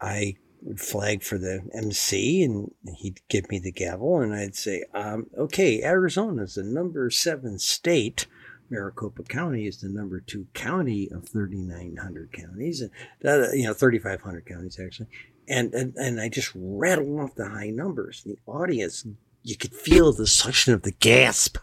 [0.00, 4.84] I would flag for the MC and he'd give me the gavel and I'd say,
[4.94, 8.26] um, okay, Arizona is the number seven state.
[8.70, 12.90] Maricopa County is the number two county of 3,900 counties, and
[13.24, 15.08] uh, you know 3,500 counties actually.
[15.46, 18.22] And, and and I just rattled off the high numbers.
[18.24, 19.06] The audience,
[19.42, 21.58] you could feel the suction of the gasp.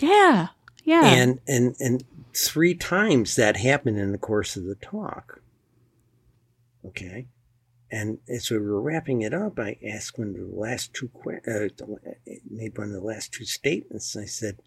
[0.00, 0.48] Yeah.
[0.88, 1.04] Yeah.
[1.04, 2.02] And and and
[2.34, 5.42] three times that happened in the course of the talk.
[6.82, 7.26] Okay.
[7.90, 11.68] And as we were wrapping it up, I asked one of the last two, uh,
[12.48, 14.16] made one of the last two statements.
[14.16, 14.60] I said,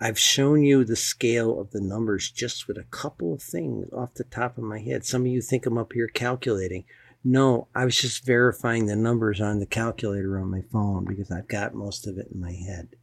[0.00, 4.14] I've shown you the scale of the numbers just with a couple of things off
[4.14, 5.04] the top of my head.
[5.04, 6.84] Some of you think I'm up here calculating.
[7.22, 11.48] No, I was just verifying the numbers on the calculator on my phone because I've
[11.48, 12.96] got most of it in my head.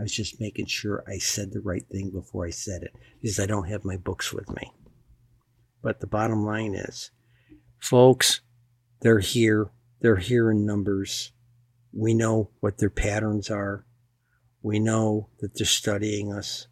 [0.00, 3.38] I was just making sure I said the right thing before I said it because
[3.38, 4.72] I don't have my books with me.
[5.82, 7.10] But the bottom line is,
[7.78, 8.40] folks,
[9.02, 9.72] they're here.
[10.00, 11.32] They're here in numbers.
[11.92, 13.84] We know what their patterns are.
[14.62, 16.66] We know that they're studying us.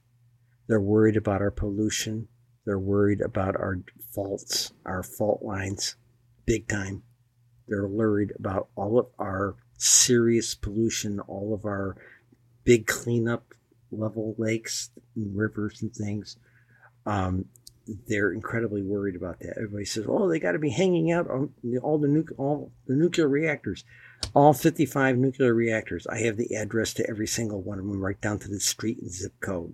[0.66, 2.28] They're worried about our pollution.
[2.64, 3.82] They're worried about our
[4.14, 5.96] faults, our fault lines,
[6.46, 7.02] big time.
[7.66, 11.94] They're worried about all of our serious pollution, all of our
[12.68, 13.54] big cleanup
[13.90, 16.36] level lakes and rivers and things.
[17.06, 17.46] Um,
[18.06, 19.56] they're incredibly worried about that.
[19.56, 22.94] Everybody says, "Oh, they got to be hanging out on all the nu- all the
[22.94, 23.86] nuclear reactors,
[24.34, 28.20] all 55 nuclear reactors." I have the address to every single one of them, right
[28.20, 29.72] down to the street and zip code.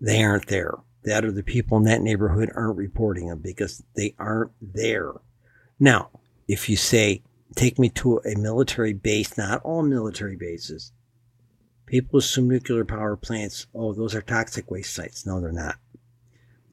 [0.00, 0.74] They aren't there.
[1.04, 5.12] That or the people in that neighborhood aren't reporting them because they aren't there.
[5.78, 6.10] Now,
[6.48, 7.22] if you say,
[7.54, 10.90] "Take me to a military base," not all military bases.
[11.86, 15.26] People assume nuclear power plants, oh, those are toxic waste sites.
[15.26, 15.76] No, they're not.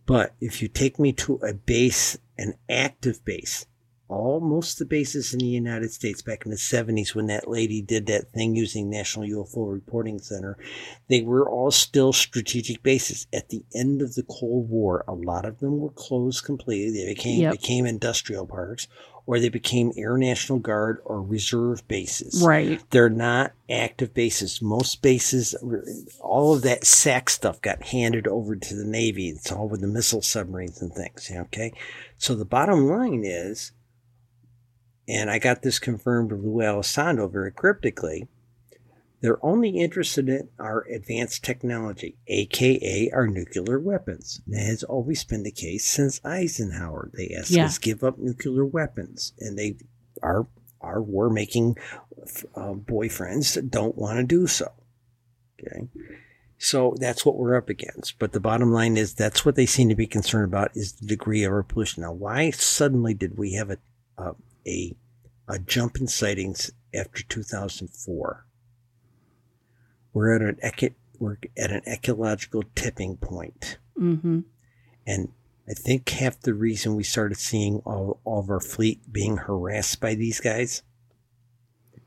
[0.06, 3.66] But if you take me to a base, an active base,
[4.08, 7.80] all most the bases in the United States back in the 70s when that lady
[7.80, 10.58] did that thing using National UFO Reporting Center,
[11.10, 13.28] they were all still strategic bases.
[13.32, 16.90] At the end of the Cold War, a lot of them were closed completely.
[17.06, 17.52] They became Yep.
[17.52, 18.88] became industrial parks
[19.30, 22.42] or they became Air National Guard or reserve bases.
[22.44, 22.82] right.
[22.90, 24.60] They're not active bases.
[24.60, 25.54] Most bases,
[26.20, 29.30] all of that SAC stuff got handed over to the Navy.
[29.30, 31.30] It's all with the missile submarines and things.
[31.32, 31.74] Okay.
[32.18, 33.72] So the bottom line is,
[35.08, 38.28] and I got this confirmed with Lue Elizondo very cryptically,
[39.22, 44.42] they're only interested in our advanced technology, aka our nuclear weapons.
[44.48, 47.12] That has always been the case since Eisenhower.
[47.14, 47.66] They asked Yeah.
[47.66, 49.76] us give up nuclear weapons, and they
[50.22, 50.48] our
[50.82, 51.78] our war making
[52.56, 54.72] uh, boyfriends don't want to do so.
[55.62, 55.88] Okay.
[56.58, 58.20] So that's what we're up against.
[58.20, 61.06] But the bottom line is that's what they seem to be concerned about is the
[61.08, 62.04] degree of our pollution.
[62.04, 63.78] Now, why suddenly did we have a
[64.18, 64.32] a
[64.68, 64.96] a,
[65.48, 68.46] a jump in sightings after 2004?
[70.14, 73.78] We're at an eco- we're at an ecological tipping point.
[73.98, 74.40] Mm-hmm.
[75.06, 75.30] And
[75.70, 80.00] I think half the reason we started seeing all, all of our fleet being harassed
[80.00, 80.82] by these guys,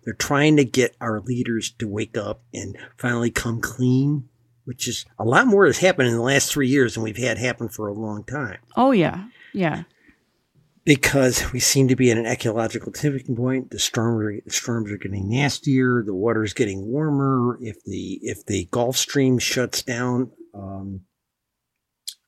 [0.05, 4.29] they're trying to get our leaders to wake up and finally come clean.
[4.65, 7.39] which is a lot more has happened in the last three years than we've had
[7.39, 8.59] happen for a long time.
[8.77, 9.85] Oh yeah, yeah.
[10.85, 13.71] Because we seem to be at an ecological tipping point.
[13.71, 16.03] The storms, the storms are getting nastier.
[16.05, 17.57] The water is getting warmer.
[17.61, 21.03] If the if the Gulf Stream shuts down, um,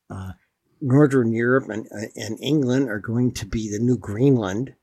[0.08, 0.32] uh,
[0.80, 4.74] Northern Europe and uh, and England are going to be the new Greenland.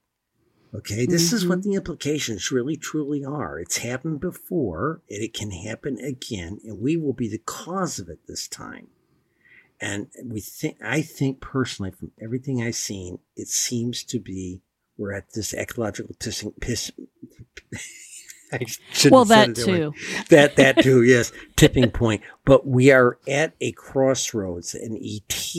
[0.73, 1.35] Okay, this mm-hmm.
[1.35, 3.59] is what the implications really truly are.
[3.59, 8.07] It's happened before, and it can happen again, and we will be the cause of
[8.07, 8.87] it this time.
[9.81, 14.61] And we think, I think personally, from everything I've seen, it seems to be
[14.95, 16.91] we're at this ecological pissing, piss.
[19.09, 19.93] well, that too.
[20.29, 22.21] That that too, yes, tipping point.
[22.45, 25.55] But we are at a crossroads, and ET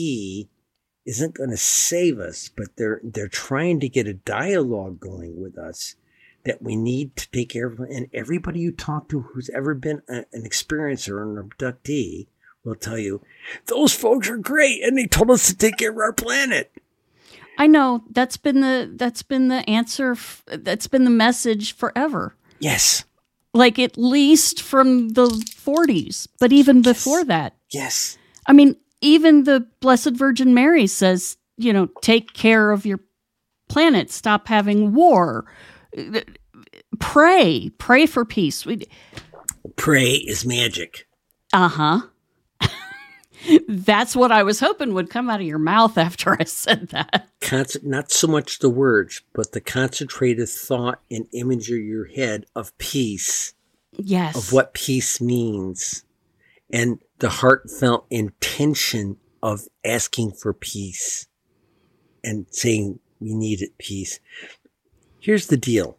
[1.05, 5.57] isn't going to save us, but they're they're trying to get a dialogue going with
[5.57, 5.95] us
[6.45, 7.79] that we need to take care of.
[7.79, 12.27] And everybody you talk to who's ever been a, an experiencer or an abductee
[12.63, 13.21] will tell you
[13.67, 16.71] those folks are great, and they told us to take care of our planet.
[17.57, 20.15] I know that's been the that's been the answer.
[20.47, 22.35] That's been the message forever.
[22.59, 23.05] Yes.
[23.53, 27.55] Like at least from the 40s, but even before that.
[27.71, 28.17] Yes.
[28.47, 32.99] I mean, even the Blessed Virgin Mary says, you know, take care of your
[33.69, 35.45] planet, stop having war,
[36.99, 38.65] pray, pray for peace.
[39.75, 41.07] Pray is magic.
[41.51, 42.01] Uh huh.
[43.67, 47.27] That's what I was hoping would come out of your mouth after I said that.
[47.83, 52.77] not so much the words, but the concentrated thought and image of your head of
[52.77, 53.53] peace.
[53.91, 54.35] Yes.
[54.35, 56.03] Of what peace means.
[56.71, 61.27] And the heartfelt intention of asking for peace
[62.23, 64.19] and saying we need it peace.
[65.19, 65.97] Here's the deal.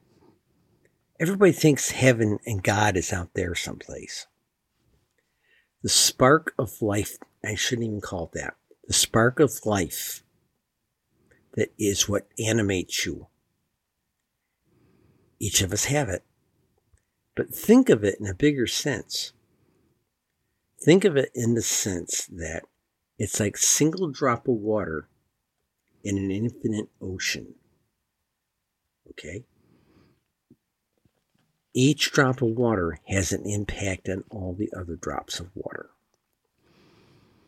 [1.21, 4.27] Everybody thinks heaven and God is out there someplace.
[5.83, 8.57] The spark of life, I shouldn't even call it that.
[8.87, 10.23] The spark of life
[11.55, 13.29] that is what animates you.
[15.39, 16.25] Each of us have it.
[17.35, 19.33] But think of it in a bigger sense.
[20.81, 22.65] Think of it in the sense that
[23.19, 25.09] it's like a single drop of water
[26.03, 27.55] in an infinite ocean.
[29.11, 29.45] Okay?
[31.73, 35.91] Each drop of water has an impact on all the other drops of water.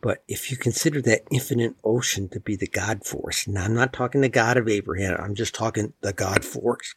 [0.01, 3.93] But if you consider that infinite ocean to be the God force, now I'm not
[3.93, 6.95] talking the God of Abraham, I'm just talking the God force,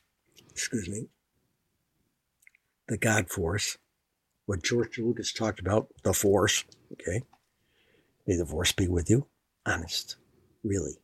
[0.52, 1.08] excuse me,
[2.88, 3.78] the God force,
[4.46, 6.66] what George Lucas talked about, the force.
[6.94, 7.24] Okay.
[8.26, 9.28] May the force be with you.
[9.66, 10.18] Honest.
[10.64, 10.98] Really.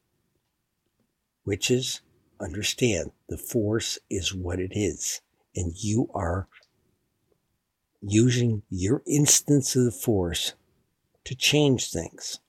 [1.45, 2.01] Witches,
[2.41, 5.21] understand the force is what it is.
[5.55, 6.47] And you are
[8.01, 10.53] using your instance of the force
[11.25, 12.39] to change things.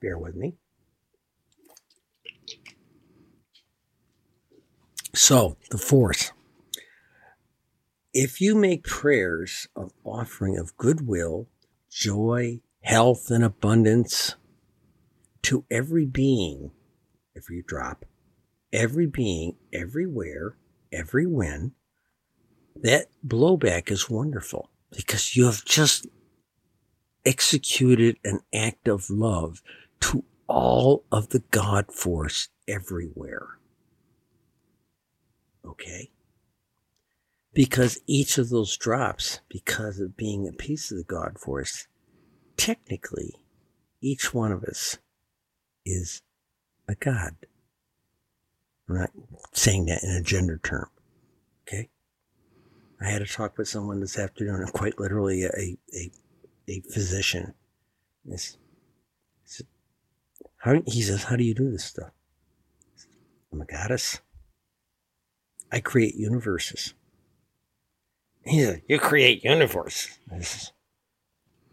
[0.00, 0.54] Bear with me.
[5.14, 6.32] So, the fourth.
[8.14, 11.46] if you make prayers of offering of goodwill,
[11.90, 14.34] joy, health, and abundance
[15.42, 16.72] to every being,
[17.36, 18.04] every drop,
[18.72, 20.56] every being, everywhere,
[20.92, 21.72] every when,
[22.76, 26.06] that blowback is wonderful because you have just
[27.28, 29.62] executed an act of love
[30.00, 33.58] to all of the God force everywhere.
[35.64, 36.10] Okay?
[37.58, 41.88] because each of those drops, because of being a piece of the God force,
[42.56, 43.34] technically,
[44.00, 44.98] each one of us
[45.84, 46.22] is
[46.88, 47.32] a God.
[48.88, 49.10] I'm not
[49.54, 50.88] saying that in a gender term.
[51.66, 51.88] Okay.
[53.00, 56.10] I had a talk with someone this afternoon, quite literally a, a,
[56.68, 57.54] a physician.
[58.24, 58.56] This,
[60.58, 62.10] how, he says, how do you do this stuff?
[63.52, 64.20] I'm a goddess.
[65.72, 66.94] I create universes.
[68.44, 70.18] He's like, you create universe.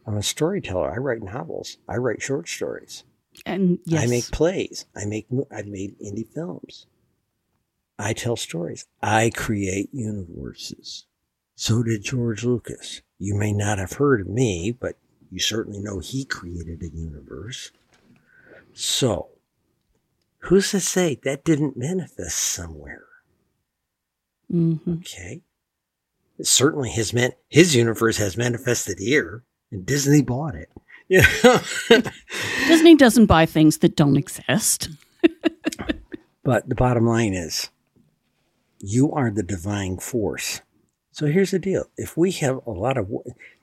[0.05, 0.91] I'm a storyteller.
[0.91, 1.77] I write novels.
[1.87, 3.03] I write short stories.
[3.45, 4.03] And yes.
[4.03, 4.85] I make plays.
[4.95, 5.27] I make.
[5.51, 6.87] I've made indie films.
[7.97, 8.85] I tell stories.
[9.01, 11.05] I create universes.
[11.55, 13.01] So did George Lucas.
[13.17, 14.97] You may not have heard of me, but
[15.31, 17.71] you certainly know he created a universe.
[18.73, 19.29] So,
[20.39, 23.05] who's to say that didn't manifest somewhere?
[24.51, 24.93] Mm-hmm.
[24.95, 25.41] Okay
[26.37, 30.69] It certainly his man, his universe has manifested here, and Disney bought it.
[31.07, 31.61] Yeah.
[32.67, 34.89] Disney doesn't buy things that don't exist.
[36.43, 37.69] but the bottom line is,
[38.79, 40.61] you are the divine force.
[41.15, 43.09] So here's the deal: if we have a lot of,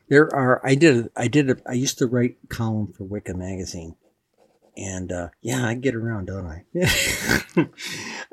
[0.08, 0.66] There are.
[0.66, 1.10] I did.
[1.14, 1.50] I did.
[1.50, 3.94] A, I used to write column for Wicca magazine,
[4.74, 7.68] and uh, yeah, I get around, don't I?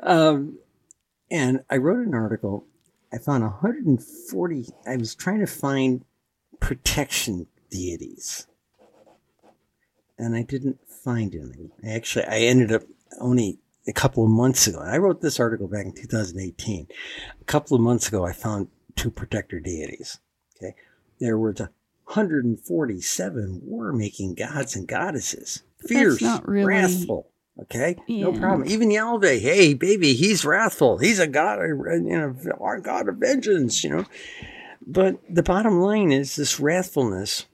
[0.00, 0.58] um,
[1.30, 2.64] and I wrote an article.
[3.12, 4.66] I found 140.
[4.86, 6.02] I was trying to find
[6.58, 8.46] protection deities,
[10.18, 11.72] and I didn't find any.
[11.84, 12.84] I actually, I ended up
[13.20, 14.78] only a couple of months ago.
[14.78, 16.86] I wrote this article back in 2018.
[17.38, 18.68] A couple of months ago, I found
[19.00, 20.18] two protector deities.
[20.56, 20.74] Okay.
[21.20, 25.62] There were 147 war making gods and goddesses.
[25.86, 26.66] Fierce, really...
[26.66, 27.30] wrathful.
[27.62, 27.96] Okay.
[28.06, 28.24] Yeah.
[28.24, 28.68] No problem.
[28.68, 30.98] Even Yahweh, hey, baby, he's wrathful.
[30.98, 34.04] He's a god, you know, our god of vengeance, you know.
[34.86, 37.46] But the bottom line is this wrathfulness,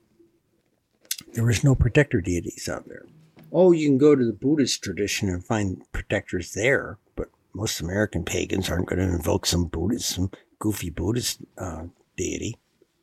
[1.34, 3.06] there is no protector deities out there.
[3.52, 8.24] Oh, you can go to the Buddhist tradition and find protectors there, but most American
[8.24, 11.84] pagans aren't going to invoke some Buddhist, some goofy Buddhist uh,
[12.16, 12.56] deity.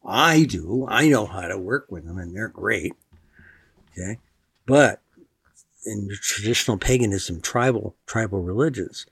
[0.05, 0.85] I do.
[0.89, 2.93] I know how to work with them, and they're great.
[3.91, 4.19] Okay,
[4.65, 5.01] but
[5.85, 9.05] in traditional paganism, tribal tribal religions,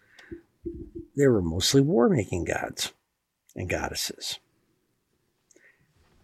[1.15, 2.93] they were mostly war making gods
[3.55, 4.39] and goddesses.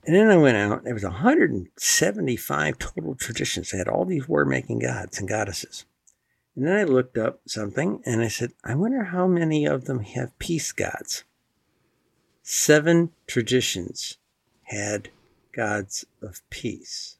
[0.06, 3.72] And then I went out, there was 175 total traditions.
[3.72, 5.84] They had all these war making gods and goddesses.
[6.56, 10.00] And then I looked up something and I said, I wonder how many of them
[10.00, 11.26] have peace gods.
[12.50, 14.20] Seven traditions
[14.64, 15.10] had
[15.54, 17.18] gods of peace.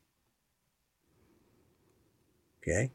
[2.64, 2.92] Okay?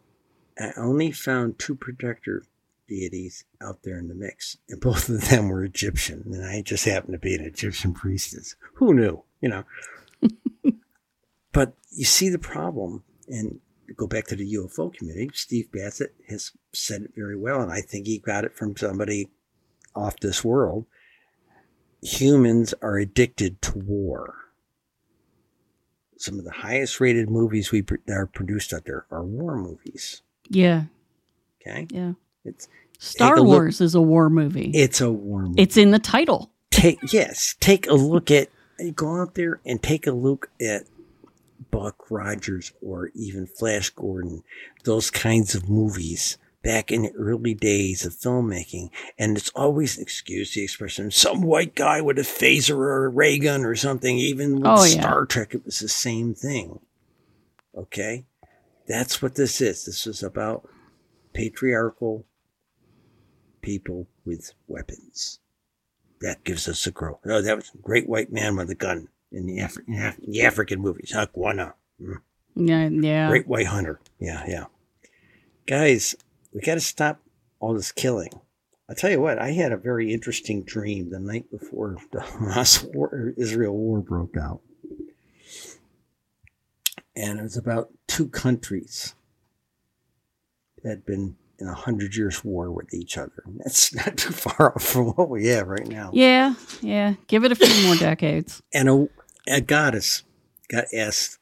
[0.59, 2.45] I only found two protector
[2.89, 6.87] deities out there in the mix, and both of them were Egyptian, and I just
[6.87, 8.57] happened to be an Egyptian priestess.
[8.77, 9.23] Who knew?
[9.43, 9.65] You know.
[11.53, 13.61] but you see the problem, and
[13.95, 15.29] go back to the UFO community.
[15.35, 19.29] Steve Bassett has said it very well, and I think he got it from somebody
[19.95, 20.87] off this world.
[22.03, 24.43] Humans are addicted to war
[26.23, 30.23] some of the highest rated movies we that are produced out there are war movies.
[30.49, 30.85] Yeah.
[31.61, 31.89] Okay.
[31.91, 32.13] Yeah.
[32.45, 32.69] It's
[32.99, 34.71] Star Wars look, is a war movie.
[34.73, 35.61] It's a war movie.
[35.61, 36.51] It's in the title.
[36.71, 38.49] Take yes, take a look at
[38.95, 40.85] go out there and take a look at
[41.73, 44.45] Buck Rogers or even Flash Gordon,
[44.85, 48.91] those kinds of movies back in the early days of filmmaking.
[49.19, 53.39] And it's always, excuse the expression, some white guy with a phaser or a ray
[53.39, 54.17] gun or something.
[54.17, 55.27] Even with oh, Star yeah.
[55.29, 56.81] Trek, it was the same thing.
[57.77, 58.25] Okay?
[58.87, 59.85] That's what this is.
[59.85, 60.69] This is about
[61.33, 62.27] patriarchal
[63.61, 65.41] people with weapons.
[66.21, 67.21] That gives us a growth.
[67.27, 70.21] Oh, that was a great white man with a gun in the, Af- in Af-
[70.27, 71.13] the African movies.
[71.15, 71.73] Hakwana.
[72.01, 72.17] Mm.
[72.55, 73.29] Yeah, yeah.
[73.29, 74.01] Great white hunter.
[74.21, 74.65] Yeah, yeah.
[75.67, 76.15] Guys,
[76.53, 77.21] we got to stop
[77.61, 78.33] all this killing.
[78.89, 82.95] I'll tell you what, I had a very interesting dream the night before the Hamas
[82.95, 84.61] war, Israel war broke out.
[87.15, 89.15] And it was about two countries
[90.83, 93.43] that had been in a hundred years war with each other.
[93.65, 96.11] That's not too far off from what we have right now.
[96.13, 97.15] Yeah, yeah.
[97.29, 98.63] Give it a few more decades.
[98.75, 99.09] And a,
[99.49, 100.25] a goddess
[100.69, 101.39] got asked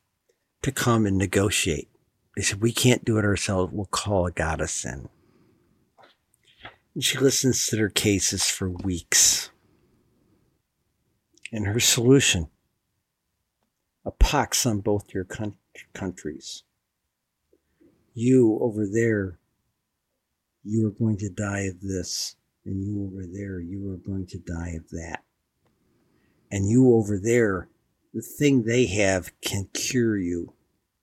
[0.62, 1.89] to come and negotiate.
[2.36, 3.73] They said, We can't do it ourselves.
[3.73, 5.09] We'll call a goddess in.
[6.94, 9.51] And she listens to their cases for weeks.
[11.52, 12.48] And her solution
[14.05, 15.57] a pox on both your con-
[15.93, 16.62] countries.
[18.15, 19.39] You over there,
[20.65, 22.36] you are going to die of this.
[22.65, 25.23] And you over there, you are going to die of that.
[26.51, 27.69] And you over there,
[28.12, 30.52] the thing they have can cure you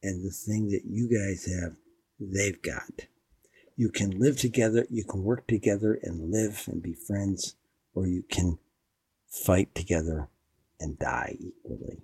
[0.03, 1.75] and the thing that you guys have,
[2.19, 3.07] they've got.
[3.75, 7.55] You can live together, you can work together and live and be friends,
[7.93, 8.57] or you can
[9.27, 10.29] fight together
[10.79, 12.01] and die equally.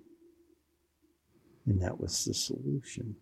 [1.66, 3.16] And that was the solution.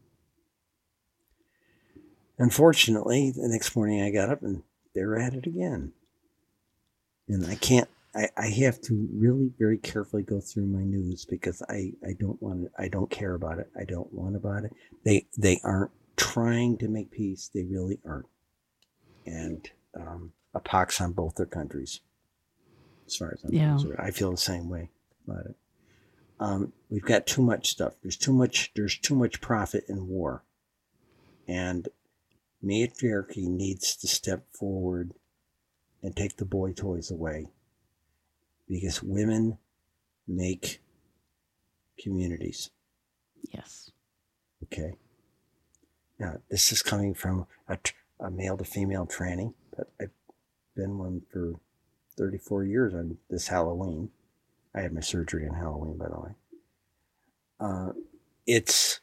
[2.39, 4.62] Unfortunately, the next morning I got up and
[4.94, 5.93] they were at it again.
[7.28, 11.62] And I can't I, I have to really very carefully go through my news because
[11.68, 13.70] I, I don't want to, I don't care about it.
[13.78, 14.72] I don't want about it.
[15.05, 17.51] They they aren't trying to make peace.
[17.52, 18.26] They really aren't.
[19.24, 22.01] And um, a pox on both their countries.
[23.06, 23.72] As far as I'm yeah.
[23.72, 24.90] concerned, I feel the same way
[25.26, 25.56] about it.
[26.39, 27.94] Um, we've got too much stuff.
[28.02, 28.72] There's too much.
[28.74, 30.44] There's too much profit in war,
[31.48, 31.89] and
[32.60, 35.12] matriarchy needs to step forward
[36.02, 37.47] and take the boy toys away
[38.73, 39.59] because women
[40.27, 40.81] make
[42.01, 42.70] communities.
[43.53, 43.90] Yes.
[44.65, 44.94] Okay.
[46.19, 47.78] Now, this is coming from a,
[48.20, 50.11] a male to female tranny, but I've
[50.74, 51.55] been one for
[52.16, 54.11] 34 years on this Halloween.
[54.74, 56.31] I had my surgery on Halloween, by the way.
[57.61, 57.93] uh,
[58.47, 59.01] it's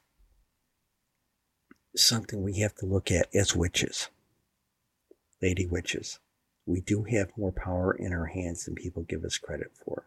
[1.96, 4.10] something we have to look at as witches,
[5.41, 6.20] lady witches.
[6.70, 10.06] We do have more power in our hands than people give us credit for.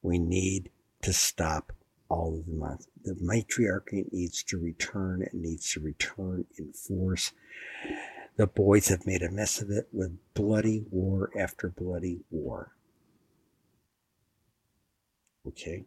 [0.00, 0.70] We need
[1.02, 1.72] to stop
[2.08, 2.86] all of the month.
[3.02, 5.22] The matriarchy needs to return.
[5.22, 7.32] It needs to return in force.
[8.36, 12.76] The boys have made a mess of it with bloody war after bloody war.
[15.48, 15.84] Okay.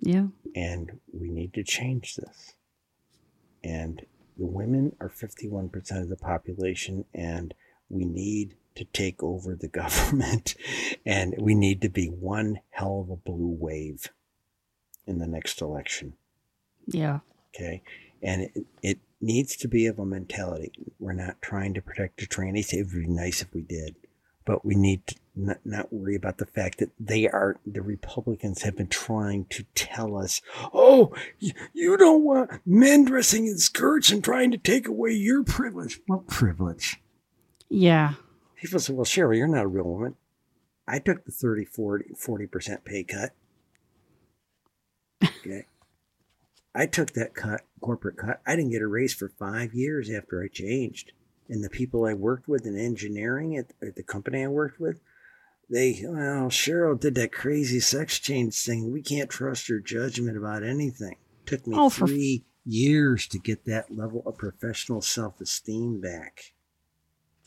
[0.00, 0.28] Yeah.
[0.56, 2.54] And we need to change this.
[3.62, 4.06] And
[4.38, 7.52] the women are 51% of the population, and
[7.90, 10.54] we need to take over the government,
[11.06, 14.10] and we need to be one hell of a blue wave
[15.06, 16.14] in the next election.
[16.86, 17.20] Yeah.
[17.54, 17.82] Okay.
[18.22, 20.72] And it, it needs to be of a mentality.
[20.98, 22.72] We're not trying to protect the trannies.
[22.72, 23.96] It would be nice if we did,
[24.44, 28.62] but we need to not, not worry about the fact that they are, the Republicans
[28.62, 30.40] have been trying to tell us,
[30.72, 31.14] oh,
[31.72, 36.00] you don't want men dressing in skirts and trying to take away your privilege.
[36.06, 37.00] What privilege?
[37.68, 38.14] Yeah.
[38.60, 40.16] People say, well, Cheryl, you're not a real woman.
[40.86, 43.30] I took the 30, 40, 40% pay cut.
[45.22, 45.64] Okay.
[46.74, 48.40] I took that cut, corporate cut.
[48.46, 51.12] I didn't get a raise for five years after I changed.
[51.48, 55.00] And the people I worked with in engineering at, at the company I worked with,
[55.70, 58.92] they, well, Cheryl did that crazy sex change thing.
[58.92, 61.16] We can't trust her judgment about anything.
[61.46, 62.70] Took me oh, three for...
[62.70, 66.52] years to get that level of professional self esteem back.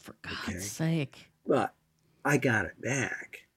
[0.03, 0.59] For God's okay?
[0.59, 1.31] sake.
[1.47, 1.73] But
[2.25, 3.47] I got it back.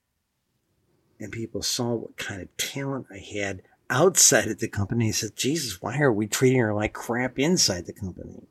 [1.18, 5.06] And people saw what kind of talent I had outside of the company.
[5.06, 8.46] He said, Jesus, why are we treating her like crap inside the company?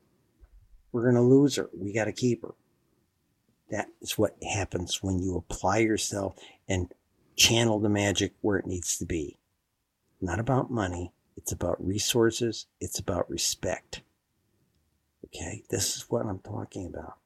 [0.92, 1.70] We're going to lose her.
[1.74, 2.52] We got to keep her.
[3.70, 6.36] That is what happens when you apply yourself
[6.68, 6.92] and
[7.34, 9.38] channel the magic where it needs to be.
[10.20, 11.12] Not about money.
[11.34, 12.66] It's about resources.
[12.78, 14.02] It's about respect.
[15.24, 15.64] Okay.
[15.70, 17.16] This is what I'm talking about.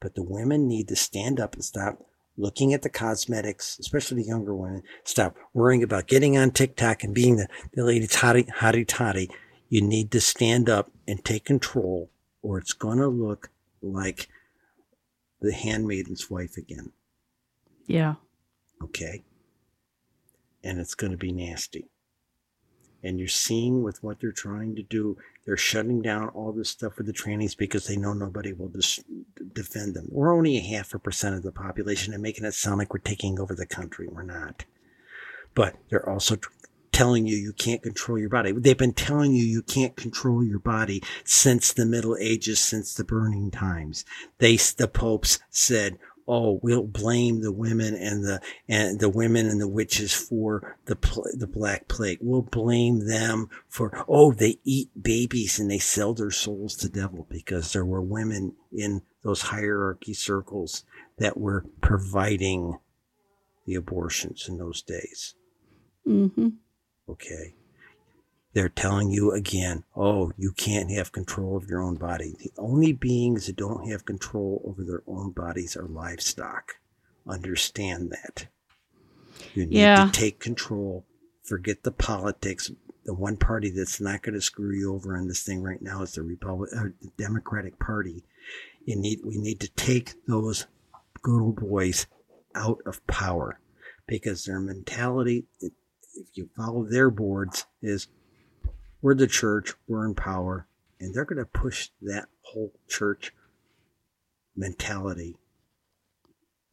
[0.00, 2.06] But the women need to stand up and stop
[2.36, 7.14] looking at the cosmetics, especially the younger women, stop worrying about getting on TikTok and
[7.14, 9.28] being the, the lady toddy, hottie toddy.
[9.68, 12.10] You need to stand up and take control
[12.42, 13.50] or it's going to look
[13.82, 14.28] like
[15.40, 16.92] the handmaiden's wife again.
[17.86, 18.14] Yeah.
[18.82, 19.24] Okay.
[20.62, 21.88] And it's going to be nasty.
[23.02, 25.16] And you're seeing with what they're trying to do,
[25.48, 29.02] they're shutting down all this stuff with the trannies because they know nobody will dis-
[29.54, 30.06] defend them.
[30.10, 32.98] We're only a half a percent of the population and making it sound like we're
[32.98, 34.06] taking over the country.
[34.12, 34.66] We're not.
[35.54, 36.48] But they're also t-
[36.92, 38.52] telling you you can't control your body.
[38.52, 43.04] They've been telling you you can't control your body since the Middle Ages, since the
[43.04, 44.04] burning times.
[44.36, 49.60] They, the popes said, oh, we'll blame the women and the and the women and
[49.60, 50.96] the witches for the
[51.34, 52.18] the black plague.
[52.20, 57.26] We'll blame them for oh, they eat babies and they sell their souls to devil
[57.30, 60.84] because there were women in those hierarchy circles
[61.16, 62.78] that were providing
[63.66, 65.34] the abortions in those days.
[66.06, 66.48] Mm-hmm.
[67.08, 67.54] Okay.
[68.54, 72.34] They're telling you again, oh, you can't have control of your own body.
[72.38, 76.74] The only beings that don't have control over their own bodies are livestock.
[77.26, 78.48] Understand that.
[79.54, 80.06] You need yeah.
[80.06, 81.04] to take control.
[81.42, 82.70] Forget the politics.
[83.04, 86.02] The one party that's not going to screw you over on this thing right now
[86.02, 88.24] is the Republic, uh, the Democratic Party.
[88.84, 90.66] You need, we need to take those
[91.22, 92.06] good old boys
[92.54, 93.60] out of power
[94.06, 95.72] because their mentality, if
[96.34, 98.08] you follow their boards, is
[99.00, 100.66] we're the church, we're in power,
[101.00, 103.32] and they're going to push that whole church
[104.56, 105.36] mentality.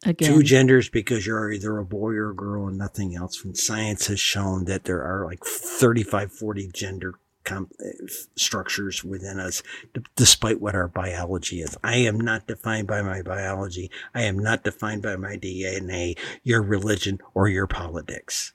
[0.05, 0.33] Again.
[0.33, 3.43] Two genders because you're either a boy or a girl and nothing else.
[3.43, 9.39] When science has shown that there are like 35, 40 gender com- uh, structures within
[9.39, 9.63] us,
[9.95, 11.75] d- despite what our biology is.
[11.83, 13.89] I am not defined by my biology.
[14.13, 18.53] I am not defined by my DNA, your religion, or your politics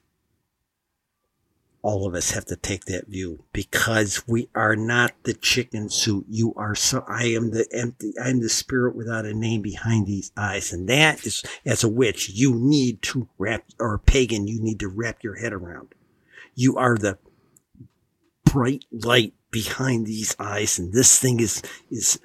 [1.82, 6.26] all of us have to take that view because we are not the chicken suit.
[6.28, 10.06] You are so, I am the empty, I am the spirit without a name behind
[10.06, 10.72] these eyes.
[10.72, 14.80] And that is, as a witch, you need to wrap, or a pagan, you need
[14.80, 15.94] to wrap your head around.
[16.54, 17.18] You are the
[18.44, 20.78] bright light behind these eyes.
[20.78, 22.20] And this thing is, is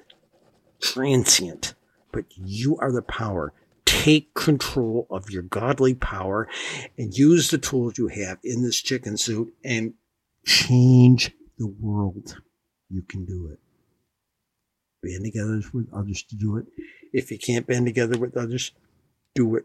[0.80, 1.74] transient,
[2.12, 3.54] but you are the power
[4.02, 6.48] take control of your godly power
[6.98, 9.94] and use the tools you have in this chicken suit and
[10.44, 12.36] change the world.
[12.90, 13.58] You can do it.
[15.02, 16.66] Band together with others to do it.
[17.12, 18.72] If you can't band together with others,
[19.34, 19.64] do it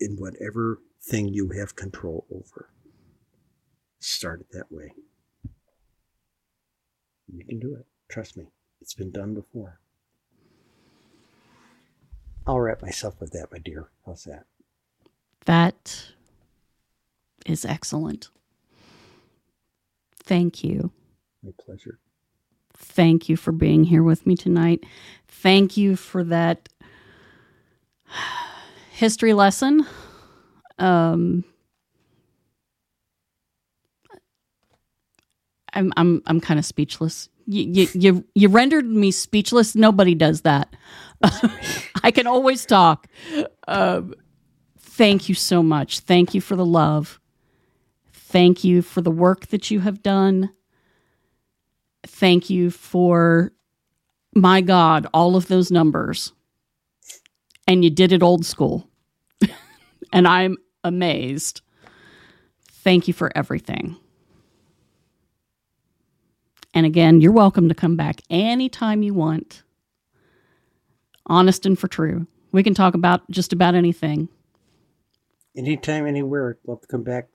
[0.00, 2.70] in whatever thing you have control over.
[3.98, 4.92] Start it that way.
[7.26, 7.86] You can do it.
[8.08, 8.46] Trust me.
[8.80, 9.80] It's been done before.
[12.46, 13.88] I'll wrap myself with that, my dear.
[14.06, 14.44] How's that?
[15.46, 16.12] That
[17.46, 18.30] is excellent.
[20.22, 20.92] Thank you.
[21.42, 21.98] My pleasure.
[22.76, 24.84] Thank you for being here with me tonight.
[25.28, 26.68] Thank you for that
[28.92, 29.86] history lesson.
[30.78, 31.44] Um,
[35.74, 37.28] I'm I'm I'm kind of speechless.
[37.46, 39.74] You, you you you rendered me speechless.
[39.74, 40.74] Nobody does that.
[42.02, 43.06] I can always talk.
[43.66, 44.14] Um,
[44.78, 46.00] thank you so much.
[46.00, 47.20] Thank you for the love.
[48.12, 50.50] Thank you for the work that you have done.
[52.06, 53.52] Thank you for,
[54.34, 56.32] my God, all of those numbers.
[57.66, 58.88] And you did it old school.
[60.12, 61.62] and I'm amazed.
[62.70, 63.96] Thank you for everything.
[66.74, 69.63] And again, you're welcome to come back anytime you want.
[71.26, 72.26] Honest and for true.
[72.52, 74.28] We can talk about just about anything.
[75.56, 76.58] Anytime, anywhere.
[76.64, 77.28] I'd love to come back,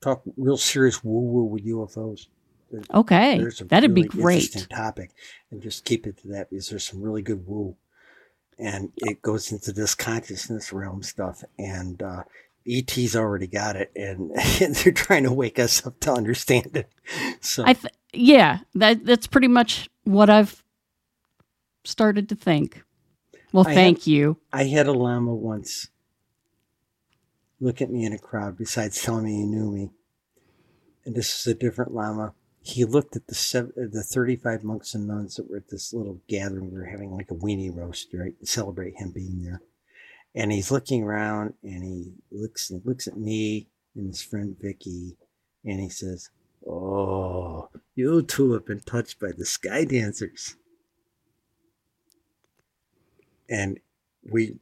[0.00, 2.26] talk real serious woo woo with UFOs.
[2.70, 3.38] There's, Okay.
[3.38, 4.36] there's That'd really be great.
[4.44, 5.10] interesting topic,
[5.50, 7.76] and just keep it to that because there's some really good woo,
[8.58, 11.44] and it goes into this consciousness realm stuff.
[11.58, 12.22] And uh,
[12.66, 14.30] ET's already got it, and,
[14.76, 16.88] they're trying to wake us up to understand it.
[17.40, 20.64] So I th- yeah, that that's pretty much what I've
[21.84, 22.82] started to think.
[23.52, 24.38] Well, I had- thank you.
[24.52, 25.88] I had a lama once
[27.62, 29.90] look at me in a crowd, besides telling me he knew me.
[31.04, 32.34] And this is a different lama.
[32.60, 36.20] He looked at the seven, the 35 monks and nuns that were at this little
[36.28, 36.70] gathering.
[36.72, 38.38] We were having like a weenie roast, right?
[38.40, 39.62] To celebrate him being there.
[40.34, 45.16] And he's looking around and he looks and looks at me and his friend Vicky
[45.64, 46.30] and he says,
[46.66, 50.56] Oh, you two have been touched by the sky dancers.
[53.52, 53.78] And
[54.24, 54.56] we,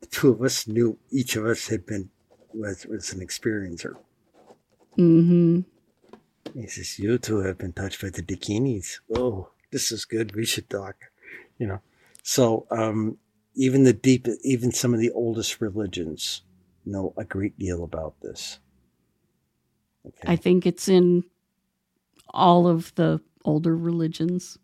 [0.00, 2.10] the two of us knew each of us had been,
[2.52, 3.96] was, was an experiencer.
[4.98, 5.60] Mm-hmm.
[6.54, 9.00] He says, You two have been touched by the dakinis.
[9.16, 10.36] Oh, this is good.
[10.36, 10.96] We should talk.
[11.58, 11.80] You know.
[12.22, 13.18] So um
[13.54, 16.42] even the deep even some of the oldest religions
[16.84, 18.58] know a great deal about this.
[20.06, 20.32] Okay.
[20.32, 21.24] I think it's in
[22.32, 24.58] all of the older religions.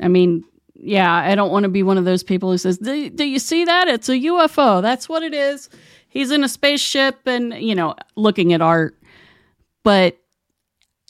[0.00, 0.44] I mean,
[0.80, 3.38] yeah, I don't want to be one of those people who says, do, do you
[3.38, 3.88] see that?
[3.88, 4.80] It's a UFO.
[4.80, 5.68] That's what it is.
[6.08, 8.96] He's in a spaceship and, you know, looking at art.
[9.82, 10.16] But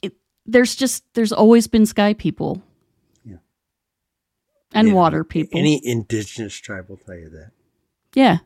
[0.03, 0.13] it,
[0.45, 2.61] there's just, there's always been sky people.
[3.23, 3.37] Yeah.
[4.73, 4.93] And Yeah.
[4.95, 5.57] water people.
[5.59, 7.51] Any indigenous tribe will tell you that.
[8.15, 8.39] yeah.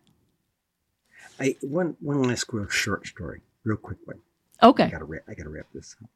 [1.39, 4.19] I one one last real short story, real quick one.
[4.61, 4.83] Okay.
[4.83, 6.09] I gotta wrap, I gotta wrap this up.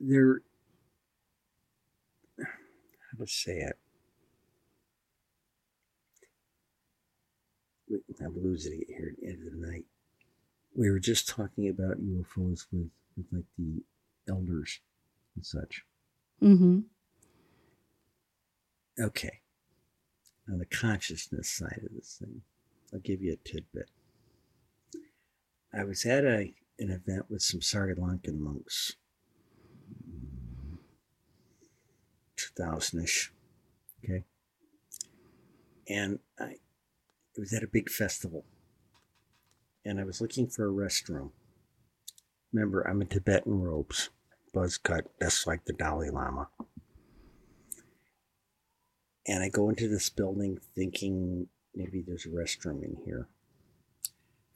[0.00, 0.40] There,
[3.20, 3.78] to say it?
[8.20, 9.84] I'm losing it here at the end of the night.
[10.76, 13.82] We were just talking about UFOs with, with like the
[14.28, 14.80] elders
[15.34, 15.82] and such.
[16.42, 16.80] Mm-hmm.
[19.00, 19.40] Okay.
[20.48, 22.42] On the consciousness side of this thing,
[22.92, 23.90] I'll give you a tidbit.
[25.72, 28.96] I was at a an event with some Sri Lankan monks,
[32.56, 33.32] 2000 ish.
[34.04, 34.24] Okay.
[35.88, 38.44] And I, it was at a big festival.
[39.84, 41.30] And I was looking for a restroom.
[42.52, 44.10] Remember, I'm in Tibetan robes,
[44.52, 46.48] buzz cut, just like the Dalai Lama.
[49.26, 53.28] And I go into this building thinking maybe there's a restroom in here.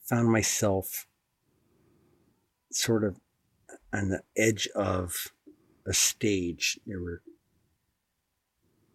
[0.08, 1.06] Found myself
[2.72, 3.18] sort of
[3.92, 5.32] on the edge of
[5.86, 6.78] a stage.
[6.86, 7.22] There were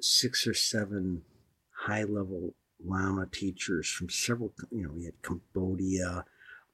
[0.02, 1.24] six or seven
[1.72, 2.54] high level
[2.84, 6.26] Lama teachers from several, you know, we had Cambodia,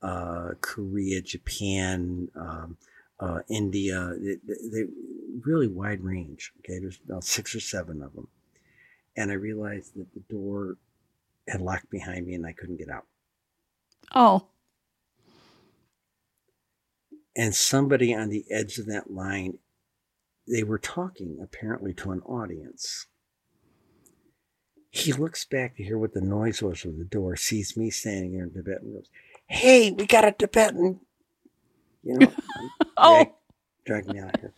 [0.02, 2.78] uh, Korea, Japan, um,
[3.20, 4.84] uh, India, they, they,
[5.44, 6.54] really wide range.
[6.60, 8.28] Okay, there's about six or seven of them
[9.16, 10.78] and I realized that the door
[11.48, 13.06] had locked behind me and I couldn't get out.
[14.14, 14.48] Oh,
[17.36, 19.60] And somebody on the edge of that line,
[20.48, 23.08] they were talking apparently to an audience.
[24.96, 28.32] He looks back to hear what the noise was of the door, sees me standing
[28.32, 29.10] there in Tibetan goes,
[29.46, 31.02] Hey, we got a Tibetan.
[32.02, 32.32] You know,
[32.98, 33.34] oh,
[33.86, 34.54] drag, drag me out here.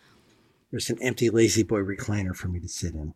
[0.69, 3.15] There's an empty lazy boy recliner for me to sit in.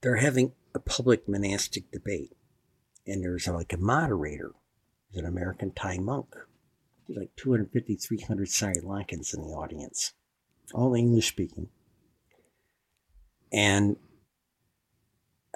[0.00, 2.34] They're having a public monastic debate,
[3.06, 4.52] and there's like a moderator,
[5.10, 6.34] who's an American Thai monk.
[7.06, 10.14] There's like 250, 300 Sri Lankans in the audience,
[10.72, 11.68] all English speaking.
[13.52, 13.98] And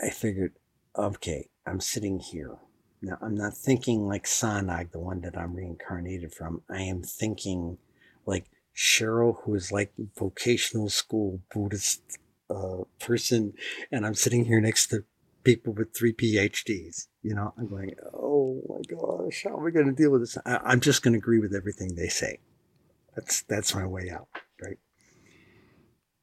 [0.03, 0.53] I figured,
[0.97, 2.57] okay, I'm sitting here.
[3.01, 6.63] Now, I'm not thinking like Sanag, the one that I'm reincarnated from.
[6.71, 7.79] I am thinking
[8.27, 8.47] like
[8.77, 12.19] Cheryl, who is like vocational school Buddhist
[12.51, 13.55] uh, person,
[13.91, 15.05] and I'm sitting here next to
[15.45, 17.09] people with three PhDs.
[17.23, 20.39] You know, I'm going, oh my gosh, how are we going to deal with this?
[20.45, 22.39] I, I'm just going to agree with everything they say.
[23.15, 24.29] That's that's my way out?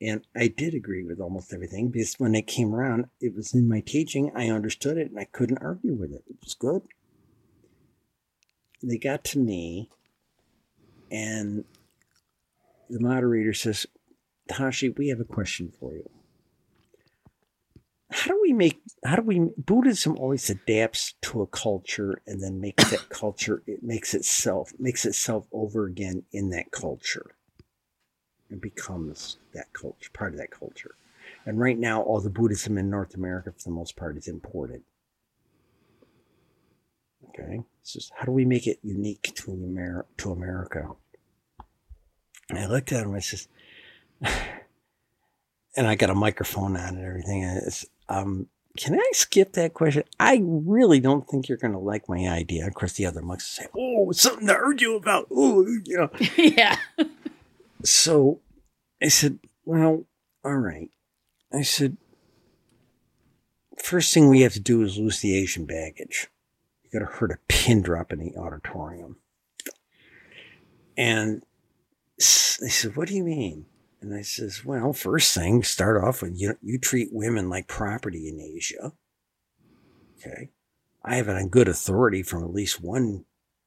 [0.01, 3.67] And I did agree with almost everything because when it came around, it was in
[3.67, 4.31] my teaching.
[4.33, 6.23] I understood it and I couldn't argue with it.
[6.29, 6.83] It was good.
[8.81, 9.89] They got to me,
[11.11, 11.65] and
[12.89, 13.85] the moderator says,
[14.47, 16.09] Tashi, we have a question for you.
[18.09, 22.61] How do we make, how do we, Buddhism always adapts to a culture and then
[22.61, 27.35] makes that culture, it makes itself, makes itself over again in that culture
[28.49, 30.95] and becomes that culture, part of that culture.
[31.45, 34.83] And right now, all the Buddhism in North America, for the most part, is imported.
[37.29, 40.89] Okay, just how do we make it unique to Amer- to America?
[42.49, 43.13] And I looked at him.
[43.13, 43.47] I says,
[44.21, 47.43] and I got a microphone on and everything.
[47.43, 48.47] And it's, um,
[48.77, 50.03] can I skip that question?
[50.19, 52.67] I really don't think you're going to like my idea.
[52.67, 56.09] Of course, the other monks say, "Oh, something to argue about." Oh, you know.
[56.37, 56.77] yeah.
[57.83, 58.41] So
[59.01, 60.05] I said, Well,
[60.43, 60.89] all right.
[61.53, 61.97] I said,
[63.77, 66.27] First thing we have to do is lose the Asian baggage.
[66.83, 69.17] You got to hurt a pin drop in the auditorium.
[70.97, 71.43] And
[72.17, 72.25] they
[72.69, 73.65] said, What do you mean?
[74.01, 78.27] And I says, Well, first thing, start off with you, you treat women like property
[78.27, 78.93] in Asia.
[80.17, 80.49] Okay.
[81.03, 83.25] I have it on good authority from at least one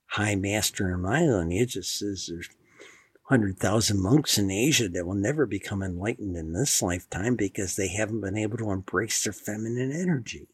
[0.08, 2.50] high master in my lineage that says there's
[3.28, 8.20] 100,000 monks in Asia that will never become enlightened in this lifetime because they haven't
[8.20, 10.48] been able to embrace their feminine energy.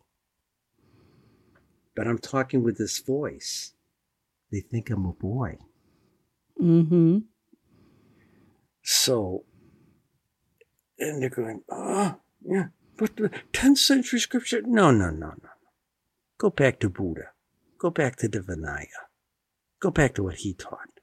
[1.96, 3.72] But I'm talking with this voice.
[4.52, 5.58] They think I'm a boy.
[6.60, 7.18] Mm-hmm.
[8.82, 9.44] So,
[10.98, 12.66] and they're going, oh, yeah,
[12.96, 15.48] but the 10th century scripture, no, no, no, no.
[16.38, 17.30] Go back to Buddha.
[17.78, 18.86] Go back to the Vinaya.
[19.80, 20.97] Go back to what he taught.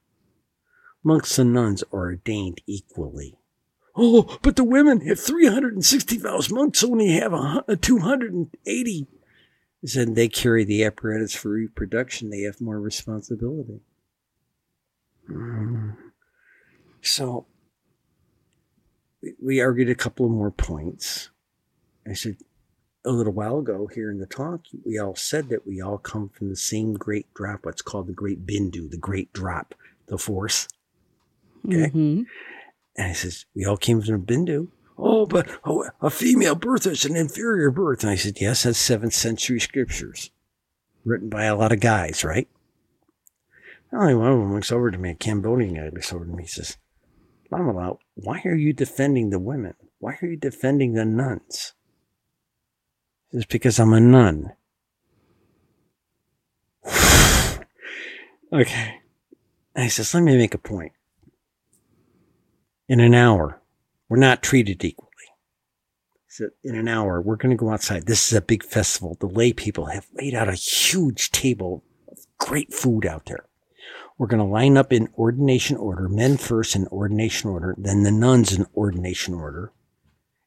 [1.06, 3.38] Monks and nuns are ordained equally.
[3.95, 6.49] Oh, but the women have 360 vows.
[6.49, 9.07] Monks only have a 280.
[9.86, 12.32] Said they carry the apparatus for reproduction.
[12.32, 13.82] They have more responsibility.
[15.30, 15.95] Mm.
[17.02, 17.45] So
[19.40, 21.30] we argued a couple of more points.
[22.10, 22.38] I said,
[23.06, 26.30] a little while ago here in the talk, we all said that we all come
[26.30, 29.76] from the same great drop, what's called the great bindu, the great drop,
[30.07, 30.68] the force.
[31.66, 31.90] Okay.
[31.90, 32.24] Mm-hmm.
[32.98, 34.70] And he says, We all came from a Bindu.
[34.98, 38.04] Oh, but oh, a female birth is an inferior birth.
[38.04, 40.32] And I said, Yes, that's seventh century scriptures
[41.04, 42.48] written by a lot of guys, right?
[43.94, 46.44] Only one of them looks over to me, a Cambodian guy looks over to me,
[46.44, 46.78] he says,
[47.52, 49.76] Lama why are you defending the women?
[50.00, 51.74] Why are you defending the nuns?
[53.32, 54.54] He says, Because I'm a nun.
[58.52, 59.02] okay.
[59.76, 60.92] And he says, Let me make a point
[62.88, 63.62] in an hour.
[64.10, 65.12] We're not treated equally.
[66.28, 68.06] So in an hour, we're going to go outside.
[68.07, 69.18] This is a big festival.
[69.20, 73.45] The lay people have laid out a huge table of great food out there.
[74.18, 78.12] We're going to line up in ordination order, men first in ordination order, then the
[78.12, 79.72] nuns in ordination order.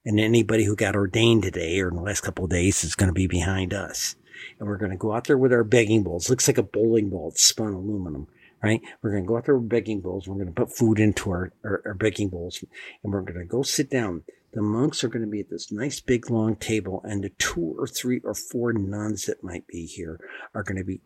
[0.05, 3.09] And anybody who got ordained today or in the last couple of days is going
[3.09, 4.15] to be behind us.
[4.59, 6.31] And we're going to go out there with our begging bowls.
[6.31, 7.31] Looks like a bowling ball.
[7.31, 8.29] It's spun aluminum
[8.63, 8.81] right?
[9.03, 10.27] We're going to go out there with begging bowls.
[10.27, 12.65] We're going to put food into our, our, our begging bowls
[13.03, 14.25] and we're going to go sit down.
[14.53, 17.75] The monks are going to be at this nice big long table and the two
[17.79, 20.19] or three or four nuns that might be here
[20.55, 21.01] are going to be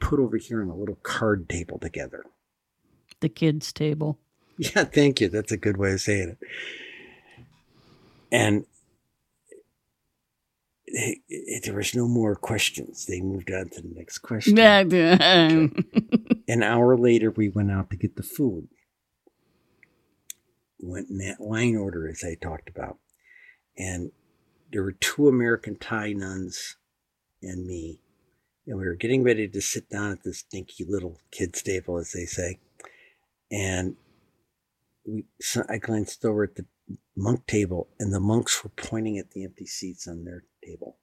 [0.00, 2.24] put over here on a little card table together.
[3.20, 4.18] The kids' table.
[4.58, 5.28] Yeah, thank you.
[5.28, 6.48] That's a good way of saying it.
[8.30, 8.66] And
[10.94, 11.14] Eh,
[11.64, 13.06] there was no more questions.
[13.06, 14.54] They moved on to the next question.
[16.48, 18.68] An hour later, we went out to get the food.
[20.80, 22.98] Went in that line order as I talked about,
[23.78, 24.10] and
[24.72, 26.76] there were two American Thai nuns
[27.40, 28.00] and me,
[28.66, 32.10] and we were getting ready to sit down at this dinky little kids table, as
[32.10, 32.58] they say,
[33.50, 33.94] and
[35.06, 35.24] we.
[35.40, 36.66] So I glanced over at the
[37.16, 40.96] monk table, and the monks were pointing at the empty seats on their table.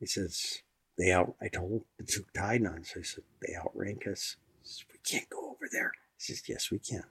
[0.00, 0.62] He says,
[0.98, 4.36] they out, I told the two Thai nuns, I said, they outrank us
[4.66, 5.92] Says, we can't go over there.
[6.18, 7.04] He says, yes, we can.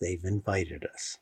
[0.00, 1.18] They've invited us.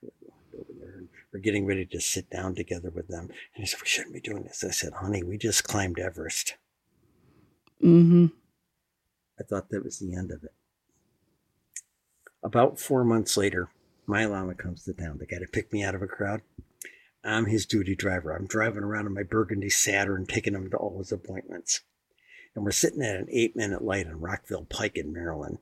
[0.00, 3.28] So we walked over there and we're getting ready to sit down together with them.
[3.54, 4.64] And he said, we shouldn't be doing this.
[4.64, 6.56] I said, honey, we just climbed Everest.
[7.82, 8.26] Mm-hmm.
[9.38, 10.52] I thought that was the end of it.
[12.42, 13.68] About four months later,
[14.06, 15.18] my lama comes to town.
[15.18, 16.42] The guy to pick me out of a crowd.
[17.24, 18.32] I'm his duty driver.
[18.32, 21.80] I'm driving around in my burgundy Saturn, taking him to all his appointments.
[22.54, 25.58] And we're sitting at an eight minute light on Rockville Pike in Maryland.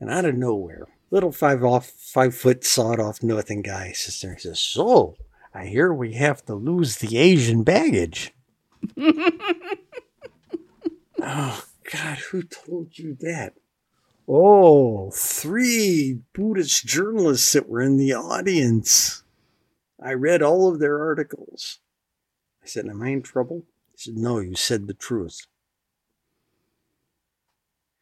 [0.00, 4.32] And out of nowhere, little five off, five foot sawed off nothing guy sits there
[4.32, 5.16] and says, So,
[5.54, 8.34] I hear we have to lose the Asian baggage.
[8.98, 9.40] oh,
[11.20, 13.54] God, who told you that?
[14.26, 19.23] Oh, three Buddhist journalists that were in the audience.
[20.04, 21.78] I read all of their articles.
[22.62, 23.64] I said, Am I in trouble?
[23.92, 25.46] He said, No, you said the truth.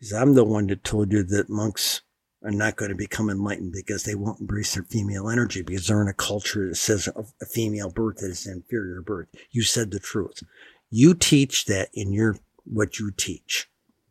[0.00, 2.02] He said, I'm the one that told you that monks
[2.42, 6.02] are not going to become enlightened because they won't embrace their female energy because they're
[6.02, 7.08] in a culture that says
[7.40, 9.28] a female birth is an inferior birth.
[9.52, 10.42] You said the truth.
[10.90, 13.68] You teach that in your what you teach.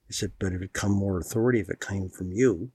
[0.09, 2.71] I said, but it come more authority if it came from you.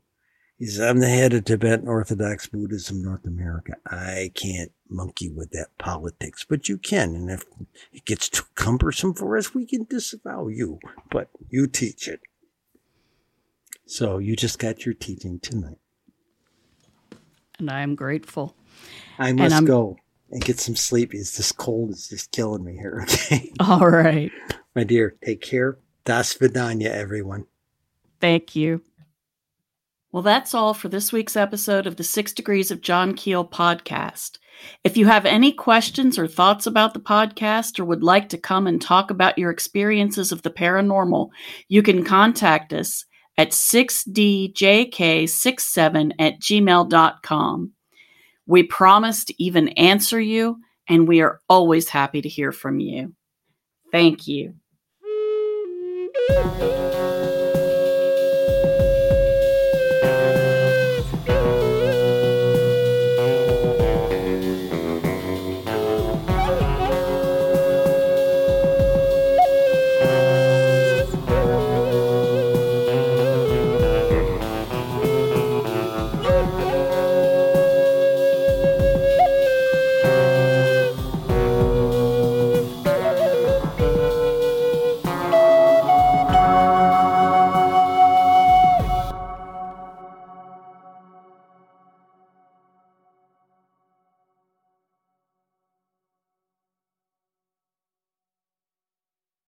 [0.58, 3.76] He said, I'm the head of Tibetan Orthodox Buddhism North America.
[3.86, 7.14] I can't monkey with that politics, but you can.
[7.14, 7.44] And if
[7.92, 10.78] it gets too cumbersome for us, we can disavow you,
[11.10, 12.20] but you teach it.
[13.86, 15.78] So you just got your teaching tonight.
[17.58, 18.56] And I am grateful.
[19.18, 19.96] I must go
[20.30, 21.14] and get some sleep.
[21.14, 23.06] It's this cold is just killing me here.
[23.28, 23.52] Okay.
[23.60, 24.30] All right.
[24.74, 25.78] My dear, take care.
[26.04, 27.46] Das Vidanya, everyone.
[28.20, 28.82] Thank you.
[30.12, 34.38] Well, that's all for this week's episode of the Six Degrees of John Keel podcast.
[34.84, 38.66] If you have any questions or thoughts about the podcast or would like to come
[38.66, 41.28] and talk about your experiences of the paranormal,
[41.68, 43.04] you can contact us
[43.38, 47.72] at 6djk67 at gmail.com.
[48.46, 50.58] We promise to even answer you,
[50.88, 53.12] and we are always happy to hear from you.
[53.92, 54.54] Thank you.